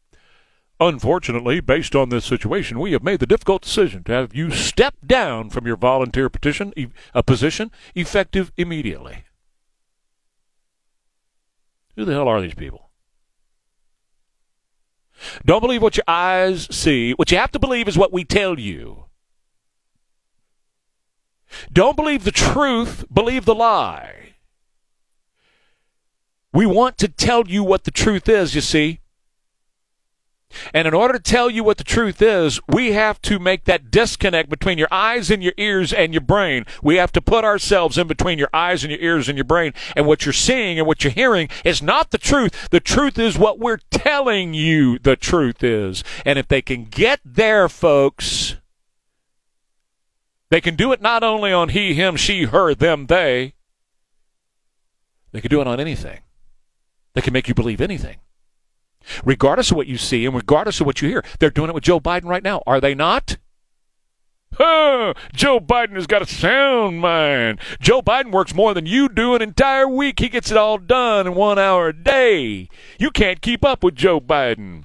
Unfortunately, 0.80 1.60
based 1.60 1.94
on 1.94 2.08
this 2.08 2.24
situation, 2.24 2.80
we 2.80 2.92
have 2.92 3.04
made 3.04 3.20
the 3.20 3.26
difficult 3.26 3.62
decision 3.62 4.02
to 4.04 4.12
have 4.12 4.34
you 4.34 4.50
step 4.50 4.96
down 5.06 5.48
from 5.48 5.66
your 5.66 5.76
volunteer 5.76 6.28
petition, 6.28 6.72
a 6.76 6.88
uh, 7.14 7.22
position 7.22 7.70
effective 7.94 8.50
immediately. 8.56 9.24
Who 11.94 12.04
the 12.04 12.12
hell 12.12 12.26
are 12.26 12.40
these 12.40 12.54
people? 12.54 12.90
Don't 15.46 15.60
believe 15.60 15.80
what 15.80 15.96
your 15.96 16.04
eyes 16.08 16.66
see. 16.74 17.12
What 17.12 17.30
you 17.30 17.38
have 17.38 17.52
to 17.52 17.60
believe 17.60 17.86
is 17.86 17.96
what 17.96 18.12
we 18.12 18.24
tell 18.24 18.58
you. 18.58 19.03
Don't 21.72 21.96
believe 21.96 22.24
the 22.24 22.30
truth, 22.30 23.04
believe 23.12 23.44
the 23.44 23.54
lie. 23.54 24.34
We 26.52 26.66
want 26.66 26.98
to 26.98 27.08
tell 27.08 27.48
you 27.48 27.64
what 27.64 27.84
the 27.84 27.90
truth 27.90 28.28
is, 28.28 28.54
you 28.54 28.60
see. 28.60 29.00
And 30.72 30.86
in 30.86 30.94
order 30.94 31.14
to 31.14 31.20
tell 31.20 31.50
you 31.50 31.64
what 31.64 31.78
the 31.78 31.84
truth 31.84 32.22
is, 32.22 32.60
we 32.68 32.92
have 32.92 33.20
to 33.22 33.38
make 33.38 33.64
that 33.64 33.90
disconnect 33.90 34.48
between 34.48 34.78
your 34.78 34.88
eyes 34.90 35.30
and 35.30 35.42
your 35.42 35.52
ears 35.56 35.92
and 35.92 36.14
your 36.14 36.20
brain. 36.20 36.64
We 36.82 36.96
have 36.96 37.12
to 37.12 37.20
put 37.20 37.44
ourselves 37.44 37.98
in 37.98 38.06
between 38.06 38.38
your 38.38 38.50
eyes 38.52 38.84
and 38.84 38.90
your 38.90 39.00
ears 39.00 39.28
and 39.28 39.36
your 39.36 39.44
brain. 39.44 39.72
And 39.96 40.06
what 40.06 40.24
you're 40.24 40.32
seeing 40.32 40.78
and 40.78 40.86
what 40.86 41.02
you're 41.02 41.12
hearing 41.12 41.48
is 41.64 41.82
not 41.82 42.10
the 42.10 42.18
truth. 42.18 42.68
The 42.70 42.80
truth 42.80 43.18
is 43.18 43.38
what 43.38 43.58
we're 43.58 43.80
telling 43.90 44.54
you 44.54 44.98
the 44.98 45.16
truth 45.16 45.62
is. 45.62 46.04
And 46.24 46.38
if 46.38 46.48
they 46.48 46.62
can 46.62 46.84
get 46.84 47.20
there, 47.24 47.68
folks, 47.68 48.56
they 50.54 50.60
can 50.60 50.76
do 50.76 50.92
it 50.92 51.02
not 51.02 51.24
only 51.24 51.52
on 51.52 51.70
he, 51.70 51.94
him, 51.94 52.14
she, 52.14 52.44
her, 52.44 52.76
them, 52.76 53.06
they. 53.06 53.54
They 55.32 55.40
can 55.40 55.50
do 55.50 55.60
it 55.60 55.66
on 55.66 55.80
anything. 55.80 56.20
They 57.14 57.22
can 57.22 57.32
make 57.32 57.48
you 57.48 57.54
believe 57.54 57.80
anything 57.80 58.18
regardless 59.24 59.72
of 59.72 59.76
what 59.76 59.88
you 59.88 59.98
see 59.98 60.24
and 60.24 60.34
regardless 60.34 60.80
of 60.80 60.86
what 60.86 61.02
you 61.02 61.08
hear. 61.08 61.24
They're 61.40 61.50
doing 61.50 61.70
it 61.70 61.74
with 61.74 61.82
Joe 61.82 61.98
Biden 61.98 62.26
right 62.26 62.42
now, 62.42 62.62
are 62.68 62.80
they 62.80 62.94
not? 62.94 63.36
Huh, 64.54 65.14
Joe 65.32 65.58
Biden 65.58 65.94
has 65.94 66.06
got 66.06 66.22
a 66.22 66.26
sound 66.26 67.00
mind. 67.00 67.58
Joe 67.80 68.00
Biden 68.00 68.30
works 68.30 68.54
more 68.54 68.74
than 68.74 68.86
you 68.86 69.08
do 69.08 69.34
an 69.34 69.42
entire 69.42 69.88
week. 69.88 70.20
He 70.20 70.28
gets 70.28 70.52
it 70.52 70.56
all 70.56 70.78
done 70.78 71.26
in 71.26 71.34
one 71.34 71.58
hour 71.58 71.88
a 71.88 71.92
day. 71.92 72.68
You 72.96 73.10
can't 73.10 73.42
keep 73.42 73.64
up 73.64 73.82
with 73.82 73.96
Joe 73.96 74.20
Biden. 74.20 74.84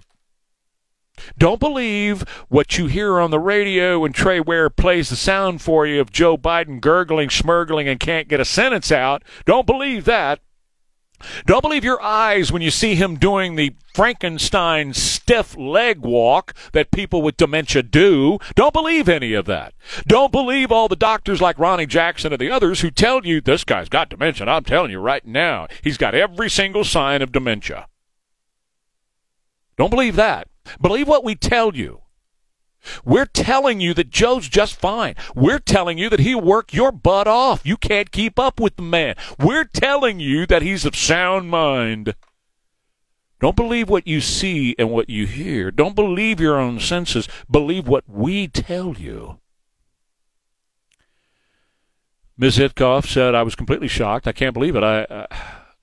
Don't 1.38 1.60
believe 1.60 2.22
what 2.50 2.78
you 2.78 2.88
hear 2.88 3.20
on 3.20 3.32
the 3.32 3.40
radio 3.40 4.00
when 4.00 4.14
Trey 4.14 4.40
Ware 4.40 4.70
plays 4.70 5.10
the 5.10 5.16
sound 5.16 5.62
for 5.62 5.86
you 5.86 6.02
of 6.02 6.12
Joe 6.12 6.38
Biden 6.38 6.82
gurgling, 6.82 7.30
smirgling, 7.30 7.88
and 7.88 8.00
can't 8.00 8.28
get 8.28 8.40
a 8.40 8.46
sentence 8.46 8.92
out. 8.92 9.24
Don't 9.46 9.66
believe 9.66 10.06
that. 10.06 10.40
Don't 11.46 11.62
believe 11.62 11.84
your 11.84 12.02
eyes 12.02 12.52
when 12.52 12.62
you 12.62 12.72
see 12.72 12.96
him 12.96 13.18
doing 13.18 13.56
the 13.56 13.76
Frankenstein 13.94 14.94
stiff 14.94 15.58
leg 15.58 16.00
walk 16.00 16.54
that 16.72 16.92
people 16.92 17.22
with 17.22 17.38
dementia 17.38 17.84
do. 17.84 18.40
Don't 18.56 18.74
believe 18.74 19.10
any 19.10 19.34
of 19.34 19.46
that. 19.46 19.74
Don't 20.08 20.32
believe 20.32 20.72
all 20.72 20.88
the 20.88 20.96
doctors 20.96 21.42
like 21.42 21.60
Ronny 21.60 21.86
Jackson 21.86 22.32
and 22.32 22.40
the 22.40 22.52
others 22.52 22.82
who 22.82 22.92
tell 22.92 23.26
you 23.26 23.42
this 23.42 23.64
guy's 23.64 23.90
got 23.90 24.10
dementia. 24.10 24.48
I'm 24.48 24.64
telling 24.64 24.92
you 24.92 25.00
right 25.00 25.26
now, 25.26 25.68
he's 25.84 25.98
got 25.98 26.16
every 26.16 26.50
single 26.50 26.84
sign 26.84 27.22
of 27.22 27.32
dementia. 27.32 27.88
Don't 29.78 29.90
believe 29.92 30.16
that. 30.16 30.48
Believe 30.82 31.08
what 31.08 31.24
we 31.24 31.36
tell 31.36 31.76
you. 31.76 32.02
We're 33.04 33.26
telling 33.26 33.80
you 33.82 33.94
that 33.96 34.10
Joe's 34.10 34.48
just 34.48 34.80
fine. 34.80 35.16
We're 35.36 35.60
telling 35.60 35.98
you 35.98 36.10
that 36.10 36.22
he'll 36.22 36.42
work 36.42 36.74
your 36.74 36.92
butt 36.92 37.28
off. 37.28 37.66
You 37.66 37.78
can't 37.78 38.12
keep 38.12 38.40
up 38.40 38.60
with 38.60 38.78
the 38.78 38.82
man. 38.82 39.16
We're 39.38 39.66
telling 39.66 40.20
you 40.20 40.46
that 40.48 40.62
he's 40.62 40.86
of 40.86 40.96
sound 40.96 41.50
mind. 41.50 42.16
Don't 43.40 43.56
believe 43.56 43.90
what 43.90 44.08
you 44.08 44.20
see 44.20 44.76
and 44.78 44.92
what 44.92 45.10
you 45.10 45.26
hear. 45.26 45.72
Don't 45.72 45.96
believe 45.96 46.40
your 46.40 46.58
own 46.58 46.80
senses. 46.80 47.28
Believe 47.50 47.88
what 47.88 48.04
we 48.08 48.48
tell 48.48 48.94
you. 48.96 49.40
Ms. 52.38 52.58
Itkoff 52.58 53.06
said, 53.06 53.36
I 53.36 53.44
was 53.44 53.56
completely 53.56 53.88
shocked. 53.88 54.28
I 54.28 54.32
can't 54.32 54.54
believe 54.54 54.76
it. 54.76 54.84
I, 54.84 55.04
uh, 55.04 55.28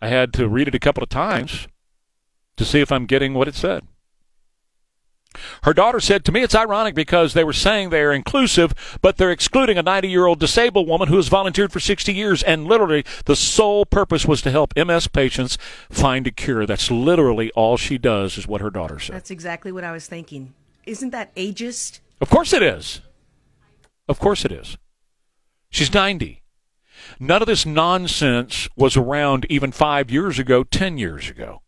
I 0.01 0.09
had 0.09 0.32
to 0.34 0.49
read 0.49 0.68
it 0.68 0.74
a 0.74 0.78
couple 0.78 1.03
of 1.03 1.09
times 1.09 1.66
to 2.57 2.64
see 2.64 2.80
if 2.80 2.91
I'm 2.91 3.07
getting 3.07 3.34
what 3.34 3.49
it 3.49 3.55
said. 3.55 3.87
Her 5.62 5.72
daughter 5.72 6.01
said 6.01 6.24
to 6.24 6.32
me, 6.32 6.43
It's 6.43 6.55
ironic 6.55 6.95
because 6.95 7.34
they 7.34 7.45
were 7.45 7.53
saying 7.53 7.91
they 7.91 8.03
are 8.03 8.12
inclusive, 8.12 8.99
but 9.03 9.16
they're 9.16 9.30
excluding 9.30 9.78
a 9.78 9.82
90 9.82 10.09
year 10.09 10.26
old 10.26 10.39
disabled 10.39 10.89
woman 10.89 11.09
who 11.09 11.16
has 11.16 11.28
volunteered 11.28 11.72
for 11.72 11.80
60 11.80 12.12
years, 12.12 12.43
and 12.43 12.66
literally 12.66 13.05
the 13.24 13.37
sole 13.37 13.84
purpose 13.84 14.26
was 14.26 14.43
to 14.43 14.51
help 14.51 14.72
MS 14.76 15.09
patients 15.09 15.59
find 15.91 16.26
a 16.26 16.30
cure. 16.30 16.66
That's 16.66 16.91
literally 16.91 17.51
all 17.53 17.76
she 17.76 17.99
does, 17.99 18.39
is 18.39 18.47
what 18.47 18.61
her 18.61 18.70
daughter 18.70 18.99
said. 18.99 19.16
That's 19.16 19.30
exactly 19.30 19.72
what 19.72 19.84
I 19.84 19.93
was 19.93 20.07
thinking. 20.07 20.55
Isn't 20.84 21.11
that 21.11 21.34
ageist? 21.34 22.01
Of 22.20 22.30
course 22.30 22.53
it 22.53 22.62
is. 22.62 23.01
Of 24.09 24.18
course 24.20 24.45
it 24.45 24.53
is. 24.53 24.78
She's 25.70 25.93
90. 25.93 26.43
None 27.18 27.43
of 27.43 27.47
this 27.47 27.66
nonsense 27.66 28.68
was 28.76 28.97
around 28.97 29.47
even 29.51 29.72
five 29.72 30.11
years 30.11 30.39
ago, 30.39 30.64
10 30.64 30.99
years 30.99 31.28
ago. 31.28 31.62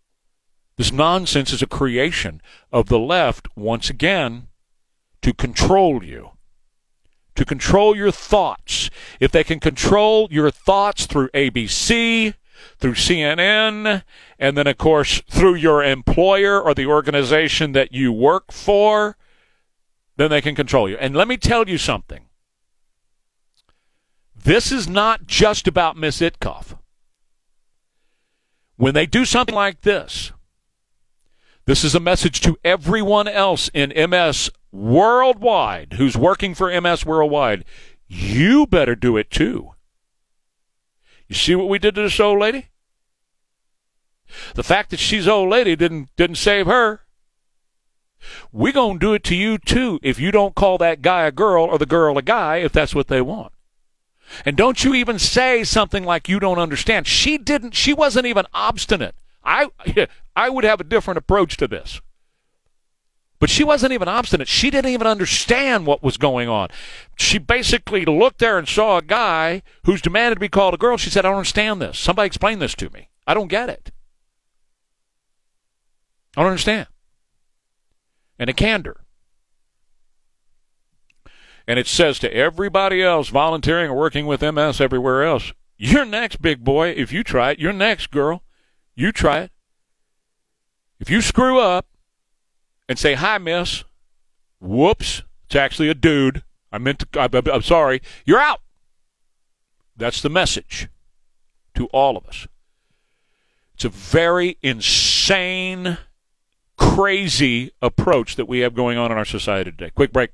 This 0.79 0.93
nonsense 0.93 1.53
is 1.53 1.61
a 1.61 1.67
creation 1.67 2.41
of 2.73 2.87
the 2.87 3.01
left, 3.01 3.49
once 3.57 3.91
again, 3.91 4.47
to 5.23 5.35
control 5.35 6.05
you, 6.05 6.31
to 7.35 7.45
control 7.45 7.97
your 7.97 8.13
thoughts. 8.13 8.89
If 9.19 9.33
they 9.33 9.43
can 9.43 9.59
control 9.59 10.29
your 10.31 10.53
thoughts 10.53 11.07
through 11.07 11.31
ABC, 11.31 12.33
through 12.79 12.95
CNN, 12.95 14.05
and 14.39 14.57
then, 14.57 14.69
of 14.69 14.79
course, 14.79 15.21
through 15.29 15.57
your 15.57 15.83
employer 15.83 16.63
or 16.63 16.75
the 16.75 16.87
organization 16.87 17.73
that 17.73 17.93
you 17.93 18.13
work 18.13 18.53
for, 18.53 19.17
then 20.17 20.31
they 20.31 20.41
can 20.41 20.55
control 20.55 20.89
you. 20.89 20.97
And 20.99 21.17
let 21.17 21.27
me 21.27 21.37
tell 21.37 21.69
you 21.69 21.77
something. 21.77 22.27
This 24.37 24.71
is 24.71 24.89
not 24.89 25.27
just 25.27 25.67
about 25.67 25.97
Miss 25.97 26.21
Itkoff. 26.21 26.79
When 28.77 28.95
they 28.95 29.07
do 29.07 29.25
something 29.25 29.57
like 29.57 29.81
this, 29.81 30.31
this 31.69 31.85
is 31.85 31.95
a 31.95 32.01
message 32.01 32.41
to 32.41 32.57
everyone 32.65 33.29
else 33.29 33.69
in 33.75 33.93
MS 34.11 34.49
worldwide 34.73 35.93
who's 35.99 36.17
working 36.17 36.55
for 36.55 36.81
MS 36.81 37.05
worldwide. 37.05 37.63
You 38.07 38.67
better 38.67 38.95
do 38.95 39.19
it 39.19 39.31
too. 39.31 39.75
You 41.29 41.35
see 41.35 41.55
what 41.55 41.69
we 41.69 41.79
did 41.79 41.97
to 41.97 42.01
this 42.01 42.19
old 42.19 42.41
lady? 42.41 42.69
The 44.55 44.63
fact 44.63 44.89
that 44.89 44.99
she's 44.99 45.29
old 45.29 45.51
lady 45.51 45.77
didn't 45.77 46.09
didn't 46.17 46.37
save 46.37 46.65
her. 46.65 47.03
We're 48.51 48.73
going 48.73 48.99
to 48.99 49.07
do 49.07 49.13
it 49.13 49.25
to 49.25 49.37
you 49.37 49.59
too 49.59 50.01
if 50.03 50.19
you 50.19 50.31
don't 50.31 50.55
call 50.55 50.79
that 50.79 51.03
guy 51.03 51.27
a 51.27 51.31
girl 51.31 51.67
or 51.67 51.77
the 51.77 51.85
girl 51.85 52.17
a 52.17 52.23
guy 52.23 52.57
if 52.57 52.73
that's 52.73 52.95
what 52.95 53.09
they 53.09 53.21
want. 53.21 53.53
And 54.47 54.57
don't 54.57 54.85
you 54.85 54.95
even 54.95 55.19
say 55.19 55.65
something 55.65 56.05
like 56.05 56.31
you 56.31 56.41
don't 56.41 56.59
understand. 56.59 57.07
She 57.07 57.37
didn't 57.37 57.75
she 57.75 57.93
wasn't 57.93 58.25
even 58.25 58.47
obstinate. 58.55 59.15
I 59.49 60.07
I 60.37 60.51
would 60.51 60.65
have 60.65 60.81
a 60.81 60.85
different 60.85 61.19
approach 61.19 61.57
to 61.57 61.67
this. 61.67 62.01
But 63.41 63.51
she 63.51 63.63
wasn't 63.63 63.93
even 63.93 64.09
obstinate. 64.09 64.49
She 64.49 64.69
didn't 64.69 64.91
even 64.91 65.07
understand 65.07 65.87
what 65.87 66.03
was 66.03 66.17
going 66.17 66.49
on. 66.49 66.69
She 67.17 67.39
basically 67.39 68.05
looked 68.05 68.41
there 68.41 68.59
and 68.59 68.69
saw 68.69 68.99
a 68.99 69.03
guy 69.03 69.63
who's 69.85 70.03
demanded 70.03 70.35
to 70.35 70.41
be 70.41 70.49
called 70.49 70.75
a 70.75 70.77
girl. 70.77 70.97
She 70.97 71.09
said, 71.09 71.25
I 71.25 71.29
don't 71.29 71.39
understand 71.39 71.81
this. 71.81 71.99
Somebody 71.99 72.27
explain 72.27 72.59
this 72.59 72.75
to 72.75 72.91
me. 72.91 73.11
I 73.29 73.35
don't 73.35 73.47
get 73.47 73.69
it. 73.69 73.93
I 76.37 76.43
don't 76.43 76.51
understand. 76.51 76.89
And 78.41 78.51
a 78.51 78.53
candor. 78.53 79.05
and 81.69 81.79
it 81.79 81.87
says 81.87 82.19
to 82.19 82.35
everybody 82.35 83.03
else 83.03 83.29
volunteering 83.29 83.91
or 83.91 83.95
working 83.95 84.27
with 84.27 84.41
MS 84.41 84.81
everywhere 84.81 85.23
else, 85.23 85.53
you're 85.77 86.07
next, 86.07 86.41
big 86.41 86.65
boy. 86.65 86.89
If 86.89 87.13
you 87.13 87.23
try 87.23 87.51
it, 87.53 87.61
you're 87.61 87.75
next, 87.75 88.11
girl. 88.11 88.43
You 88.99 89.13
try 89.13 89.43
it. 89.43 89.53
If 90.99 91.09
you 91.09 91.23
screw 91.23 91.61
up 91.61 91.87
and 92.89 92.99
say, 92.99 93.15
hi, 93.15 93.39
miss, 93.39 93.85
whoops, 94.61 95.23
it's 95.47 95.55
actually 95.55 95.89
a 95.89 95.95
dude. 95.95 96.43
I 96.73 96.79
meant 96.79 96.99
to, 97.13 97.21
I, 97.21 97.29
I'm 97.55 97.63
sorry, 97.63 98.03
you're 98.27 98.41
out. 98.41 98.61
That's 99.97 100.21
the 100.21 100.29
message 100.29 100.89
to 101.77 101.87
all 101.93 102.17
of 102.17 102.27
us. 102.27 102.49
It's 103.75 103.85
a 103.85 103.89
very 103.89 104.59
insane, 104.63 105.99
crazy 106.77 107.71
approach 107.81 108.35
that 108.35 108.49
we 108.49 108.59
have 108.61 108.75
going 108.75 108.99
on 108.99 109.13
in 109.13 109.17
our 109.17 109.25
society 109.25 109.71
today. 109.71 109.91
Quick 109.91 110.13
break. 110.13 110.31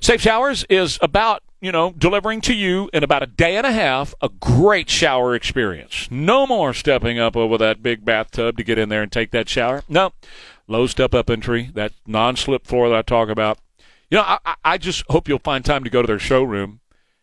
Safe 0.00 0.20
Showers 0.20 0.64
is 0.68 0.98
about, 1.00 1.43
you 1.64 1.72
know, 1.72 1.92
delivering 1.96 2.40
to 2.42 2.54
you 2.54 2.90
in 2.92 3.02
about 3.02 3.22
a 3.22 3.26
day 3.26 3.56
and 3.56 3.66
a 3.66 3.72
half 3.72 4.14
a 4.20 4.28
great 4.28 4.90
shower 4.90 5.34
experience. 5.34 6.08
No 6.10 6.46
more 6.46 6.74
stepping 6.74 7.18
up 7.18 7.36
over 7.36 7.56
that 7.58 7.82
big 7.82 8.04
bathtub 8.04 8.56
to 8.56 8.64
get 8.64 8.78
in 8.78 8.88
there 8.88 9.02
and 9.02 9.10
take 9.10 9.30
that 9.30 9.48
shower. 9.48 9.82
No. 9.88 10.12
Low 10.66 10.86
step 10.86 11.14
up 11.14 11.30
entry, 11.30 11.70
that 11.74 11.92
non 12.06 12.36
slip 12.36 12.66
floor 12.66 12.88
that 12.88 12.98
I 12.98 13.02
talk 13.02 13.28
about. 13.28 13.58
You 14.10 14.18
know, 14.18 14.24
I, 14.26 14.54
I 14.64 14.78
just 14.78 15.04
hope 15.08 15.28
you'll 15.28 15.38
find 15.38 15.64
time 15.64 15.84
to 15.84 15.90
go 15.90 16.02
to 16.02 16.06
their 16.06 16.18
showroom 16.18 16.80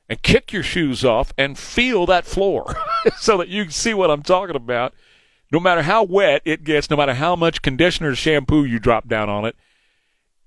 and 0.10 0.22
kick 0.22 0.52
your 0.52 0.64
shoes 0.64 1.06
off 1.06 1.34
and 1.38 1.58
feel 1.58 2.06
that 2.06 2.26
floor 2.26 2.76
so 3.18 3.38
that 3.38 3.48
you 3.48 3.64
can 3.64 3.72
see 3.72 3.94
what 3.94 4.12
I'm 4.12 4.24
talking 4.24 4.56
about. 4.56 4.94
No 5.52 5.60
matter 5.60 5.82
how 5.84 6.04
wet 6.04 6.42
it 6.46 6.64
gets, 6.64 6.90
no 6.90 6.98
matter 6.98 7.14
how 7.14 7.36
much 7.36 7.62
conditioner 7.62 8.12
or 8.12 8.16
shampoo 8.16 8.64
you 8.64 8.80
drop 8.80 9.08
down 9.08 9.30
on 9.30 9.46
it, 9.46 9.56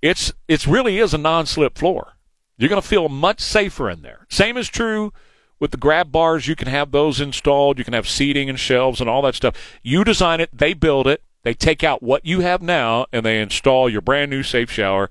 it's 0.03 0.33
it 0.49 0.67
really 0.67 0.99
is 0.99 1.15
a 1.15 1.19
non-slip 1.19 1.79
floor. 1.79 2.14
You're 2.57 2.69
going 2.69 2.81
to 2.81 2.87
feel 2.87 3.09
much 3.09 3.41
safer 3.41 3.91
in 3.91 4.03
there. 4.03 4.27
Same 4.31 4.57
is 4.57 4.69
true 4.69 5.13
with 5.59 5.71
the 5.71 5.77
grab 5.77 6.13
bars. 6.13 6.47
You 6.47 6.57
can 6.57 6.69
have 6.69 6.93
those 6.93 7.21
installed. 7.21 7.79
You 7.79 7.85
can 7.85 7.95
have 7.95 8.09
seating 8.09 8.49
and 8.49 8.59
shelves 8.59 9.01
and 9.01 9.11
all 9.11 9.23
that 9.23 9.35
stuff. 9.35 9.55
You 9.83 10.05
design 10.05 10.41
it, 10.41 10.51
they 10.53 10.73
build 10.75 11.07
it, 11.07 11.23
they 11.43 11.55
take 11.55 11.83
out 11.83 12.03
what 12.03 12.25
you 12.25 12.41
have 12.41 12.63
now, 12.63 13.07
and 13.13 13.25
they 13.25 13.41
install 13.41 13.89
your 13.89 14.01
brand 14.01 14.31
new 14.31 14.43
safe 14.43 14.71
shower 14.71 15.11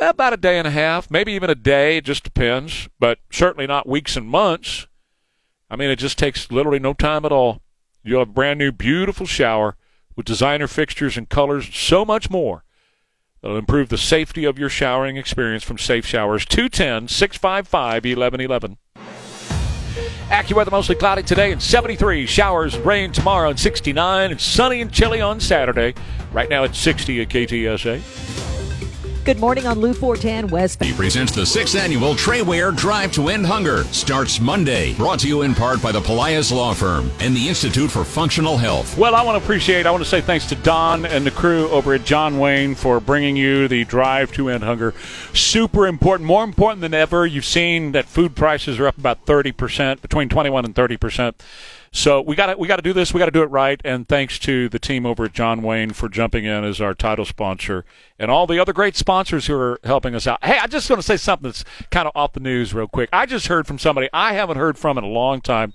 about 0.00 0.32
a 0.32 0.38
day 0.38 0.58
and 0.58 0.66
a 0.66 0.70
half, 0.70 1.10
maybe 1.10 1.32
even 1.32 1.50
a 1.50 1.54
day. 1.54 1.98
It 1.98 2.04
just 2.04 2.24
depends, 2.24 2.88
but 2.98 3.18
certainly 3.30 3.66
not 3.66 3.88
weeks 3.88 4.16
and 4.16 4.26
months. 4.26 4.86
I 5.70 5.76
mean, 5.76 5.90
it 5.90 5.96
just 5.96 6.18
takes 6.18 6.50
literally 6.50 6.78
no 6.78 6.94
time 6.94 7.24
at 7.24 7.32
all. 7.32 7.62
You'll 8.02 8.20
have 8.20 8.30
a 8.30 8.32
brand 8.32 8.58
new, 8.58 8.72
beautiful 8.72 9.26
shower 9.26 9.76
with 10.16 10.26
designer 10.26 10.66
fixtures 10.66 11.16
and 11.16 11.28
colors, 11.28 11.74
so 11.74 12.04
much 12.04 12.30
more. 12.30 12.64
That'll 13.42 13.58
improve 13.58 13.88
the 13.88 13.98
safety 13.98 14.44
of 14.44 14.56
your 14.56 14.68
showering 14.68 15.16
experience 15.16 15.64
from 15.64 15.76
Safe 15.76 16.06
Showers. 16.06 16.46
210 16.46 17.08
655 17.08 18.04
1111. 18.04 18.76
AccuWeather 20.28 20.70
mostly 20.70 20.94
cloudy 20.94 21.24
today 21.24 21.50
and 21.50 21.60
73. 21.60 22.24
Showers, 22.26 22.78
rain 22.78 23.10
tomorrow 23.10 23.50
and 23.50 23.58
69. 23.58 24.30
And 24.30 24.40
sunny 24.40 24.80
and 24.80 24.92
chilly 24.92 25.20
on 25.20 25.40
Saturday. 25.40 25.94
Right 26.32 26.48
now 26.48 26.62
it's 26.62 26.78
60 26.78 27.20
at 27.20 27.28
KTSA. 27.28 28.61
Good 29.24 29.38
morning 29.38 29.68
on 29.68 29.78
Lou 29.78 29.94
Fortan 29.94 30.50
West. 30.50 30.82
He 30.82 30.92
presents 30.92 31.32
the 31.32 31.46
sixth 31.46 31.76
annual 31.76 32.16
Trey 32.16 32.42
Ware 32.42 32.72
Drive 32.72 33.12
to 33.12 33.28
End 33.28 33.46
Hunger. 33.46 33.84
Starts 33.84 34.40
Monday. 34.40 34.94
Brought 34.94 35.20
to 35.20 35.28
you 35.28 35.42
in 35.42 35.54
part 35.54 35.80
by 35.80 35.92
the 35.92 36.00
Polias 36.00 36.50
Law 36.50 36.74
Firm 36.74 37.08
and 37.20 37.32
the 37.36 37.48
Institute 37.48 37.88
for 37.88 38.02
Functional 38.02 38.56
Health. 38.56 38.98
Well, 38.98 39.14
I 39.14 39.22
want 39.22 39.38
to 39.38 39.44
appreciate, 39.44 39.86
I 39.86 39.92
want 39.92 40.02
to 40.02 40.10
say 40.10 40.20
thanks 40.20 40.46
to 40.46 40.56
Don 40.56 41.06
and 41.06 41.24
the 41.24 41.30
crew 41.30 41.68
over 41.68 41.94
at 41.94 42.04
Jon 42.04 42.40
Wayne 42.40 42.74
for 42.74 42.98
bringing 42.98 43.36
you 43.36 43.68
the 43.68 43.84
Drive 43.84 44.32
to 44.32 44.48
End 44.48 44.64
Hunger. 44.64 44.92
Super 45.32 45.86
important, 45.86 46.26
more 46.26 46.42
important 46.42 46.80
than 46.80 46.92
ever. 46.92 47.24
You've 47.24 47.44
seen 47.44 47.92
that 47.92 48.06
food 48.06 48.34
prices 48.34 48.80
are 48.80 48.88
up 48.88 48.98
about 48.98 49.24
30%, 49.24 50.02
between 50.02 50.30
21 50.30 50.64
and 50.64 50.74
30%. 50.74 51.34
So 51.94 52.22
we 52.22 52.34
got 52.34 52.46
to 52.46 52.56
we 52.56 52.66
got 52.66 52.76
to 52.76 52.82
do 52.82 52.94
this. 52.94 53.12
We 53.12 53.18
got 53.18 53.26
to 53.26 53.30
do 53.30 53.42
it 53.42 53.50
right. 53.50 53.78
And 53.84 54.08
thanks 54.08 54.38
to 54.40 54.70
the 54.70 54.78
team 54.78 55.04
over 55.04 55.26
at 55.26 55.34
Jon 55.34 55.60
Wayne 55.62 55.90
for 55.90 56.08
jumping 56.08 56.46
in 56.46 56.64
as 56.64 56.80
our 56.80 56.94
title 56.94 57.26
sponsor, 57.26 57.84
and 58.18 58.30
all 58.30 58.46
the 58.46 58.58
other 58.58 58.72
great 58.72 58.96
sponsors 58.96 59.46
who 59.46 59.54
are 59.54 59.78
helping 59.84 60.14
us 60.14 60.26
out. 60.26 60.42
Hey, 60.42 60.58
I 60.58 60.66
just 60.66 60.88
want 60.88 61.00
to 61.02 61.06
say 61.06 61.18
something 61.18 61.50
that's 61.50 61.64
kind 61.90 62.08
of 62.08 62.12
off 62.16 62.32
the 62.32 62.40
news 62.40 62.72
real 62.72 62.88
quick. 62.88 63.10
I 63.12 63.26
just 63.26 63.48
heard 63.48 63.66
from 63.66 63.78
somebody 63.78 64.08
I 64.10 64.32
haven't 64.32 64.56
heard 64.56 64.78
from 64.78 64.96
in 64.96 65.04
a 65.04 65.08
long 65.08 65.42
time. 65.42 65.74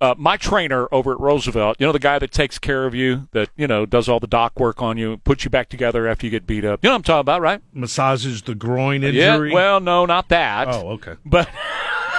Uh, 0.00 0.14
my 0.18 0.36
trainer 0.36 0.88
over 0.92 1.12
at 1.12 1.20
Roosevelt, 1.20 1.76
you 1.78 1.86
know, 1.86 1.92
the 1.92 2.00
guy 2.00 2.18
that 2.18 2.32
takes 2.32 2.58
care 2.58 2.84
of 2.84 2.94
you, 2.94 3.28
that, 3.30 3.48
you 3.56 3.66
know, 3.68 3.86
does 3.86 4.08
all 4.08 4.18
the 4.18 4.26
doc 4.26 4.58
work 4.58 4.82
on 4.82 4.98
you, 4.98 5.16
puts 5.18 5.44
you 5.44 5.50
back 5.50 5.68
together 5.68 6.08
after 6.08 6.26
you 6.26 6.30
get 6.30 6.46
beat 6.46 6.64
up. 6.64 6.80
You 6.82 6.88
know 6.88 6.94
what 6.94 6.98
I'm 6.98 7.02
talking 7.04 7.20
about, 7.20 7.40
right? 7.40 7.62
Massages 7.72 8.42
the 8.42 8.56
groin 8.56 9.04
injury? 9.04 9.50
Yeah, 9.50 9.54
well, 9.54 9.80
no, 9.80 10.04
not 10.04 10.28
that. 10.28 10.68
Oh, 10.68 10.88
okay. 10.94 11.14
But. 11.24 11.48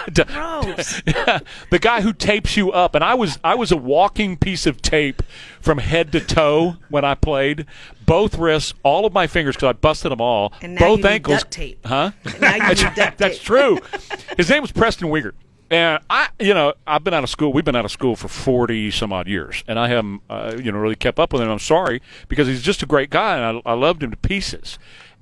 the 1.69 1.79
guy 1.79 2.01
who 2.01 2.13
tapes 2.13 2.55
you 2.55 2.71
up, 2.71 2.95
and 2.95 3.03
I 3.03 3.13
was 3.13 3.39
I 3.43 3.55
was 3.55 3.71
a 3.71 3.77
walking 3.77 4.37
piece 4.37 4.65
of 4.65 4.81
tape 4.81 5.23
from 5.59 5.79
head 5.79 6.11
to 6.11 6.19
toe 6.19 6.77
when 6.89 7.05
I 7.05 7.15
played. 7.15 7.65
Both 8.05 8.37
wrists, 8.37 8.73
all 8.83 9.05
of 9.05 9.13
my 9.13 9.25
fingers, 9.25 9.55
because 9.55 9.69
I 9.69 9.73
busted 9.73 10.11
them 10.11 10.21
all. 10.21 10.53
And 10.61 10.75
now 10.75 10.95
both 10.95 11.05
ankles. 11.05 11.39
duct 11.39 11.51
tape. 11.51 11.79
Huh? 11.85 12.11
And 12.23 12.41
now 12.41 12.55
you 12.55 12.67
need 12.67 12.77
duct 12.95 13.17
That's 13.17 13.39
true. 13.39 13.79
His 14.37 14.49
name 14.49 14.61
was 14.61 14.71
Preston 14.71 15.09
Wiegert. 15.09 15.33
And 15.71 16.03
I, 16.11 16.27
you 16.39 16.53
know, 16.53 16.73
I've 16.85 17.03
been 17.03 17.15
out 17.15 17.23
of 17.23 17.29
school. 17.31 17.51
We've 17.51 17.65
been 17.65 17.75
out 17.75 17.85
of 17.85 17.91
school 17.91 18.15
for 18.15 18.27
forty 18.27 18.91
some 18.91 19.11
odd 19.11 19.27
years, 19.27 19.63
and 19.67 19.79
I 19.79 19.87
haven't, 19.87 20.21
uh, 20.29 20.55
you 20.61 20.71
know, 20.71 20.77
really 20.77 20.95
kept 20.95 21.17
up 21.17 21.33
with 21.33 21.41
him. 21.41 21.49
I'm 21.49 21.57
sorry 21.57 22.03
because 22.27 22.47
he's 22.47 22.61
just 22.61 22.83
a 22.83 22.85
great 22.85 23.09
guy, 23.09 23.37
and 23.37 23.61
I, 23.65 23.71
I 23.71 23.73
loved 23.73 24.03
him 24.03 24.11
to 24.11 24.17
pieces. 24.17 24.77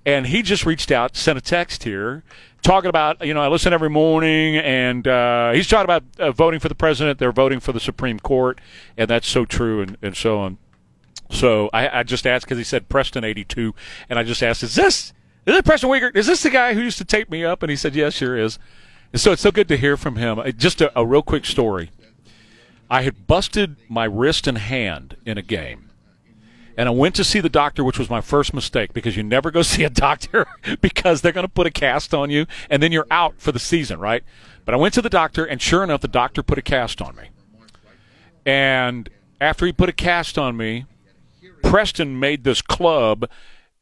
And 0.05 0.27
he 0.27 0.41
just 0.41 0.65
reached 0.65 0.91
out, 0.91 1.15
sent 1.15 1.37
a 1.37 1.41
text 1.41 1.83
here, 1.83 2.23
talking 2.61 2.89
about, 2.89 3.25
you 3.25 3.33
know, 3.33 3.41
I 3.41 3.47
listen 3.47 3.71
every 3.71 3.89
morning, 3.89 4.57
and 4.57 5.07
uh, 5.07 5.51
he's 5.53 5.67
talking 5.67 5.85
about 5.85 6.03
uh, 6.19 6.31
voting 6.31 6.59
for 6.59 6.67
the 6.67 6.75
president. 6.75 7.19
They're 7.19 7.31
voting 7.31 7.61
for 7.61 7.71
the 7.71 7.79
Supreme 7.79 8.19
Court, 8.19 8.59
and 8.97 9.09
that's 9.09 9.27
so 9.27 9.45
true, 9.45 9.81
and, 9.81 9.97
and 10.01 10.15
so 10.15 10.39
on. 10.39 10.57
So 11.29 11.69
I, 11.71 11.99
I 11.99 12.03
just 12.03 12.27
asked 12.27 12.45
because 12.45 12.57
he 12.57 12.63
said 12.63 12.89
Preston 12.89 13.23
eighty 13.23 13.43
two, 13.43 13.73
and 14.09 14.19
I 14.19 14.23
just 14.23 14.43
asked, 14.43 14.61
"Is 14.61 14.75
this 14.75 15.13
is 15.45 15.55
it 15.55 15.65
Preston 15.65 15.89
Wiegert? 15.89 16.15
Is 16.15 16.27
this 16.27 16.43
the 16.43 16.49
guy 16.49 16.73
who 16.73 16.81
used 16.81 16.97
to 16.99 17.05
tape 17.05 17.31
me 17.31 17.43
up?" 17.43 17.63
And 17.63 17.69
he 17.69 17.75
said, 17.75 17.95
"Yes, 17.95 18.13
sure 18.13 18.37
is." 18.37 18.59
And 19.13 19.21
so 19.21 19.31
it's 19.31 19.41
so 19.41 19.51
good 19.51 19.67
to 19.69 19.77
hear 19.77 19.95
from 19.95 20.17
him. 20.17 20.37
Uh, 20.37 20.51
Just 20.51 20.81
a, 20.81 20.91
a 20.99 21.05
real 21.05 21.21
quick 21.21 21.45
story. 21.45 21.91
I 22.89 23.03
had 23.03 23.25
busted 23.25 23.77
my 23.87 24.03
wrist 24.05 24.47
and 24.47 24.57
hand 24.57 25.17
in 25.25 25.37
a 25.37 25.41
game, 25.41 25.89
and 26.78 26.89
I 26.89 26.91
went 26.91 27.15
to 27.15 27.24
see 27.24 27.39
the 27.39 27.49
doctor, 27.49 27.84
which 27.84 27.99
was 27.99 28.09
my 28.09 28.21
first 28.21 28.53
mistake 28.53 28.93
because 28.93 29.15
you 29.15 29.24
never 29.24 29.51
go 29.51 29.61
see 29.63 29.84
a 29.84 29.89
doctor 29.89 30.45
because 30.82 31.21
they're 31.21 31.32
going 31.32 31.45
to 31.45 31.51
put 31.51 31.67
a 31.67 31.71
cast 31.71 32.13
on 32.13 32.30
you, 32.30 32.45
and 32.69 32.82
then 32.82 32.91
you're 32.91 33.07
out 33.11 33.36
for 33.38 33.51
the 33.51 33.59
season, 33.59 33.99
right? 33.99 34.24
But 34.65 34.74
I 34.74 34.78
went 34.78 34.93
to 34.95 35.01
the 35.01 35.09
doctor, 35.09 35.45
and 35.45 35.61
sure 35.61 35.84
enough, 35.84 36.01
the 36.01 36.07
doctor 36.07 36.41
put 36.41 36.57
a 36.57 36.61
cast 36.61 37.01
on 37.01 37.15
me. 37.15 37.30
And 38.45 39.09
after 39.39 39.65
he 39.65 39.71
put 39.71 39.89
a 39.89 39.93
cast 39.93 40.38
on 40.38 40.57
me, 40.57 40.86
Preston 41.63 42.19
made 42.19 42.43
this 42.43 42.61
club 42.61 43.30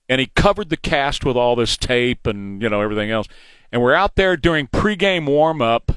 and 0.08 0.20
he 0.20 0.28
covered 0.28 0.70
the 0.70 0.78
cast 0.78 1.24
with 1.24 1.38
all 1.38 1.56
this 1.56 1.78
tape 1.78 2.28
and 2.28 2.62
you 2.62 2.70
know 2.70 2.82
everything 2.82 3.12
else. 3.12 3.28
And 3.72 3.82
we're 3.82 3.94
out 3.94 4.16
there 4.16 4.36
during 4.36 4.68
pregame 4.68 5.26
warm 5.26 5.62
up 5.62 5.92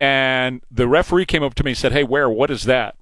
and 0.00 0.62
the 0.70 0.88
referee 0.88 1.26
came 1.26 1.42
up 1.42 1.54
to 1.54 1.64
me 1.64 1.72
and 1.72 1.78
said, 1.78 1.92
"Hey, 1.92 2.04
where? 2.04 2.28
What 2.28 2.50
is 2.50 2.64
that?" 2.64 2.96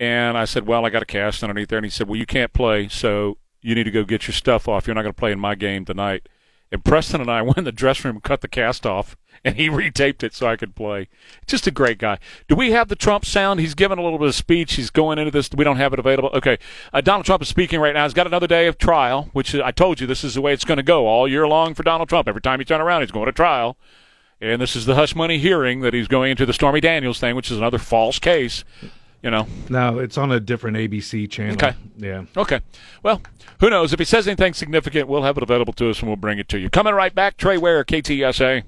And 0.00 0.38
I 0.38 0.44
said, 0.44 0.66
"Well, 0.66 0.86
I 0.86 0.90
got 0.90 1.02
a 1.02 1.06
cast 1.06 1.42
underneath 1.42 1.68
there." 1.68 1.78
And 1.78 1.86
he 1.86 1.90
said, 1.90 2.08
"Well, 2.08 2.16
you 2.16 2.26
can't 2.26 2.52
play, 2.52 2.88
so 2.88 3.38
you 3.60 3.74
need 3.74 3.84
to 3.84 3.90
go 3.90 4.04
get 4.04 4.26
your 4.26 4.34
stuff 4.34 4.68
off. 4.68 4.86
You're 4.86 4.94
not 4.94 5.02
going 5.02 5.14
to 5.14 5.18
play 5.18 5.32
in 5.32 5.40
my 5.40 5.54
game 5.54 5.84
tonight." 5.84 6.28
And 6.70 6.84
Preston 6.84 7.20
and 7.20 7.30
I 7.30 7.42
went 7.42 7.58
in 7.58 7.64
the 7.64 7.72
dressing 7.72 8.08
room 8.08 8.16
and 8.16 8.22
cut 8.22 8.40
the 8.40 8.48
cast 8.48 8.86
off, 8.86 9.16
and 9.44 9.56
he 9.56 9.68
retaped 9.68 10.22
it 10.22 10.34
so 10.34 10.46
I 10.46 10.56
could 10.56 10.74
play. 10.74 11.08
Just 11.46 11.66
a 11.66 11.70
great 11.70 11.98
guy. 11.98 12.18
Do 12.46 12.54
we 12.54 12.70
have 12.72 12.88
the 12.88 12.96
Trump 12.96 13.24
sound? 13.24 13.60
He's 13.60 13.74
giving 13.74 13.98
a 13.98 14.02
little 14.02 14.18
bit 14.18 14.28
of 14.28 14.34
speech. 14.34 14.74
He's 14.74 14.90
going 14.90 15.18
into 15.18 15.30
this. 15.30 15.50
We 15.54 15.64
don't 15.64 15.76
have 15.76 15.92
it 15.92 15.98
available. 15.98 16.30
Okay. 16.34 16.58
Uh, 16.92 17.00
Donald 17.00 17.26
Trump 17.26 17.42
is 17.42 17.48
speaking 17.48 17.80
right 17.80 17.94
now. 17.94 18.04
He's 18.04 18.14
got 18.14 18.26
another 18.26 18.46
day 18.46 18.66
of 18.66 18.78
trial, 18.78 19.30
which 19.32 19.54
I 19.54 19.70
told 19.70 20.00
you 20.00 20.06
this 20.06 20.24
is 20.24 20.34
the 20.34 20.40
way 20.40 20.52
it's 20.52 20.64
going 20.64 20.76
to 20.76 20.82
go 20.82 21.06
all 21.06 21.26
year 21.26 21.48
long 21.48 21.74
for 21.74 21.82
Donald 21.82 22.08
Trump. 22.08 22.28
Every 22.28 22.42
time 22.42 22.60
you 22.60 22.64
turn 22.64 22.80
around, 22.80 23.02
he's 23.02 23.10
going 23.10 23.26
to 23.26 23.32
trial. 23.32 23.76
And 24.40 24.62
this 24.62 24.76
is 24.76 24.86
the 24.86 24.94
hush 24.94 25.16
money 25.16 25.38
hearing 25.38 25.80
that 25.80 25.94
he's 25.94 26.06
going 26.06 26.30
into 26.30 26.46
the 26.46 26.52
Stormy 26.52 26.80
Daniels 26.80 27.18
thing, 27.18 27.34
which 27.34 27.50
is 27.50 27.58
another 27.58 27.78
false 27.78 28.20
case. 28.20 28.62
You 29.22 29.30
know, 29.30 29.46
No, 29.68 29.98
it's 29.98 30.16
on 30.16 30.30
a 30.30 30.38
different 30.38 30.76
ABC 30.76 31.28
channel. 31.28 31.54
Okay. 31.54 31.74
Yeah. 31.96 32.24
Okay. 32.36 32.60
Well, 33.02 33.20
who 33.60 33.68
knows? 33.68 33.92
If 33.92 33.98
he 33.98 34.04
says 34.04 34.28
anything 34.28 34.54
significant, 34.54 35.08
we'll 35.08 35.24
have 35.24 35.36
it 35.36 35.42
available 35.42 35.72
to 35.74 35.90
us 35.90 35.98
and 36.00 36.08
we'll 36.08 36.16
bring 36.16 36.38
it 36.38 36.48
to 36.50 36.58
you. 36.58 36.70
Coming 36.70 36.94
right 36.94 37.12
back, 37.12 37.36
Trey 37.36 37.58
Ware, 37.58 37.84
KTSA. 37.84 38.62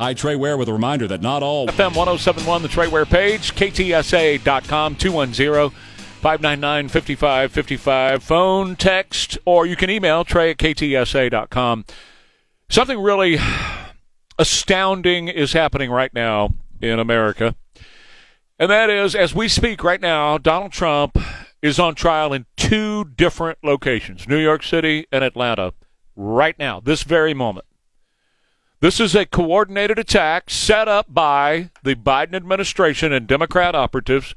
Hi, 0.00 0.14
Trey 0.14 0.36
Ware 0.36 0.56
with 0.56 0.68
a 0.68 0.72
reminder 0.72 1.06
that 1.08 1.20
not 1.20 1.42
all. 1.42 1.66
FM 1.66 1.94
1071, 1.96 2.62
the 2.62 2.68
Trey 2.68 2.88
Ware 2.88 3.04
page, 3.04 3.54
KTSA.com, 3.54 4.94
210 4.96 5.70
599 5.70 6.88
5555. 6.88 8.22
Phone, 8.22 8.76
text, 8.76 9.38
or 9.44 9.66
you 9.66 9.76
can 9.76 9.90
email 9.90 10.24
Trey 10.24 10.50
at 10.52 10.56
KTSA.com. 10.58 11.84
Something 12.70 13.00
really 13.00 13.38
astounding 14.38 15.28
is 15.28 15.52
happening 15.52 15.90
right 15.90 16.14
now 16.14 16.54
in 16.80 16.98
America. 16.98 17.54
And 18.58 18.70
that 18.70 18.90
is, 18.90 19.14
as 19.14 19.34
we 19.34 19.46
speak 19.46 19.84
right 19.84 20.00
now, 20.00 20.36
Donald 20.36 20.72
Trump 20.72 21.16
is 21.62 21.78
on 21.78 21.94
trial 21.94 22.32
in 22.32 22.46
two 22.56 23.04
different 23.04 23.58
locations 23.62 24.26
New 24.26 24.38
York 24.38 24.62
City 24.62 25.06
and 25.12 25.22
Atlanta, 25.22 25.74
right 26.16 26.58
now, 26.58 26.80
this 26.80 27.04
very 27.04 27.34
moment. 27.34 27.66
This 28.80 29.00
is 29.00 29.14
a 29.14 29.26
coordinated 29.26 29.98
attack 29.98 30.50
set 30.50 30.86
up 30.88 31.12
by 31.12 31.70
the 31.82 31.94
Biden 31.94 32.34
administration 32.34 33.12
and 33.12 33.26
Democrat 33.26 33.74
operatives 33.74 34.34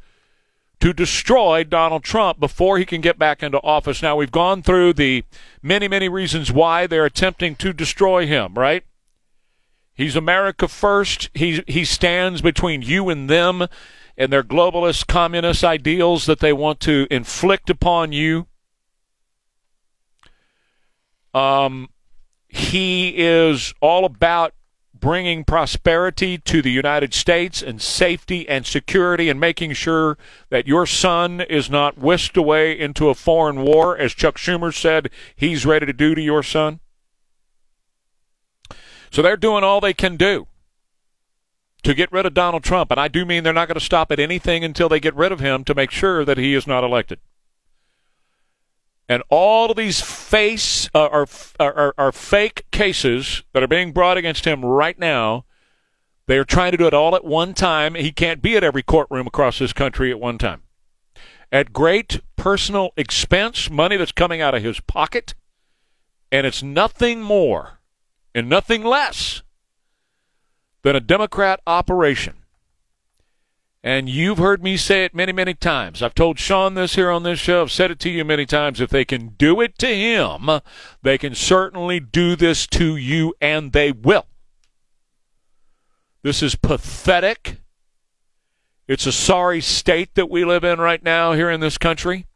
to 0.79 0.93
destroy 0.93 1.63
Donald 1.63 2.03
Trump 2.03 2.39
before 2.39 2.79
he 2.79 2.85
can 2.85 3.01
get 3.01 3.19
back 3.19 3.43
into 3.43 3.59
office. 3.61 4.01
Now, 4.01 4.15
we've 4.15 4.31
gone 4.31 4.63
through 4.63 4.93
the 4.93 5.23
many, 5.61 5.87
many 5.87 6.09
reasons 6.09 6.51
why 6.51 6.87
they're 6.87 7.05
attempting 7.05 7.55
to 7.57 7.71
destroy 7.71 8.25
him, 8.25 8.55
right? 8.55 8.83
He's 9.93 10.15
America 10.15 10.67
first. 10.67 11.29
He, 11.35 11.63
he 11.67 11.85
stands 11.85 12.41
between 12.41 12.81
you 12.81 13.09
and 13.09 13.29
them 13.29 13.67
and 14.21 14.31
their 14.31 14.43
globalist 14.43 15.07
communist 15.07 15.63
ideals 15.63 16.27
that 16.27 16.39
they 16.41 16.53
want 16.53 16.79
to 16.79 17.07
inflict 17.09 17.71
upon 17.71 18.11
you. 18.11 18.45
Um, 21.33 21.89
he 22.47 23.15
is 23.17 23.73
all 23.81 24.05
about 24.05 24.53
bringing 24.93 25.43
prosperity 25.43 26.37
to 26.37 26.61
the 26.61 26.69
United 26.69 27.15
States 27.15 27.63
and 27.63 27.81
safety 27.81 28.47
and 28.47 28.63
security 28.63 29.27
and 29.27 29.39
making 29.39 29.73
sure 29.73 30.19
that 30.51 30.67
your 30.67 30.85
son 30.85 31.41
is 31.41 31.67
not 31.67 31.97
whisked 31.97 32.37
away 32.37 32.79
into 32.79 33.09
a 33.09 33.15
foreign 33.15 33.63
war, 33.63 33.97
as 33.97 34.13
Chuck 34.13 34.37
Schumer 34.37 34.71
said 34.71 35.09
he's 35.35 35.65
ready 35.65 35.87
to 35.87 35.93
do 35.93 36.13
to 36.13 36.21
your 36.21 36.43
son. 36.43 36.79
So 39.09 39.23
they're 39.23 39.35
doing 39.35 39.63
all 39.63 39.81
they 39.81 39.95
can 39.95 40.15
do 40.15 40.45
to 41.83 41.93
get 41.93 42.11
rid 42.11 42.25
of 42.25 42.33
Donald 42.33 42.63
Trump. 42.63 42.91
And 42.91 42.99
I 42.99 43.07
do 43.07 43.25
mean 43.25 43.43
they're 43.43 43.53
not 43.53 43.67
going 43.67 43.79
to 43.79 43.85
stop 43.85 44.11
at 44.11 44.19
anything 44.19 44.63
until 44.63 44.89
they 44.89 44.99
get 44.99 45.15
rid 45.15 45.31
of 45.31 45.39
him 45.39 45.63
to 45.65 45.75
make 45.75 45.91
sure 45.91 46.23
that 46.25 46.37
he 46.37 46.53
is 46.53 46.67
not 46.67 46.83
elected. 46.83 47.19
And 49.09 49.23
all 49.29 49.71
of 49.71 49.77
these 49.77 49.99
face 49.99 50.89
uh, 50.95 51.07
are, 51.07 51.27
are, 51.59 51.93
are 51.97 52.11
fake 52.11 52.65
cases 52.71 53.43
that 53.51 53.61
are 53.61 53.67
being 53.67 53.91
brought 53.91 54.17
against 54.17 54.45
him 54.45 54.63
right 54.63 54.97
now. 54.97 55.45
They 56.27 56.37
are 56.37 56.45
trying 56.45 56.71
to 56.71 56.77
do 56.77 56.87
it 56.87 56.93
all 56.93 57.15
at 57.15 57.25
one 57.25 57.53
time. 57.53 57.95
He 57.95 58.11
can't 58.11 58.41
be 58.41 58.55
at 58.55 58.63
every 58.63 58.83
courtroom 58.83 59.27
across 59.27 59.59
this 59.59 59.73
country 59.73 60.11
at 60.11 60.19
one 60.19 60.37
time. 60.37 60.61
At 61.51 61.73
great 61.73 62.21
personal 62.37 62.91
expense, 62.95 63.69
money 63.69 63.97
that's 63.97 64.13
coming 64.13 64.39
out 64.39 64.55
of 64.55 64.63
his 64.63 64.79
pocket, 64.79 65.33
and 66.31 66.47
it's 66.47 66.63
nothing 66.63 67.21
more 67.21 67.79
and 68.33 68.47
nothing 68.47 68.83
less 68.83 69.41
than 70.83 70.95
a 70.95 70.99
Democrat 70.99 71.61
operation 71.65 72.41
and 73.83 74.07
you've 74.07 74.37
heard 74.37 74.61
me 74.61 74.77
say 74.77 75.05
it 75.05 75.15
many, 75.15 75.31
many 75.31 75.55
times. 75.55 76.03
I've 76.03 76.13
told 76.13 76.37
Sean 76.37 76.75
this 76.75 76.95
here 76.95 77.09
on 77.09 77.23
this 77.23 77.39
show. 77.39 77.63
I've 77.63 77.71
said 77.71 77.89
it 77.89 77.99
to 78.01 78.09
you 78.09 78.23
many 78.23 78.45
times. 78.45 78.79
If 78.79 78.91
they 78.91 79.05
can 79.05 79.29
do 79.29 79.59
it 79.59 79.77
to 79.79 79.87
him, 79.87 80.61
they 81.01 81.17
can 81.17 81.33
certainly 81.33 81.99
do 81.99 82.35
this 82.35 82.67
to 82.67 82.95
you, 82.95 83.33
and 83.41 83.71
they 83.71 83.91
will. 83.91 84.27
This 86.21 86.43
is 86.43 86.53
pathetic. 86.53 87.57
It's 88.87 89.07
a 89.07 89.11
sorry 89.11 89.61
state 89.61 90.13
that 90.13 90.29
we 90.29 90.45
live 90.45 90.63
in 90.63 90.79
right 90.79 91.01
now 91.01 91.33
here 91.33 91.49
in 91.49 91.59
this 91.59 91.79
country. 91.79 92.27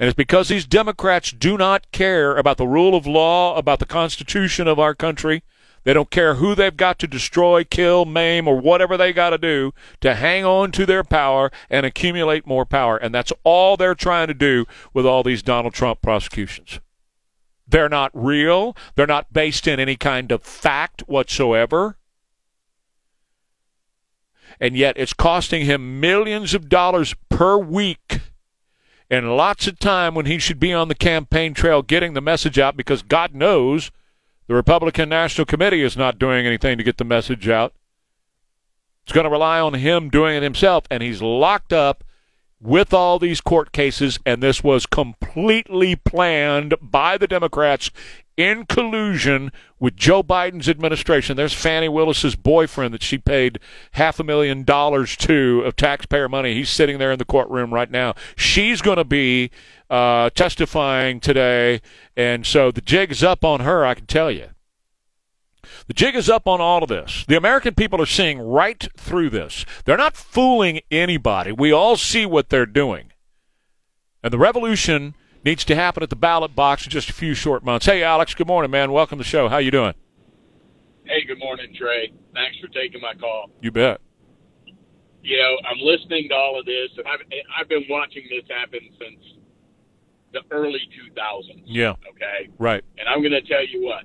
And 0.00 0.08
it's 0.08 0.16
because 0.16 0.48
these 0.48 0.66
Democrats 0.66 1.30
do 1.30 1.56
not 1.56 1.90
care 1.92 2.36
about 2.36 2.56
the 2.56 2.66
rule 2.66 2.96
of 2.96 3.06
law, 3.06 3.56
about 3.56 3.78
the 3.78 3.86
Constitution 3.86 4.66
of 4.66 4.78
our 4.78 4.94
country 4.94 5.42
they 5.84 5.92
don't 5.92 6.10
care 6.10 6.34
who 6.34 6.54
they've 6.54 6.76
got 6.76 6.98
to 6.98 7.06
destroy, 7.06 7.64
kill, 7.64 8.04
maim, 8.04 8.46
or 8.46 8.60
whatever 8.60 8.96
they 8.96 9.12
got 9.12 9.30
to 9.30 9.38
do 9.38 9.72
to 10.00 10.14
hang 10.14 10.44
on 10.44 10.72
to 10.72 10.86
their 10.86 11.04
power 11.04 11.50
and 11.70 11.86
accumulate 11.86 12.46
more 12.46 12.64
power. 12.64 12.96
And 12.96 13.14
that's 13.14 13.32
all 13.44 13.76
they're 13.76 13.94
trying 13.94 14.28
to 14.28 14.34
do 14.34 14.66
with 14.92 15.06
all 15.06 15.22
these 15.22 15.42
Donald 15.42 15.74
Trump 15.74 16.02
prosecutions. 16.02 16.80
They're 17.66 17.88
not 17.88 18.10
real. 18.14 18.76
They're 18.96 19.06
not 19.06 19.32
based 19.32 19.66
in 19.66 19.78
any 19.78 19.96
kind 19.96 20.32
of 20.32 20.42
fact 20.42 21.02
whatsoever. 21.06 21.96
And 24.60 24.76
yet 24.76 24.96
it's 24.98 25.12
costing 25.12 25.66
him 25.66 26.00
millions 26.00 26.54
of 26.54 26.68
dollars 26.68 27.14
per 27.28 27.58
week 27.58 28.20
and 29.10 29.36
lots 29.36 29.66
of 29.66 29.78
time 29.78 30.14
when 30.14 30.26
he 30.26 30.38
should 30.38 30.60
be 30.60 30.72
on 30.72 30.88
the 30.88 30.94
campaign 30.94 31.54
trail 31.54 31.82
getting 31.82 32.14
the 32.14 32.20
message 32.20 32.58
out 32.58 32.76
because 32.76 33.02
God 33.02 33.34
knows 33.34 33.90
the 34.48 34.54
Republican 34.54 35.10
National 35.10 35.44
Committee 35.44 35.82
is 35.82 35.96
not 35.96 36.18
doing 36.18 36.46
anything 36.46 36.78
to 36.78 36.84
get 36.84 36.96
the 36.96 37.04
message 37.04 37.48
out. 37.48 37.74
It's 39.04 39.12
going 39.12 39.24
to 39.24 39.30
rely 39.30 39.60
on 39.60 39.74
him 39.74 40.08
doing 40.08 40.36
it 40.36 40.42
himself, 40.42 40.84
and 40.90 41.02
he's 41.02 41.22
locked 41.22 41.72
up 41.72 42.02
with 42.60 42.92
all 42.92 43.18
these 43.18 43.40
court 43.40 43.72
cases, 43.72 44.18
and 44.26 44.42
this 44.42 44.64
was 44.64 44.86
completely 44.86 45.94
planned 45.96 46.74
by 46.82 47.16
the 47.16 47.28
Democrats 47.28 47.90
in 48.38 48.64
collusion 48.66 49.50
with 49.80 49.96
Joe 49.96 50.22
Biden's 50.22 50.68
administration. 50.68 51.36
There's 51.36 51.52
Fani 51.52 51.88
Willis's 51.88 52.36
boyfriend 52.36 52.94
that 52.94 53.02
she 53.02 53.18
paid 53.18 53.58
half 53.92 54.20
a 54.20 54.24
million 54.24 54.62
dollars 54.62 55.16
to 55.18 55.62
of 55.66 55.74
taxpayer 55.76 56.28
money. 56.28 56.54
He's 56.54 56.70
sitting 56.70 56.98
there 56.98 57.12
in 57.12 57.18
the 57.18 57.24
courtroom 57.24 57.74
right 57.74 57.90
now. 57.90 58.14
She's 58.36 58.80
going 58.80 58.96
to 58.96 59.04
be 59.04 59.50
uh, 59.90 60.30
testifying 60.30 61.18
today, 61.18 61.82
and 62.16 62.46
so 62.46 62.70
the 62.70 62.80
jig 62.80 63.10
is 63.10 63.24
up 63.24 63.44
on 63.44 63.60
her. 63.60 63.84
I 63.84 63.94
can 63.94 64.06
tell 64.06 64.30
you. 64.30 64.50
The 65.88 65.94
jig 65.94 66.14
is 66.14 66.30
up 66.30 66.46
on 66.46 66.60
all 66.60 66.82
of 66.82 66.88
this. 66.88 67.24
The 67.26 67.36
American 67.36 67.74
people 67.74 68.00
are 68.00 68.06
seeing 68.06 68.38
right 68.38 68.86
through 68.96 69.30
this. 69.30 69.66
They're 69.84 69.96
not 69.96 70.16
fooling 70.16 70.80
anybody. 70.90 71.50
We 71.50 71.72
all 71.72 71.96
see 71.96 72.24
what 72.24 72.50
they're 72.50 72.66
doing. 72.66 73.12
And 74.22 74.32
the 74.32 74.38
revolution 74.38 75.14
needs 75.44 75.64
to 75.64 75.74
happen 75.74 76.02
at 76.02 76.10
the 76.10 76.16
ballot 76.16 76.54
box 76.54 76.84
in 76.84 76.90
just 76.90 77.10
a 77.10 77.12
few 77.12 77.34
short 77.34 77.64
months. 77.64 77.86
Hey, 77.86 78.02
Alex, 78.02 78.34
good 78.34 78.46
morning, 78.46 78.70
man. 78.70 78.92
Welcome 78.92 79.18
to 79.18 79.24
the 79.24 79.28
show. 79.28 79.48
How 79.48 79.58
you 79.58 79.70
doing? 79.70 79.94
Hey, 81.04 81.24
good 81.24 81.38
morning, 81.38 81.74
Trey. 81.78 82.12
Thanks 82.34 82.58
for 82.60 82.68
taking 82.68 83.00
my 83.00 83.14
call. 83.14 83.50
You 83.62 83.70
bet. 83.70 84.00
You 85.22 85.36
know, 85.36 85.56
I'm 85.68 85.78
listening 85.80 86.28
to 86.28 86.34
all 86.34 86.58
of 86.58 86.66
this, 86.66 86.90
and 86.96 87.06
I've 87.06 87.20
I've 87.58 87.68
been 87.68 87.84
watching 87.88 88.24
this 88.30 88.44
happen 88.48 88.80
since 88.98 89.20
the 90.32 90.40
early 90.50 90.80
2000s. 91.16 91.62
Yeah. 91.64 91.92
Okay. 92.10 92.50
Right. 92.58 92.84
And 92.98 93.08
I'm 93.08 93.20
going 93.20 93.32
to 93.32 93.42
tell 93.42 93.66
you 93.66 93.84
what. 93.84 94.04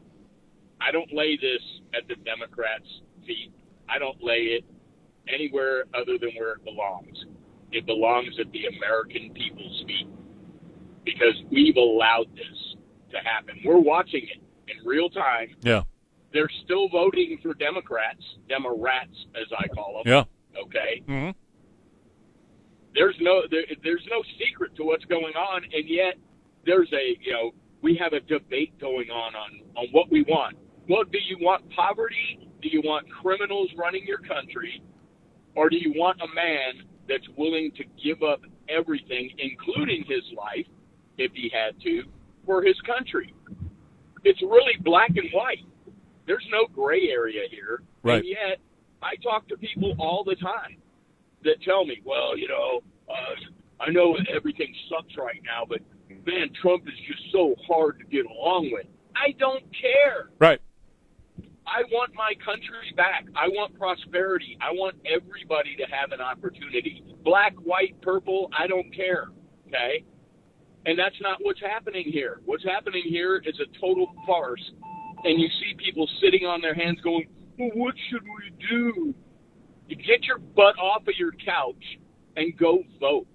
I 0.82 0.92
don't 0.92 1.14
lay 1.14 1.38
this 1.38 1.62
at 1.94 2.08
the 2.08 2.16
Democrats' 2.24 2.88
feet. 3.26 3.52
I 3.88 4.00
don't 4.00 4.22
lay 4.24 4.60
it 4.60 4.66
anywhere 5.28 5.86
other 5.94 6.18
than 6.20 6.32
where 6.38 6.54
it 6.54 6.64
belongs. 6.66 7.26
It 7.72 7.86
belongs 7.86 8.36
at 8.40 8.52
the 8.52 8.66
American 8.78 9.34
people's 9.34 9.84
feet 9.88 10.08
because 11.06 11.42
we've 11.52 11.76
allowed 11.76 12.28
this 12.36 12.76
to 13.12 13.18
happen. 13.18 13.60
We're 13.64 13.80
watching 13.80 14.24
it 14.24 14.42
in 14.68 14.86
real 14.86 15.10
time. 15.10 15.56
Yeah. 15.62 15.84
They're 16.32 16.50
still 16.64 16.90
voting 16.90 17.38
for 17.44 17.54
Democrats, 17.54 18.24
Democrats 18.50 19.16
as 19.36 19.48
I 19.58 19.68
call 19.68 20.02
them. 20.04 20.12
Yeah. 20.12 20.62
Okay. 20.64 21.04
Mm-hmm. 21.08 21.32
There's 22.96 23.16
no 23.20 23.42
there, 23.50 23.64
there's 23.84 24.06
no 24.10 24.24
secret 24.40 24.76
to 24.76 24.84
what's 24.84 25.06
going 25.06 25.34
on, 25.36 25.64
and 25.64 25.88
yet 25.88 26.16
there's 26.66 26.92
a 26.94 27.18
you 27.22 27.32
know 27.34 27.52
we 27.82 27.96
have 27.96 28.14
a 28.14 28.20
debate 28.20 28.80
going 28.80 29.10
on 29.10 29.36
on 29.36 29.62
on 29.76 29.88
what 29.92 30.12
we 30.12 30.24
want. 30.24 30.58
Well, 30.88 31.04
do 31.04 31.20
you 31.20 31.38
want 31.40 31.70
poverty? 31.72 32.50
Do 32.62 32.70
you 32.70 32.82
want 32.84 33.08
criminals 33.10 33.70
running 33.76 34.06
your 34.06 34.20
country, 34.20 34.84
or 35.56 35.70
do 35.70 35.78
you 35.78 35.94
want 35.96 36.22
a 36.22 36.28
man 36.34 36.88
that's 37.10 37.28
willing 37.38 37.72
to 37.78 37.84
give 38.02 38.24
up 38.24 38.42
everything, 38.70 39.32
including 39.38 40.06
his 40.08 40.24
life, 40.38 40.66
if 41.18 41.32
he 41.34 41.52
had 41.54 41.80
to, 41.82 42.04
for 42.46 42.64
his 42.64 42.80
country. 42.82 43.34
It's 44.24 44.42
really 44.42 44.74
black 44.82 45.10
and 45.10 45.30
white. 45.34 45.66
There's 46.26 46.46
no 46.52 46.68
gray 46.74 47.10
area 47.10 47.42
here. 47.50 47.84
Right. 48.04 48.20
And 48.20 48.26
yet, 48.26 48.60
I 49.02 49.16
talk 49.22 49.48
to 49.50 49.58
people 49.58 49.96
all 50.00 50.24
the 50.24 50.36
time 50.36 50.78
that 51.44 51.62
tell 51.64 51.86
me, 51.86 52.02
well, 52.06 52.38
you 52.38 52.48
know, 52.48 52.82
uh, 53.10 53.84
I 53.84 53.90
know 53.90 54.16
everything 54.34 54.74
sucks 54.90 55.18
right 55.18 55.42
now, 55.44 55.66
but 55.68 55.80
man, 56.26 56.50
Trump 56.62 56.88
is 56.88 56.94
just 57.08 57.32
so 57.32 57.56
hard 57.68 58.00
to 58.00 58.06
get 58.06 58.26
along 58.26 58.70
with. 58.72 58.86
I 59.16 59.32
don't 59.38 59.64
care. 59.80 60.30
Right. 60.40 60.60
I 61.66 61.84
want 61.92 62.14
my 62.14 62.34
country 62.44 62.94
back. 62.96 63.26
I 63.36 63.48
want 63.48 63.78
prosperity. 63.78 64.58
I 64.62 64.72
want 64.72 64.96
everybody 65.06 65.76
to 65.78 65.84
have 65.84 66.12
an 66.12 66.22
opportunity. 66.22 67.04
Black, 67.24 67.54
white, 67.64 68.00
purple, 68.02 68.50
I 68.58 68.68
don't 68.68 68.94
care. 68.94 69.30
Okay? 69.68 70.04
And 70.86 71.00
that's 71.00 71.20
not 71.22 71.38
what's 71.42 71.62
happening 71.62 72.06
here. 72.06 72.42
What's 72.46 72.64
happening 72.64 73.04
here 73.06 73.38
is 73.38 73.60
a 73.60 73.80
total 73.80 74.14
farce. 74.28 74.72
And 75.24 75.40
you 75.40 75.48
see 75.48 75.76
people 75.78 76.10
sitting 76.22 76.46
on 76.46 76.62
their 76.62 76.74
hands 76.74 77.00
going, 77.02 77.28
well, 77.58 77.70
what 77.74 77.96
should 78.10 78.24
we 78.24 78.68
do? 78.70 79.16
You 79.88 79.96
get 79.96 80.24
your 80.24 80.40
butt 80.40 80.78
off 80.78 81.08
of 81.08 81.14
your 81.18 81.32
couch 81.32 82.00
and 82.36 82.58
go 82.58 82.84
vote. 83.00 83.28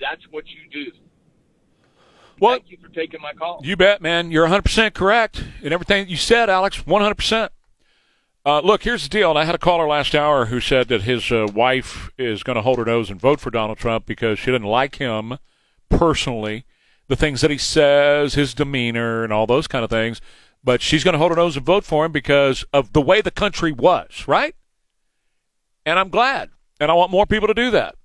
That's 0.00 0.22
what 0.30 0.44
you 0.46 0.86
do. 0.86 0.92
Well, 2.40 2.52
Thank 2.52 2.70
you 2.70 2.78
for 2.82 2.88
taking 2.88 3.20
my 3.20 3.34
call. 3.34 3.60
You 3.62 3.76
bet, 3.76 4.00
man. 4.00 4.30
You're 4.30 4.48
100% 4.48 4.94
correct 4.94 5.44
in 5.62 5.72
everything 5.72 6.08
you 6.08 6.16
said, 6.16 6.48
Alex. 6.48 6.82
100%. 6.82 7.50
Uh, 8.44 8.60
look, 8.60 8.82
here's 8.82 9.04
the 9.04 9.08
deal. 9.08 9.36
I 9.36 9.44
had 9.44 9.54
a 9.54 9.58
caller 9.58 9.86
last 9.86 10.14
hour 10.14 10.46
who 10.46 10.58
said 10.58 10.88
that 10.88 11.02
his 11.02 11.30
uh, 11.30 11.46
wife 11.54 12.10
is 12.18 12.42
going 12.42 12.56
to 12.56 12.62
hold 12.62 12.78
her 12.78 12.84
nose 12.84 13.10
and 13.10 13.20
vote 13.20 13.38
for 13.38 13.50
Donald 13.50 13.78
Trump 13.78 14.06
because 14.06 14.38
she 14.38 14.50
didn't 14.50 14.66
like 14.66 14.96
him 14.96 15.38
personally, 15.98 16.64
the 17.08 17.16
things 17.16 17.40
that 17.40 17.50
he 17.50 17.58
says, 17.58 18.34
his 18.34 18.54
demeanor, 18.54 19.24
and 19.24 19.32
all 19.32 19.46
those 19.46 19.66
kind 19.66 19.84
of 19.84 19.90
things. 19.90 20.20
but 20.64 20.80
she's 20.80 21.02
going 21.02 21.12
to 21.12 21.18
hold 21.18 21.32
her 21.32 21.36
nose 21.36 21.56
and 21.56 21.66
vote 21.66 21.84
for 21.84 22.04
him 22.04 22.12
because 22.12 22.64
of 22.72 22.92
the 22.92 23.00
way 23.00 23.20
the 23.20 23.32
country 23.32 23.72
was, 23.72 24.28
right? 24.28 24.54
And 25.84 25.98
I'm 25.98 26.08
glad. 26.08 26.50
And 26.78 26.90
I 26.90 26.94
want 26.94 27.10
more 27.10 27.26
people 27.26 27.48
to 27.48 27.54
do 27.54 27.70
that. 27.72 27.96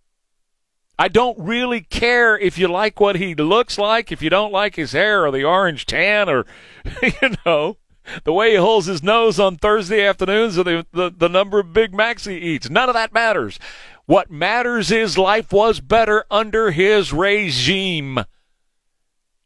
I 1.00 1.08
don't 1.08 1.38
really 1.38 1.82
care 1.82 2.38
if 2.38 2.58
you 2.58 2.68
like 2.68 3.00
what 3.00 3.18
he 3.18 3.36
looks 3.36 3.78
like, 3.78 4.12
if 4.12 4.22
you 4.24 4.32
don't 4.32 4.52
like 4.52 4.76
his 4.76 4.94
hair 4.94 5.26
or 5.26 5.32
the 5.32 5.44
orange 5.44 5.86
tan 5.86 6.28
or, 6.28 6.48
you 7.04 7.36
know, 7.46 7.78
the 8.24 8.34
way 8.34 8.52
he 8.52 8.58
holds 8.58 8.88
his 8.88 9.04
nose 9.04 9.40
on 9.40 9.58
Thursday 9.58 10.06
afternoons 10.06 10.58
or 10.58 10.64
the, 10.64 10.86
the, 10.94 11.12
the 11.16 11.30
number 11.30 11.60
of 11.60 11.74
Big 11.74 11.94
Macs 11.94 12.26
he 12.26 12.38
eats. 12.38 12.70
None 12.70 12.90
of 12.90 12.96
that 12.96 13.14
matters. 13.14 13.60
What 14.08 14.32
matters 14.32 14.90
is 14.90 15.18
life 15.18 15.52
was 15.52 15.82
better 15.82 16.24
under 16.32 16.72
his 16.72 17.12
regime. 17.12 18.20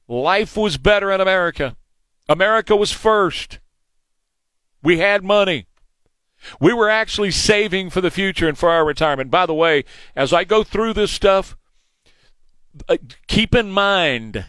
Life 0.07 0.55
was 0.55 0.77
better 0.77 1.11
in 1.11 1.19
America. 1.19 1.75
America 2.29 2.75
was 2.75 2.91
first. 2.91 3.59
We 4.83 4.99
had 4.99 5.23
money. 5.23 5.65
We 6.59 6.73
were 6.73 6.89
actually 6.89 7.31
saving 7.31 7.89
for 7.89 8.01
the 8.01 8.11
future 8.11 8.47
and 8.47 8.57
for 8.57 8.69
our 8.69 8.85
retirement. 8.85 9.31
By 9.31 9.47
the 9.47 9.53
way, 9.55 9.83
as 10.15 10.31
I 10.31 10.43
go 10.43 10.63
through 10.63 10.93
this 10.93 11.11
stuff, 11.11 11.57
uh, 12.87 12.97
keep 13.27 13.55
in 13.55 13.71
mind 13.71 14.45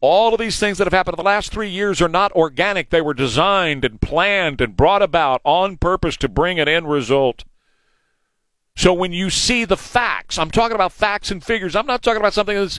all 0.00 0.32
of 0.32 0.38
these 0.38 0.60
things 0.60 0.78
that 0.78 0.86
have 0.86 0.92
happened 0.92 1.14
in 1.14 1.24
the 1.24 1.28
last 1.28 1.50
three 1.50 1.70
years 1.70 2.00
are 2.00 2.08
not 2.08 2.30
organic. 2.32 2.90
They 2.90 3.00
were 3.00 3.14
designed 3.14 3.84
and 3.84 4.00
planned 4.00 4.60
and 4.60 4.76
brought 4.76 5.02
about 5.02 5.40
on 5.44 5.76
purpose 5.76 6.16
to 6.18 6.28
bring 6.28 6.60
an 6.60 6.68
end 6.68 6.88
result. 6.88 7.44
So 8.76 8.92
when 8.92 9.12
you 9.12 9.30
see 9.30 9.64
the 9.64 9.76
facts, 9.76 10.38
I'm 10.38 10.50
talking 10.50 10.74
about 10.74 10.92
facts 10.92 11.30
and 11.30 11.42
figures. 11.42 11.74
I'm 11.74 11.86
not 11.86 12.02
talking 12.02 12.20
about 12.20 12.34
something 12.34 12.56
that's, 12.56 12.78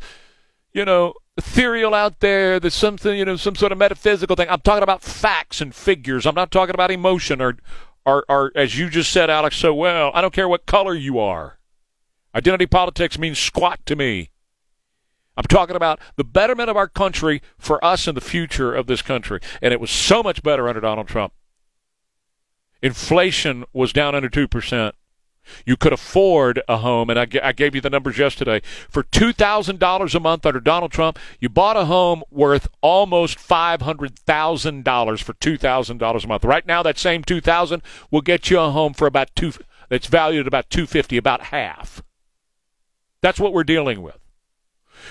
you 0.71 0.85
know, 0.85 1.15
ethereal 1.37 1.95
out 1.95 2.19
there, 2.19 2.59
that's 2.59 2.75
something, 2.75 3.17
you 3.17 3.25
know, 3.25 3.35
some 3.35 3.55
sort 3.55 3.71
of 3.71 3.79
metaphysical 3.79 4.35
thing. 4.35 4.47
I'm 4.47 4.61
talking 4.61 4.83
about 4.83 5.01
facts 5.01 5.59
and 5.59 5.73
figures. 5.73 6.27
I'm 6.27 6.35
not 6.35 6.51
talking 6.51 6.75
about 6.75 6.91
emotion 6.91 7.41
or, 7.41 7.57
or, 8.05 8.23
or 8.29 8.51
as 8.55 8.77
you 8.77 8.89
just 8.89 9.11
said, 9.11 9.31
Alex, 9.31 9.57
so 9.57 9.73
well, 9.73 10.11
I 10.13 10.21
don't 10.21 10.33
care 10.33 10.47
what 10.47 10.67
color 10.67 10.93
you 10.93 11.17
are. 11.17 11.57
Identity 12.35 12.67
politics 12.67 13.17
means 13.17 13.39
squat 13.39 13.83
to 13.87 13.95
me. 13.95 14.29
I'm 15.35 15.45
talking 15.45 15.75
about 15.75 15.99
the 16.15 16.23
betterment 16.23 16.69
of 16.69 16.77
our 16.77 16.87
country 16.87 17.41
for 17.57 17.83
us 17.83 18.07
and 18.07 18.15
the 18.15 18.21
future 18.21 18.73
of 18.73 18.85
this 18.85 19.01
country. 19.01 19.39
And 19.63 19.73
it 19.73 19.79
was 19.79 19.89
so 19.89 20.21
much 20.21 20.43
better 20.43 20.67
under 20.67 20.81
Donald 20.81 21.07
Trump. 21.07 21.33
Inflation 22.83 23.65
was 23.73 23.93
down 23.93 24.13
under 24.13 24.29
2%. 24.29 24.91
You 25.65 25.77
could 25.77 25.93
afford 25.93 26.61
a 26.67 26.77
home, 26.77 27.09
and 27.09 27.19
I, 27.19 27.25
g- 27.25 27.39
I 27.39 27.51
gave 27.51 27.75
you 27.75 27.81
the 27.81 27.89
numbers 27.89 28.17
yesterday. 28.17 28.61
For 28.89 29.03
$2,000 29.03 30.15
a 30.15 30.19
month 30.19 30.45
under 30.45 30.59
Donald 30.59 30.91
Trump, 30.91 31.19
you 31.39 31.49
bought 31.49 31.77
a 31.77 31.85
home 31.85 32.23
worth 32.31 32.67
almost 32.81 33.37
$500,000 33.37 35.23
for 35.23 35.33
$2,000 35.33 36.23
a 36.23 36.27
month. 36.27 36.45
Right 36.45 36.65
now, 36.65 36.83
that 36.83 36.97
same 36.97 37.23
2000 37.23 37.81
will 38.11 38.21
get 38.21 38.49
you 38.49 38.59
a 38.59 38.71
home 38.71 38.93
for 38.93 39.07
about 39.07 39.35
two, 39.35 39.53
that's 39.89 40.07
valued 40.07 40.41
at 40.41 40.47
about 40.47 40.69
250 40.69 41.17
about 41.17 41.43
half. 41.43 42.01
That's 43.21 43.39
what 43.39 43.53
we're 43.53 43.63
dealing 43.63 44.01
with. 44.01 44.26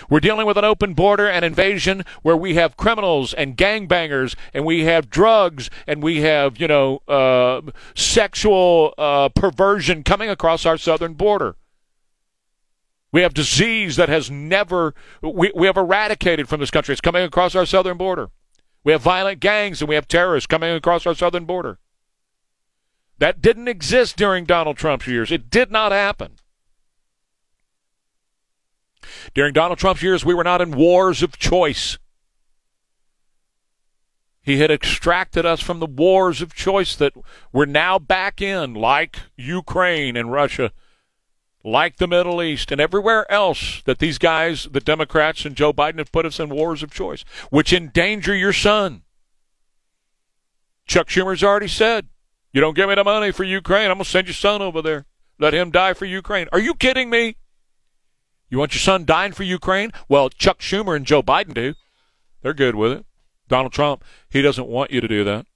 We're 0.09 0.21
dealing 0.21 0.47
with 0.47 0.57
an 0.57 0.65
open 0.65 0.95
border 0.95 1.29
and 1.29 1.45
invasion 1.45 2.05
where 2.23 2.37
we 2.37 2.55
have 2.55 2.77
criminals 2.77 3.35
and 3.35 3.57
gangbangers 3.57 4.35
and 4.53 4.65
we 4.65 4.85
have 4.85 5.11
drugs 5.11 5.71
and 5.87 6.03
we 6.03 6.21
have, 6.23 6.59
you 6.59 6.69
know, 6.69 7.03
uh, 7.09 7.63
sexual 7.95 8.95
uh, 8.99 9.29
perversion 9.31 10.03
coming 10.03 10.31
across 10.31 10.67
our 10.67 10.77
southern 10.77 11.15
border. 11.15 11.57
We 13.13 13.23
have 13.23 13.35
disease 13.35 13.97
that 13.97 14.09
has 14.09 14.31
never, 14.31 14.95
we, 15.23 15.53
we 15.55 15.67
have 15.67 15.77
eradicated 15.77 16.49
from 16.49 16.61
this 16.61 16.71
country. 16.71 16.93
It's 16.93 17.01
coming 17.01 17.23
across 17.23 17.55
our 17.55 17.67
southern 17.67 17.97
border. 17.97 18.31
We 18.85 18.93
have 18.93 19.03
violent 19.03 19.41
gangs 19.41 19.81
and 19.81 19.89
we 19.89 19.95
have 19.95 20.07
terrorists 20.07 20.47
coming 20.47 20.71
across 20.71 21.07
our 21.07 21.15
southern 21.15 21.45
border. 21.45 21.79
That 23.19 23.41
didn't 23.41 23.69
exist 23.69 24.17
during 24.17 24.45
Donald 24.45 24.77
Trump's 24.77 25.07
years. 25.07 25.33
It 25.33 25.49
did 25.51 25.71
not 25.71 25.93
happen. 25.93 26.37
During 29.35 29.53
Donald 29.53 29.79
Trump's 29.79 30.03
years, 30.03 30.25
we 30.25 30.35
were 30.35 30.45
not 30.45 30.61
in 30.61 30.77
wars 30.77 31.23
of 31.23 31.39
choice. 31.39 31.99
He 34.47 34.59
had 34.59 34.71
extracted 34.71 35.45
us 35.45 35.61
from 35.61 35.81
the 35.81 35.87
wars 35.87 36.41
of 36.41 36.55
choice 36.55 36.95
that 36.97 37.15
we're 37.53 37.67
now 37.67 37.99
back 37.99 38.41
in, 38.41 38.75
like 38.75 39.19
Ukraine 39.37 40.17
and 40.17 40.31
Russia, 40.31 40.71
like 41.65 41.97
the 41.97 42.07
Middle 42.07 42.41
East, 42.41 42.71
and 42.71 42.81
everywhere 42.81 43.31
else 43.31 43.83
that 43.87 43.99
these 43.99 44.19
guys, 44.19 44.69
the 44.71 44.79
Democrats 44.79 45.45
and 45.45 45.57
Joe 45.57 45.73
Biden, 45.73 45.99
have 45.99 46.13
put 46.13 46.25
us 46.25 46.39
in 46.39 46.49
wars 46.51 46.85
of 46.85 46.93
choice, 46.93 47.25
which 47.51 47.73
endanger 47.73 48.37
your 48.37 48.53
son. 48.53 49.03
Chuck 50.87 51.09
Schumer's 51.09 51.43
already 51.43 51.67
said, 51.67 52.07
You 52.53 52.61
don't 52.61 52.77
give 52.77 52.89
me 52.89 52.95
the 52.95 53.03
money 53.03 53.33
for 53.33 53.43
Ukraine, 53.43 53.91
I'm 53.91 53.97
going 53.97 54.05
to 54.05 54.11
send 54.11 54.29
your 54.29 54.35
son 54.35 54.63
over 54.63 54.81
there. 54.81 55.07
Let 55.41 55.55
him 55.55 55.73
die 55.73 55.93
for 55.93 56.05
Ukraine. 56.05 56.49
Are 56.53 56.61
you 56.61 56.75
kidding 56.75 57.11
me? 57.11 57.37
You 58.49 58.59
want 58.59 58.75
your 58.75 58.81
son 58.81 59.05
dying 59.05 59.33
for 59.33 59.43
Ukraine? 59.43 59.93
Well, 60.09 60.29
Chuck 60.31 60.61
Schumer 60.61 60.95
and 60.95 61.07
Joe 61.07 61.23
Biden 61.23 61.55
do. 61.55 61.75
They're 62.43 62.55
good 62.55 62.75
with 62.75 62.93
it. 62.93 63.07
Donald 63.49 63.73
Trump, 63.73 64.05
he 64.29 64.43
doesn't 64.43 64.69
want 64.69 64.91
you 64.91 65.01
to 65.01 65.09
do 65.09 65.25
that. 65.25 65.47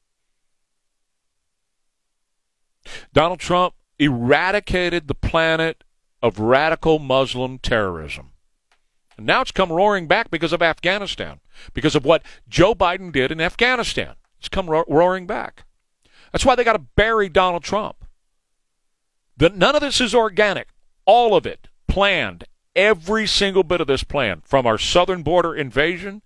Donald 3.12 3.40
Trump 3.40 3.74
eradicated 3.98 5.06
the 5.06 5.14
planet 5.14 5.84
of 6.22 6.38
radical 6.38 6.98
Muslim 6.98 7.58
terrorism. 7.58 8.30
And 9.16 9.26
now 9.26 9.42
it's 9.42 9.52
come 9.52 9.70
roaring 9.70 10.06
back 10.06 10.30
because 10.30 10.52
of 10.52 10.62
Afghanistan, 10.62 11.40
because 11.74 11.94
of 11.94 12.04
what 12.04 12.22
Joe 12.48 12.74
Biden 12.74 13.12
did 13.12 13.30
in 13.30 13.40
Afghanistan. 13.40 14.14
It's 14.38 14.48
come 14.48 14.68
ro- 14.70 14.84
roaring 14.88 15.26
back. 15.26 15.64
That's 16.32 16.46
why 16.46 16.54
they 16.54 16.64
got 16.64 16.72
to 16.72 16.78
bury 16.78 17.28
Donald 17.28 17.62
Trump. 17.62 18.04
The, 19.36 19.50
none 19.50 19.74
of 19.74 19.80
this 19.80 20.00
is 20.00 20.14
organic. 20.14 20.68
All 21.04 21.36
of 21.36 21.46
it 21.46 21.68
planned 21.86 22.44
every 22.74 23.26
single 23.26 23.62
bit 23.62 23.80
of 23.80 23.86
this 23.86 24.04
plan, 24.04 24.42
from 24.44 24.66
our 24.66 24.78
southern 24.78 25.22
border 25.22 25.54
invasion 25.54 26.22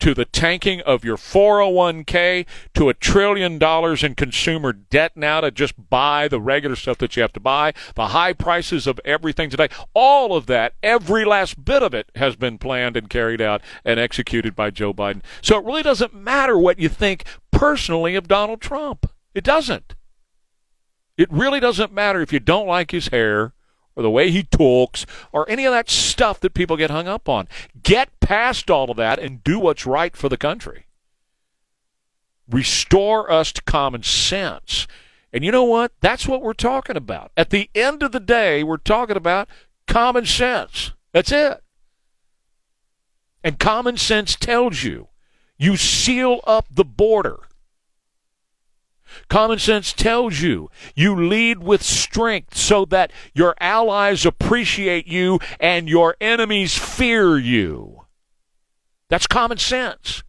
to 0.00 0.14
the 0.14 0.24
tanking 0.24 0.80
of 0.80 1.04
your 1.04 1.16
401k 1.16 2.46
to 2.74 2.88
a 2.88 2.94
trillion 2.94 3.58
dollars 3.58 4.02
in 4.02 4.14
consumer 4.14 4.72
debt 4.72 5.12
now 5.14 5.42
to 5.42 5.50
just 5.50 5.74
buy 5.90 6.26
the 6.26 6.40
regular 6.40 6.74
stuff 6.74 6.98
that 6.98 7.14
you 7.16 7.22
have 7.22 7.34
to 7.34 7.40
buy, 7.40 7.72
the 7.94 8.08
high 8.08 8.32
prices 8.32 8.86
of 8.86 8.98
everything 9.04 9.50
today, 9.50 9.68
all 9.94 10.34
of 10.34 10.46
that, 10.46 10.74
every 10.82 11.24
last 11.24 11.64
bit 11.64 11.82
of 11.82 11.94
it 11.94 12.10
has 12.16 12.34
been 12.34 12.58
planned 12.58 12.96
and 12.96 13.10
carried 13.10 13.42
out 13.42 13.60
and 13.84 14.00
executed 14.00 14.56
by 14.56 14.70
Joe 14.70 14.94
Biden. 14.94 15.22
So 15.42 15.58
it 15.58 15.64
really 15.64 15.82
doesn't 15.82 16.14
matter 16.14 16.58
what 16.58 16.78
you 16.78 16.88
think 16.88 17.24
personally 17.50 18.14
of 18.14 18.26
Donald 18.26 18.62
Trump. 18.62 19.06
It 19.34 19.44
doesn't. 19.44 19.94
It 21.18 21.30
really 21.30 21.60
doesn't 21.60 21.92
matter 21.92 22.22
if 22.22 22.32
you 22.32 22.40
don't 22.40 22.66
like 22.66 22.90
his 22.90 23.08
hair 23.08 23.52
or 23.96 24.02
the 24.02 24.10
way 24.10 24.30
he 24.30 24.42
talks 24.42 25.06
or 25.32 25.48
any 25.48 25.64
of 25.64 25.72
that 25.72 25.90
stuff 25.90 26.40
that 26.40 26.54
people 26.54 26.76
get 26.76 26.90
hung 26.90 27.08
up 27.08 27.28
on. 27.28 27.48
Get 27.82 28.08
past 28.20 28.70
all 28.70 28.90
of 28.90 28.96
that 28.96 29.18
and 29.18 29.44
do 29.44 29.58
what's 29.58 29.86
right 29.86 30.16
for 30.16 30.28
the 30.28 30.36
country. 30.36 30.86
Restore 32.48 33.30
us 33.30 33.52
to 33.52 33.62
common 33.62 34.02
sense. 34.02 34.86
And 35.32 35.44
you 35.44 35.52
know 35.52 35.64
what? 35.64 35.92
That's 36.00 36.26
what 36.26 36.42
we're 36.42 36.52
talking 36.52 36.96
about. 36.96 37.30
At 37.36 37.50
the 37.50 37.70
end 37.74 38.02
of 38.02 38.12
the 38.12 38.20
day, 38.20 38.64
we're 38.64 38.76
talking 38.78 39.16
about 39.16 39.48
common 39.86 40.26
sense. 40.26 40.92
That's 41.12 41.30
it. 41.32 41.62
And 43.42 43.58
common 43.58 43.96
sense 43.96 44.36
tells 44.36 44.82
you 44.82 45.08
you 45.58 45.76
seal 45.76 46.40
up 46.46 46.66
the 46.70 46.84
border 46.84 47.40
Common 49.28 49.58
sense 49.58 49.92
tells 49.92 50.40
you 50.40 50.70
you 50.94 51.14
lead 51.14 51.62
with 51.62 51.82
strength 51.82 52.56
so 52.56 52.84
that 52.86 53.12
your 53.34 53.54
allies 53.60 54.26
appreciate 54.26 55.06
you 55.06 55.38
and 55.58 55.88
your 55.88 56.16
enemies 56.20 56.76
fear 56.76 57.38
you. 57.38 58.02
That's 59.08 59.26
common 59.26 59.58
sense. 59.58 60.22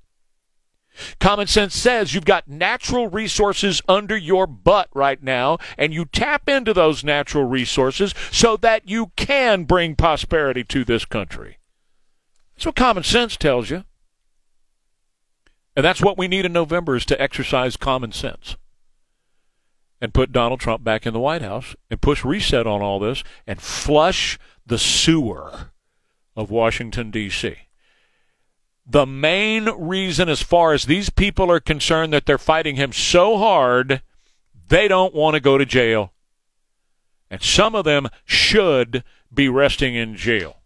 Common 1.20 1.48
sense 1.48 1.76
says 1.76 2.14
you've 2.14 2.26
got 2.26 2.48
natural 2.48 3.08
resources 3.08 3.82
under 3.88 4.18
your 4.18 4.46
butt 4.46 4.90
right 4.94 5.22
now, 5.24 5.58
and 5.78 5.94
you 5.94 6.06
tap 6.06 6.50
into 6.50 6.74
those 6.74 7.04
natural 7.04 7.46
resources 7.46 8.14
so 8.32 8.58
that 8.58 8.88
you 8.90 9.12
can 9.16 9.64
bring 9.64 9.96
prosperity 9.96 10.64
to 10.66 10.84
this 10.84 11.06
country. 11.06 11.58
That's 12.56 12.66
what 12.66 12.76
common 12.76 13.04
sense 13.04 13.38
tells 13.38 13.70
you. 13.70 13.86
And 15.76 15.86
that's 15.86 16.02
what 16.02 16.18
we 16.18 16.28
need 16.28 16.46
in 16.46 16.54
November 16.54 16.96
is 16.96 17.06
to 17.06 17.22
exercise 17.22 17.78
common 17.78 18.12
sense 18.12 18.58
and 20.02 20.14
put 20.14 20.32
Donald 20.32 20.60
Trump 20.60 20.84
back 20.84 21.06
in 21.06 21.14
the 21.14 21.20
White 21.20 21.44
House 21.44 21.76
and 21.90 22.02
push 22.02 22.26
reset 22.26 22.66
on 22.66 22.82
all 22.82 23.00
this 23.00 23.24
and 23.46 23.62
flush 23.62 24.40
the 24.66 24.80
sewer 24.80 25.72
of 26.36 26.50
Washington, 26.50 27.12
D.C. 27.12 27.56
The 28.86 29.06
main 29.06 29.70
reason, 29.78 30.28
as 30.28 30.42
far 30.42 30.74
as 30.74 30.84
these 30.84 31.12
people 31.12 31.52
are 31.52 31.60
concerned, 31.60 32.12
that 32.14 32.26
they're 32.26 32.40
fighting 32.40 32.76
him 32.76 32.92
so 32.92 33.38
hard, 33.38 34.02
they 34.68 34.88
don't 34.88 35.14
want 35.14 35.36
to 35.36 35.40
go 35.40 35.58
to 35.58 35.66
jail. 35.66 36.14
And 37.30 37.42
some 37.42 37.76
of 37.76 37.86
them 37.86 38.10
should 38.26 39.04
be 39.34 39.48
resting 39.48 39.96
in 39.96 40.16
jail. 40.18 40.58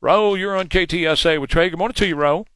Ro, 0.00 0.34
you're 0.34 0.56
on 0.56 0.68
KTSA 0.68 1.40
with 1.40 1.50
Trey. 1.50 1.70
Good 1.70 1.78
morning 1.78 1.94
to 1.94 2.06
you, 2.06 2.14
Ro. 2.14 2.46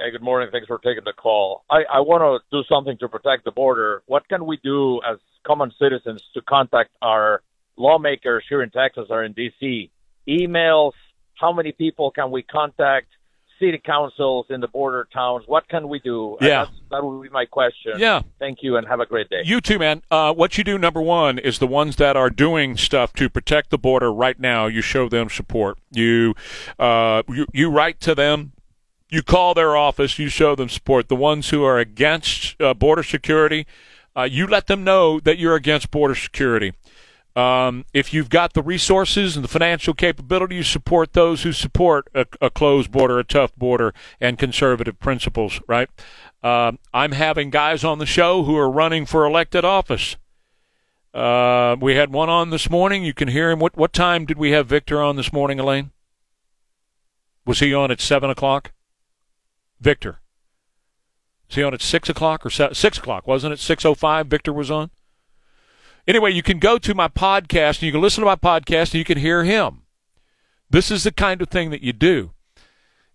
Hey, 0.00 0.10
good 0.12 0.22
morning. 0.22 0.48
Thanks 0.50 0.66
for 0.66 0.78
taking 0.78 1.04
the 1.04 1.12
call. 1.12 1.62
I, 1.68 1.82
I 1.92 2.00
want 2.00 2.22
to 2.22 2.56
do 2.56 2.64
something 2.66 2.96
to 2.98 3.08
protect 3.08 3.44
the 3.44 3.50
border. 3.50 4.02
What 4.06 4.26
can 4.30 4.46
we 4.46 4.56
do 4.64 5.02
as 5.06 5.18
common 5.46 5.72
citizens 5.78 6.22
to 6.32 6.40
contact 6.40 6.88
our 7.02 7.42
lawmakers 7.76 8.44
here 8.48 8.62
in 8.62 8.70
Texas 8.70 9.08
or 9.10 9.24
in 9.24 9.34
D.C.? 9.34 9.90
Emails. 10.26 10.92
How 11.34 11.52
many 11.52 11.72
people 11.72 12.10
can 12.12 12.30
we 12.30 12.42
contact? 12.42 13.08
City 13.58 13.78
councils 13.84 14.46
in 14.48 14.62
the 14.62 14.68
border 14.68 15.06
towns. 15.12 15.44
What 15.46 15.68
can 15.68 15.86
we 15.86 15.98
do? 15.98 16.38
Yeah. 16.40 16.64
That's, 16.64 16.70
that 16.92 17.04
would 17.04 17.22
be 17.22 17.28
my 17.28 17.44
question. 17.44 17.92
Yeah. 17.98 18.22
Thank 18.38 18.62
you 18.62 18.78
and 18.78 18.88
have 18.88 19.00
a 19.00 19.06
great 19.06 19.28
day. 19.28 19.42
You 19.44 19.60
too, 19.60 19.78
man. 19.78 20.00
Uh, 20.10 20.32
what 20.32 20.56
you 20.56 20.64
do, 20.64 20.78
number 20.78 21.02
one, 21.02 21.38
is 21.38 21.58
the 21.58 21.66
ones 21.66 21.96
that 21.96 22.16
are 22.16 22.30
doing 22.30 22.78
stuff 22.78 23.12
to 23.14 23.28
protect 23.28 23.68
the 23.68 23.76
border 23.76 24.10
right 24.10 24.40
now. 24.40 24.64
You 24.64 24.80
show 24.80 25.10
them 25.10 25.28
support. 25.28 25.76
You, 25.90 26.34
uh, 26.78 27.22
you, 27.28 27.44
you 27.52 27.70
write 27.70 28.00
to 28.00 28.14
them. 28.14 28.52
You 29.10 29.22
call 29.22 29.54
their 29.54 29.76
office. 29.76 30.18
You 30.18 30.28
show 30.28 30.54
them 30.54 30.68
support. 30.68 31.08
The 31.08 31.16
ones 31.16 31.50
who 31.50 31.64
are 31.64 31.78
against 31.78 32.60
uh, 32.60 32.74
border 32.74 33.02
security, 33.02 33.66
uh, 34.16 34.22
you 34.22 34.46
let 34.46 34.66
them 34.66 34.84
know 34.84 35.20
that 35.20 35.38
you're 35.38 35.56
against 35.56 35.90
border 35.90 36.14
security. 36.14 36.72
Um, 37.36 37.84
if 37.94 38.12
you've 38.12 38.28
got 38.28 38.54
the 38.54 38.62
resources 38.62 39.36
and 39.36 39.44
the 39.44 39.48
financial 39.48 39.94
capability, 39.94 40.56
you 40.56 40.62
support 40.62 41.12
those 41.12 41.42
who 41.42 41.52
support 41.52 42.08
a, 42.14 42.26
a 42.40 42.50
closed 42.50 42.90
border, 42.90 43.18
a 43.18 43.24
tough 43.24 43.54
border, 43.56 43.94
and 44.20 44.38
conservative 44.38 44.98
principles, 44.98 45.60
right? 45.68 45.88
Um, 46.42 46.78
I'm 46.92 47.12
having 47.12 47.50
guys 47.50 47.84
on 47.84 47.98
the 47.98 48.06
show 48.06 48.42
who 48.42 48.56
are 48.56 48.70
running 48.70 49.06
for 49.06 49.24
elected 49.24 49.64
office. 49.64 50.16
Uh, 51.14 51.76
we 51.80 51.96
had 51.96 52.12
one 52.12 52.28
on 52.28 52.50
this 52.50 52.70
morning. 52.70 53.04
You 53.04 53.14
can 53.14 53.28
hear 53.28 53.50
him. 53.50 53.58
What 53.58 53.76
what 53.76 53.92
time 53.92 54.24
did 54.26 54.38
we 54.38 54.52
have 54.52 54.66
Victor 54.68 55.02
on 55.02 55.16
this 55.16 55.32
morning, 55.32 55.58
Elaine? 55.58 55.90
Was 57.44 57.60
he 57.60 57.74
on 57.74 57.90
at 57.90 58.00
seven 58.00 58.30
o'clock? 58.30 58.72
Victor. 59.80 60.20
Was 61.48 61.56
he 61.56 61.62
on 61.62 61.74
at 61.74 61.82
six 61.82 62.08
o'clock 62.08 62.46
or 62.46 62.50
se- 62.50 62.74
six 62.74 62.98
o'clock? 62.98 63.26
Wasn't 63.26 63.52
it 63.52 63.58
six 63.58 63.84
o 63.84 63.94
five? 63.94 64.26
Victor 64.26 64.52
was 64.52 64.70
on. 64.70 64.90
Anyway, 66.06 66.32
you 66.32 66.42
can 66.42 66.58
go 66.58 66.78
to 66.78 66.94
my 66.94 67.08
podcast 67.08 67.78
and 67.78 67.82
you 67.82 67.92
can 67.92 68.00
listen 68.00 68.22
to 68.22 68.26
my 68.26 68.36
podcast 68.36 68.92
and 68.92 68.94
you 68.94 69.04
can 69.04 69.18
hear 69.18 69.44
him. 69.44 69.82
This 70.68 70.90
is 70.90 71.04
the 71.04 71.12
kind 71.12 71.42
of 71.42 71.48
thing 71.48 71.70
that 71.70 71.82
you 71.82 71.92
do. 71.92 72.32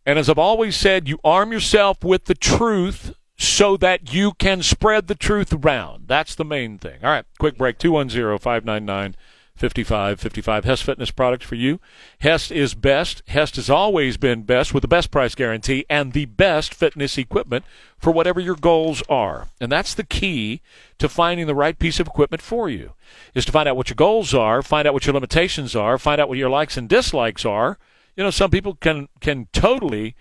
And 0.05 0.19
as 0.19 0.29
I've 0.29 0.37
always 0.37 0.75
said, 0.75 1.07
you 1.07 1.19
arm 1.23 1.51
yourself 1.51 2.03
with 2.03 2.25
the 2.25 2.35
truth 2.35 3.15
so 3.37 3.75
that 3.77 4.13
you 4.13 4.33
can 4.33 4.61
spread 4.61 5.07
the 5.07 5.15
truth 5.15 5.51
around. 5.51 6.07
That's 6.07 6.35
the 6.35 6.45
main 6.45 6.77
thing. 6.77 6.99
All 7.03 7.09
right, 7.09 7.25
quick 7.39 7.57
break 7.57 7.79
210 7.79 8.37
599 8.37 9.15
5555. 9.55 10.65
Hess 10.65 10.81
Fitness 10.81 11.11
products 11.11 11.45
for 11.45 11.55
you. 11.55 11.79
Hess 12.19 12.51
is 12.51 12.73
best. 12.73 13.23
Hess 13.27 13.55
has 13.55 13.69
always 13.69 14.17
been 14.17 14.43
best 14.43 14.73
with 14.73 14.81
the 14.81 14.87
best 14.87 15.11
price 15.11 15.33
guarantee 15.33 15.85
and 15.89 16.11
the 16.11 16.25
best 16.25 16.73
fitness 16.73 17.17
equipment 17.17 17.63
for 17.97 18.11
whatever 18.11 18.39
your 18.39 18.55
goals 18.55 19.01
are. 19.07 19.47
And 19.61 19.71
that's 19.71 19.93
the 19.93 20.03
key 20.03 20.61
to 20.97 21.07
finding 21.07 21.47
the 21.47 21.55
right 21.55 21.79
piece 21.79 21.99
of 21.99 22.07
equipment 22.07 22.41
for 22.41 22.69
you. 22.69 22.91
Is 23.33 23.45
to 23.45 23.51
find 23.51 23.69
out 23.69 23.77
what 23.77 23.89
your 23.89 23.95
goals 23.95 24.33
are, 24.33 24.61
find 24.61 24.87
out 24.87 24.93
what 24.93 25.05
your 25.05 25.13
limitations 25.13 25.75
are, 25.75 25.97
find 25.97 26.19
out 26.19 26.27
what 26.27 26.37
your 26.37 26.49
likes 26.49 26.75
and 26.75 26.89
dislikes 26.89 27.45
are. 27.45 27.77
You 28.17 28.23
know, 28.23 28.31
some 28.31 28.51
people 28.51 28.75
can 28.75 29.07
can 29.21 29.47
totally 29.53 30.15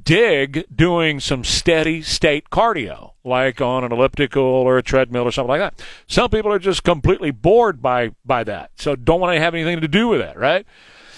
dig 0.00 0.64
doing 0.74 1.20
some 1.20 1.44
steady 1.44 2.02
state 2.02 2.50
cardio, 2.50 3.12
like 3.24 3.60
on 3.60 3.84
an 3.84 3.92
elliptical 3.92 4.42
or 4.42 4.78
a 4.78 4.82
treadmill 4.82 5.24
or 5.24 5.32
something 5.32 5.50
like 5.50 5.60
that. 5.60 5.84
Some 6.06 6.30
people 6.30 6.52
are 6.52 6.58
just 6.58 6.82
completely 6.84 7.30
bored 7.30 7.82
by 7.82 8.12
by 8.24 8.44
that, 8.44 8.70
so 8.76 8.96
don't 8.96 9.20
want 9.20 9.36
to 9.36 9.40
have 9.40 9.54
anything 9.54 9.80
to 9.80 9.88
do 9.88 10.08
with 10.08 10.20
that, 10.20 10.38
right? 10.38 10.66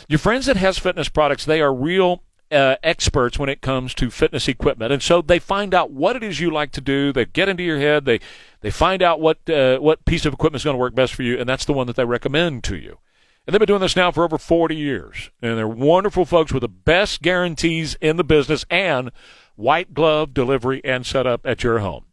Your 0.08 0.18
friends 0.18 0.48
at 0.48 0.56
Hess 0.56 0.78
Fitness 0.78 1.08
Products, 1.08 1.44
they 1.44 1.62
are 1.62 1.72
real 1.72 2.22
uh, 2.50 2.76
experts 2.82 3.38
when 3.38 3.48
it 3.48 3.60
comes 3.60 3.94
to 3.94 4.10
fitness 4.10 4.48
equipment, 4.48 4.92
and 4.92 5.02
so 5.02 5.22
they 5.22 5.38
find 5.38 5.74
out 5.74 5.90
what 5.90 6.16
it 6.16 6.22
is 6.22 6.40
you 6.40 6.50
like 6.50 6.72
to 6.72 6.80
do. 6.80 7.12
They 7.12 7.24
get 7.24 7.48
into 7.48 7.62
your 7.62 7.78
head. 7.78 8.04
They 8.04 8.20
they 8.60 8.70
find 8.70 9.02
out 9.02 9.20
what 9.20 9.48
uh, 9.48 9.78
what 9.78 10.04
piece 10.04 10.26
of 10.26 10.32
equipment 10.32 10.60
is 10.60 10.64
going 10.64 10.74
to 10.74 10.80
work 10.80 10.94
best 10.94 11.14
for 11.14 11.22
you, 11.22 11.38
and 11.38 11.48
that's 11.48 11.64
the 11.64 11.72
one 11.72 11.86
that 11.86 11.96
they 11.96 12.04
recommend 12.04 12.64
to 12.64 12.76
you. 12.76 12.98
And 13.46 13.52
they've 13.52 13.60
been 13.60 13.66
doing 13.66 13.80
this 13.80 13.96
now 13.96 14.10
for 14.10 14.24
over 14.24 14.38
40 14.38 14.74
years. 14.74 15.30
And 15.42 15.58
they're 15.58 15.68
wonderful 15.68 16.24
folks 16.24 16.52
with 16.52 16.62
the 16.62 16.68
best 16.68 17.20
guarantees 17.20 17.96
in 18.00 18.16
the 18.16 18.24
business 18.24 18.64
and 18.70 19.10
white 19.56 19.92
glove 19.92 20.32
delivery 20.32 20.80
and 20.84 21.04
setup 21.04 21.46
at 21.46 21.62
your 21.62 21.80
home. 21.80 22.06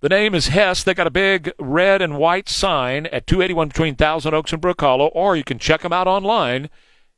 The 0.00 0.08
name 0.08 0.34
is 0.34 0.48
Hess. 0.48 0.82
They 0.82 0.92
got 0.92 1.06
a 1.06 1.10
big 1.10 1.52
red 1.58 2.02
and 2.02 2.18
white 2.18 2.48
sign 2.48 3.06
at 3.06 3.26
281 3.26 3.68
between 3.68 3.94
Thousand 3.94 4.34
Oaks 4.34 4.52
and 4.52 4.60
Brook 4.60 4.80
Hollow, 4.80 5.06
or 5.06 5.34
you 5.34 5.44
can 5.44 5.58
check 5.58 5.80
them 5.80 5.94
out 5.94 6.06
online, 6.06 6.68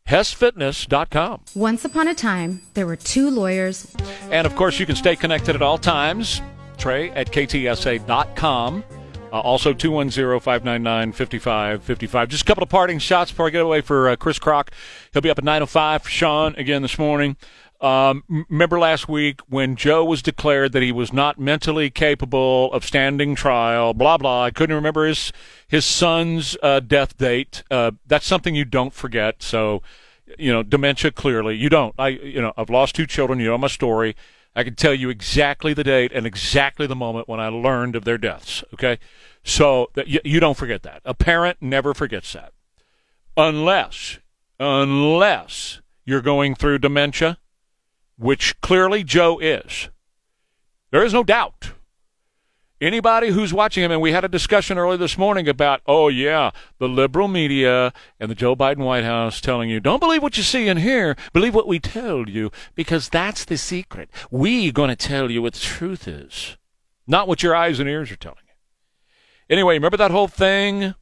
hessfitness.com. 0.07 1.43
Once 1.57 1.85
upon 1.85 2.07
a 2.07 2.15
time, 2.15 2.63
there 2.75 2.87
were 2.87 2.95
two 2.95 3.29
lawyers. 3.29 3.93
And 4.31 4.47
of 4.47 4.55
course, 4.55 4.79
you 4.79 4.87
can 4.87 4.95
stay 4.95 5.17
connected 5.17 5.57
at 5.57 5.63
all 5.63 5.79
times. 5.79 6.41
Trey 6.77 7.11
at 7.11 7.33
ktsa.com. 7.33 8.85
Uh, 9.37 9.41
also, 9.41 9.75
210-599-5555. 9.75 12.29
Just 12.29 12.43
a 12.43 12.47
couple 12.47 12.63
of 12.63 12.71
parting 12.71 12.99
shots 12.99 13.31
before 13.31 13.49
I 13.49 13.51
get 13.51 13.61
away 13.61 13.83
for 13.83 14.09
uh, 14.09 14.17
Chris 14.17 14.39
Krok. 14.39 14.71
He'll 15.13 15.21
be 15.21 15.29
up 15.29 15.39
at 15.39 15.45
9.05 15.45 16.05
for 16.05 16.09
Sean 16.09 16.55
again 16.57 16.81
this 16.81 16.99
morning. 16.99 17.37
Um, 17.83 18.25
remember 18.49 18.79
last 18.79 19.11
week 19.11 19.43
when 19.51 19.77
Joe 19.77 20.07
was 20.07 20.23
declared 20.23 20.73
that 20.73 20.83
he 20.83 20.91
was 20.91 21.13
not 21.13 21.39
mentally 21.39 21.91
capable 21.91 22.73
of 22.73 22.87
standing 22.87 23.35
trial, 23.35 23.93
blah, 23.93 24.17
blah. 24.17 24.45
I 24.45 24.51
couldn't 24.51 24.75
remember 24.75 25.07
his, 25.07 25.35
his 25.69 25.85
son's 25.85 26.57
uh, 26.63 26.81
death 26.81 27.19
date. 27.19 27.63
Uh, 27.71 27.91
that's 28.07 28.25
something 28.25 28.55
you 28.55 28.65
don't 28.65 28.95
forget. 28.95 29.43
So, 29.43 29.83
you 30.39 30.51
know, 30.51 30.63
dementia 30.63 31.11
clearly. 31.11 31.57
You 31.57 31.69
don't. 31.69 31.95
I, 31.99 32.09
you 32.09 32.41
know, 32.41 32.55
I've 32.57 32.71
lost 32.71 32.95
two 32.95 33.07
children. 33.07 33.39
You 33.41 33.49
know 33.49 33.59
my 33.59 33.69
story. 33.69 34.17
I 34.57 34.65
can 34.65 34.75
tell 34.75 34.95
you 34.95 35.11
exactly 35.11 35.75
the 35.75 35.85
date 35.85 36.13
and 36.15 36.27
exactly 36.27 36.87
the 36.87 36.97
moment 36.97 37.29
when 37.29 37.39
I 37.39 37.49
learned 37.49 37.95
of 37.95 38.05
their 38.05 38.17
deaths. 38.17 38.65
Okay, 38.73 38.99
so 39.45 39.91
you, 40.07 40.19
you 40.25 40.41
don't 40.41 40.57
forget 40.57 40.83
that. 40.83 41.03
A 41.05 41.13
parent 41.13 41.59
never 41.61 41.93
forgets 41.93 42.33
that, 42.33 42.55
unless 43.37 44.19
unless 44.59 45.83
you're 46.07 46.23
going 46.23 46.55
through 46.55 46.79
dementia, 46.79 47.37
which 48.17 48.59
clearly 48.63 49.05
Joe 49.05 49.39
is. 49.39 49.91
There 50.91 51.05
is 51.05 51.13
no 51.13 51.23
doubt. 51.23 51.73
Anybody 52.79 53.31
who's 53.31 53.55
watching 53.55 53.83
him, 53.83 53.91
and 53.91 54.03
we 54.03 54.13
had 54.13 54.25
a 54.25 54.29
discussion 54.29 54.77
earlier 54.77 54.99
this 54.99 55.17
morning 55.17 55.49
about, 55.49 55.81
oh, 55.87 56.09
yeah, 56.09 56.51
the 56.79 56.89
liberal 56.89 57.27
media 57.27 57.91
and 58.21 58.31
the 58.31 58.35
Joe 58.35 58.55
Biden 58.55 58.85
White 58.85 59.05
House 59.05 59.41
telling 59.41 59.71
you, 59.71 59.81
don't 59.81 59.99
believe 59.99 60.23
what 60.23 60.37
you 60.37 60.43
see 60.43 60.69
and 60.69 60.79
hear, 60.79 61.17
believe 61.33 61.55
what 61.55 61.67
we 61.67 61.79
tell 61.79 62.29
you, 62.29 62.51
because 62.75 63.09
that's 63.09 63.47
the 63.47 63.57
secret. 63.57 64.11
We're 64.31 64.73
going 64.73 64.91
to 64.91 64.97
tell 64.97 65.31
you 65.31 65.41
what 65.41 65.55
the 65.55 65.61
truth 65.61 66.07
is, 66.07 66.59
not 67.07 67.27
what 67.27 67.43
your 67.43 67.57
eyes 67.57 67.81
and 67.81 67.89
ears 67.89 68.13
are 68.13 68.17
telling 68.17 68.37
you. 68.47 68.53
Anyway, 69.49 69.73
remember 69.73 69.97
that 69.97 70.11
whole 70.11 70.29
thing 70.29 70.95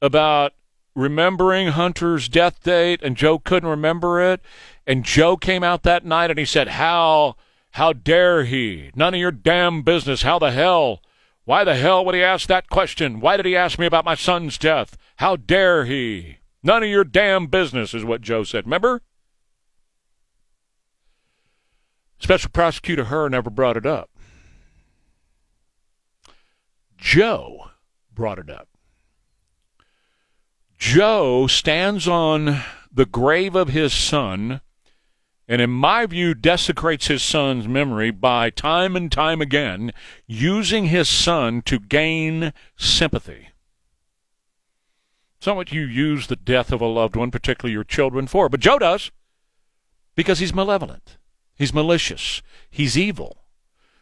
about 0.00 0.54
remembering 0.94 1.68
Hunter's 1.68 2.30
death 2.30 2.62
date, 2.62 3.00
and 3.02 3.14
Joe 3.14 3.38
couldn't 3.38 3.68
remember 3.68 4.22
it, 4.22 4.40
and 4.86 5.04
Joe 5.04 5.36
came 5.36 5.62
out 5.62 5.82
that 5.82 6.06
night 6.06 6.30
and 6.30 6.38
he 6.38 6.46
said, 6.46 6.68
how, 6.68 7.36
how 7.72 7.92
dare 7.92 8.44
he? 8.44 8.90
None 8.94 9.12
of 9.12 9.20
your 9.20 9.30
damn 9.30 9.82
business. 9.82 10.22
How 10.22 10.38
the 10.38 10.50
hell? 10.50 11.02
Why 11.44 11.64
the 11.64 11.74
hell 11.74 12.04
would 12.04 12.14
he 12.14 12.22
ask 12.22 12.46
that 12.48 12.68
question? 12.68 13.20
Why 13.20 13.36
did 13.36 13.46
he 13.46 13.56
ask 13.56 13.78
me 13.78 13.86
about 13.86 14.04
my 14.04 14.14
son's 14.14 14.58
death? 14.58 14.96
How 15.16 15.36
dare 15.36 15.84
he? 15.84 16.38
None 16.62 16.82
of 16.82 16.88
your 16.88 17.04
damn 17.04 17.46
business 17.46 17.94
is 17.94 18.04
what 18.04 18.20
Joe 18.20 18.44
said. 18.44 18.66
Remember? 18.66 19.02
Special 22.18 22.50
prosecutor 22.50 23.04
Hur 23.04 23.30
never 23.30 23.48
brought 23.48 23.78
it 23.78 23.86
up. 23.86 24.10
Joe 26.98 27.70
brought 28.14 28.38
it 28.38 28.50
up. 28.50 28.68
Joe 30.78 31.46
stands 31.46 32.06
on 32.06 32.60
the 32.92 33.06
grave 33.06 33.54
of 33.54 33.68
his 33.68 33.92
son 33.92 34.60
and 35.50 35.60
in 35.60 35.68
my 35.68 36.06
view 36.06 36.32
desecrates 36.32 37.08
his 37.08 37.24
son's 37.24 37.66
memory 37.66 38.12
by 38.12 38.50
time 38.50 38.94
and 38.94 39.10
time 39.10 39.42
again 39.42 39.92
using 40.28 40.86
his 40.86 41.08
son 41.08 41.60
to 41.62 41.80
gain 41.80 42.52
sympathy. 42.76 43.48
Not 45.44 45.56
what 45.56 45.72
you 45.72 45.82
use 45.82 46.28
the 46.28 46.36
death 46.36 46.70
of 46.70 46.80
a 46.80 46.86
loved 46.86 47.16
one, 47.16 47.32
particularly 47.32 47.72
your 47.72 47.82
children, 47.82 48.28
for, 48.28 48.48
but 48.48 48.60
Joe 48.60 48.78
does 48.78 49.10
because 50.14 50.38
he's 50.38 50.54
malevolent, 50.54 51.16
he's 51.56 51.74
malicious, 51.74 52.42
he's 52.70 52.96
evil. 52.96 53.38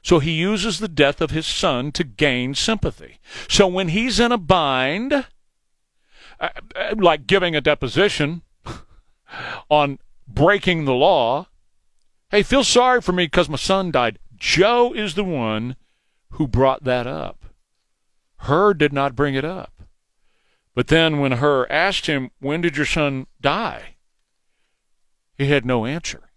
So 0.02 0.18
he 0.18 0.32
uses 0.32 0.78
the 0.78 0.88
death 0.88 1.22
of 1.22 1.30
his 1.30 1.46
son 1.46 1.92
to 1.92 2.04
gain 2.04 2.54
sympathy. 2.56 3.20
So 3.48 3.66
when 3.66 3.88
he's 3.88 4.20
in 4.20 4.32
a 4.32 4.38
bind, 4.38 5.24
uh, 6.38 6.48
like 6.94 7.26
giving 7.26 7.56
a 7.56 7.62
deposition 7.62 8.42
on 9.70 9.98
breaking 10.28 10.84
the 10.84 10.94
law. 10.94 11.48
Hey, 12.30 12.42
feel 12.42 12.64
sorry 12.64 13.00
for 13.00 13.12
me 13.12 13.24
because 13.24 13.48
my 13.48 13.56
son 13.56 13.90
died. 13.90 14.18
Joe 14.36 14.92
is 14.92 15.14
the 15.14 15.24
one 15.24 15.76
who 16.32 16.46
brought 16.46 16.84
that 16.84 17.06
up. 17.06 17.46
Hur 18.42 18.74
did 18.74 18.92
not 18.92 19.16
bring 19.16 19.34
it 19.34 19.44
up. 19.44 19.82
But 20.74 20.88
then 20.88 21.18
when 21.18 21.32
Hur 21.32 21.66
asked 21.70 22.06
him, 22.06 22.30
When 22.38 22.60
did 22.60 22.76
your 22.76 22.86
son 22.86 23.26
die? 23.40 23.96
he 25.38 25.46
had 25.46 25.64
no 25.64 25.86
answer 25.86 26.30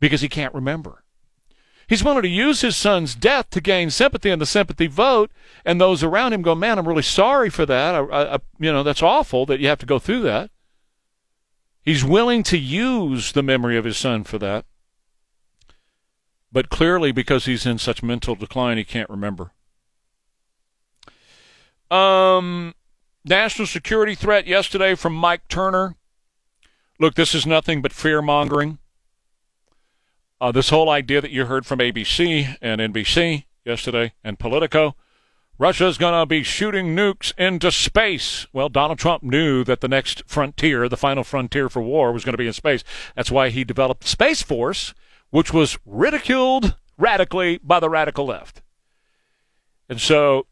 because 0.00 0.20
he 0.20 0.28
can't 0.28 0.54
remember. 0.54 1.02
He's 1.88 2.04
willing 2.04 2.22
to 2.22 2.28
use 2.28 2.60
his 2.60 2.76
son's 2.76 3.14
death 3.16 3.50
to 3.50 3.60
gain 3.60 3.90
sympathy 3.90 4.30
and 4.30 4.40
the 4.40 4.46
sympathy 4.46 4.86
vote, 4.86 5.30
and 5.64 5.80
those 5.80 6.02
around 6.02 6.32
him 6.32 6.42
go, 6.42 6.54
"Man, 6.54 6.78
I'm 6.78 6.88
really 6.88 7.02
sorry 7.02 7.50
for 7.50 7.66
that. 7.66 7.94
I, 7.94 8.34
I, 8.34 8.38
you 8.58 8.72
know, 8.72 8.82
that's 8.82 9.02
awful 9.02 9.44
that 9.46 9.60
you 9.60 9.68
have 9.68 9.80
to 9.80 9.86
go 9.86 9.98
through 9.98 10.22
that." 10.22 10.50
He's 11.82 12.04
willing 12.04 12.42
to 12.44 12.56
use 12.56 13.32
the 13.32 13.42
memory 13.42 13.76
of 13.76 13.84
his 13.84 13.96
son 13.96 14.22
for 14.24 14.38
that, 14.38 14.64
but 16.52 16.68
clearly, 16.68 17.10
because 17.12 17.46
he's 17.46 17.66
in 17.66 17.78
such 17.78 18.02
mental 18.02 18.34
decline, 18.36 18.76
he 18.76 18.84
can't 18.84 19.10
remember. 19.10 19.52
Um, 21.90 22.74
national 23.24 23.66
security 23.66 24.14
threat 24.14 24.46
yesterday 24.46 24.94
from 24.94 25.14
Mike 25.14 25.48
Turner. 25.48 25.96
Look, 27.00 27.14
this 27.14 27.34
is 27.34 27.46
nothing 27.46 27.82
but 27.82 27.92
fear 27.92 28.22
mongering. 28.22 28.78
Uh, 30.40 30.52
this 30.52 30.70
whole 30.70 30.88
idea 30.88 31.20
that 31.20 31.30
you 31.30 31.46
heard 31.46 31.66
from 31.66 31.80
ABC 31.80 32.56
and 32.60 32.80
NBC 32.80 33.44
yesterday 33.64 34.12
and 34.22 34.38
Politico 34.38 34.94
Russia's 35.62 35.96
going 35.96 36.20
to 36.20 36.26
be 36.26 36.42
shooting 36.42 36.96
nukes 36.96 37.32
into 37.38 37.70
space. 37.70 38.48
Well, 38.52 38.68
Donald 38.68 38.98
Trump 38.98 39.22
knew 39.22 39.62
that 39.62 39.80
the 39.80 39.86
next 39.86 40.24
frontier, 40.26 40.88
the 40.88 40.96
final 40.96 41.22
frontier 41.22 41.68
for 41.68 41.80
war, 41.80 42.12
was 42.12 42.24
going 42.24 42.32
to 42.32 42.36
be 42.36 42.48
in 42.48 42.52
space. 42.52 42.82
That's 43.14 43.30
why 43.30 43.50
he 43.50 43.62
developed 43.62 44.02
the 44.02 44.08
Space 44.08 44.42
Force, 44.42 44.92
which 45.30 45.52
was 45.52 45.78
ridiculed 45.86 46.74
radically 46.98 47.60
by 47.62 47.78
the 47.78 47.88
radical 47.88 48.26
left. 48.26 48.60
And 49.88 50.00
so 50.00 50.48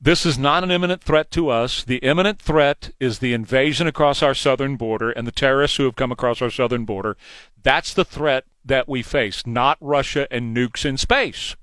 this 0.00 0.26
is 0.26 0.36
not 0.40 0.64
an 0.64 0.72
imminent 0.72 1.04
threat 1.04 1.30
to 1.30 1.48
us. 1.48 1.84
The 1.84 1.98
imminent 1.98 2.40
threat 2.42 2.90
is 2.98 3.20
the 3.20 3.34
invasion 3.34 3.86
across 3.86 4.24
our 4.24 4.34
southern 4.34 4.74
border 4.74 5.12
and 5.12 5.24
the 5.24 5.30
terrorists 5.30 5.76
who 5.76 5.84
have 5.84 5.94
come 5.94 6.10
across 6.10 6.42
our 6.42 6.50
southern 6.50 6.84
border. 6.84 7.16
That's 7.62 7.94
the 7.94 8.04
threat 8.04 8.46
that 8.64 8.88
we 8.88 9.02
face, 9.02 9.46
not 9.46 9.78
Russia 9.80 10.26
and 10.32 10.56
nukes 10.56 10.84
in 10.84 10.96
space. 10.96 11.54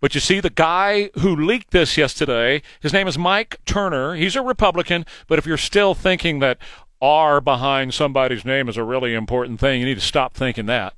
But 0.00 0.14
you 0.14 0.20
see, 0.20 0.40
the 0.40 0.50
guy 0.50 1.10
who 1.18 1.34
leaked 1.34 1.72
this 1.72 1.96
yesterday, 1.96 2.62
his 2.80 2.92
name 2.92 3.08
is 3.08 3.18
Mike 3.18 3.58
Turner. 3.64 4.14
He's 4.14 4.36
a 4.36 4.42
Republican, 4.42 5.04
but 5.26 5.38
if 5.38 5.46
you're 5.46 5.56
still 5.56 5.94
thinking 5.94 6.38
that 6.38 6.58
R 7.00 7.40
behind 7.40 7.94
somebody's 7.94 8.44
name 8.44 8.68
is 8.68 8.76
a 8.76 8.84
really 8.84 9.14
important 9.14 9.58
thing, 9.58 9.80
you 9.80 9.86
need 9.86 9.96
to 9.96 10.00
stop 10.00 10.34
thinking 10.34 10.66
that. 10.66 10.94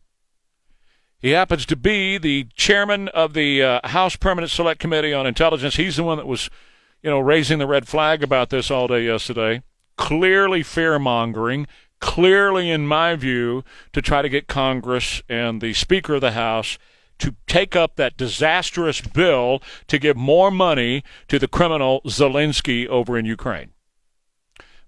He 1.19 1.31
happens 1.31 1.67
to 1.67 1.77
be 1.77 2.19
the 2.19 2.47
chairman 2.55 3.09
of 3.09 3.35
the 3.35 3.63
uh, 3.63 3.89
House 3.89 4.17
Permanent 4.17 4.51
Select 4.51 4.81
Committee 4.81 5.13
on 5.13 5.27
Intelligence. 5.27 5.77
He's 5.77 5.97
the 5.97 6.03
one 6.03 6.17
that 6.17 6.27
was, 6.27 6.49
you 7.03 7.11
know, 7.11 7.21
raising 7.21 7.59
the 7.59 7.67
red 7.67 7.87
flag 7.87 8.23
about 8.23 8.49
this 8.49 8.71
all 8.71 8.89
day 8.89 9.05
yesterday. 9.05 9.63
Clearly 9.97 10.63
fear 10.63 10.99
mongering, 10.99 11.67
clearly, 12.01 12.71
in 12.71 12.87
my 12.87 13.17
view, 13.17 13.65
to 13.93 14.01
try 14.01 14.23
to 14.23 14.31
get 14.31 14.47
Congress 14.47 15.23
and 15.29 15.61
the 15.61 15.75
Speaker 15.75 16.15
of 16.15 16.23
the 16.23 16.33
House 16.33 16.79
to 17.21 17.35
take 17.47 17.77
up 17.77 17.97
that 17.97 18.17
disastrous 18.17 19.01
bill 19.01 19.63
to 19.87 19.99
give 19.99 20.17
more 20.17 20.51
money 20.51 21.03
to 21.29 21.39
the 21.39 21.49
criminal 21.49 22.01
Zelensky 22.07 22.87
over 22.87 23.19
in 23.19 23.25
Ukraine. 23.25 23.71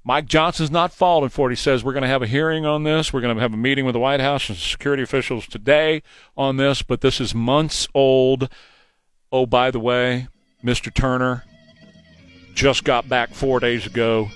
Mike 0.04 0.26
Johnson's 0.26 0.70
not 0.70 0.92
falling 0.92 1.28
for 1.28 1.48
it. 1.48 1.52
He 1.52 1.56
says 1.56 1.84
we're 1.84 1.92
going 1.92 2.02
to 2.02 2.09
have 2.09 2.22
a 2.22 2.26
hearing 2.26 2.66
on 2.66 2.82
this. 2.82 3.12
We're 3.12 3.20
going 3.20 3.36
to 3.36 3.40
have 3.40 3.54
a 3.54 3.56
meeting 3.56 3.84
with 3.84 3.92
the 3.92 4.00
White 4.00 4.20
House 4.20 4.48
and 4.48 4.59
security 4.59 5.02
officials 5.02 5.46
today 5.46 6.02
on 6.36 6.56
this, 6.56 6.82
but 6.82 7.02
this 7.02 7.20
is 7.20 7.34
months 7.34 7.86
old. 7.94 8.48
Oh, 9.30 9.46
by 9.46 9.70
the 9.70 9.78
way, 9.78 10.26
Mr. 10.64 10.92
Turner 10.92 11.44
just 12.54 12.82
got 12.84 13.09
back 13.09 13.32
four 13.32 13.60
days 13.60 13.86
ago 13.86 14.28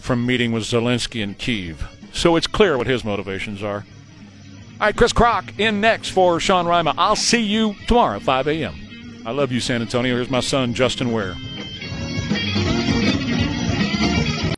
from 0.00 0.26
meeting 0.26 0.50
with 0.52 0.64
Zelensky 0.64 1.22
in 1.22 1.34
Kiev. 1.34 1.88
So 2.12 2.34
it's 2.34 2.46
clear 2.46 2.76
what 2.76 2.86
his 2.86 3.04
motivations 3.04 3.62
are. 3.62 3.84
All 4.78 4.88
right, 4.88 4.96
Chris 4.96 5.14
Krok 5.14 5.58
in 5.58 5.80
next 5.80 6.10
for 6.10 6.38
Sean 6.38 6.66
Rima. 6.66 6.94
I'll 6.98 7.16
see 7.16 7.40
you 7.40 7.74
tomorrow 7.86 8.16
at 8.16 8.22
5 8.22 8.46
a.m. 8.48 8.74
I 9.24 9.30
love 9.30 9.50
you, 9.50 9.58
San 9.58 9.80
Antonio. 9.80 10.14
Here's 10.14 10.28
my 10.28 10.40
son, 10.40 10.74
Justin 10.74 11.12
Ware. 11.12 11.34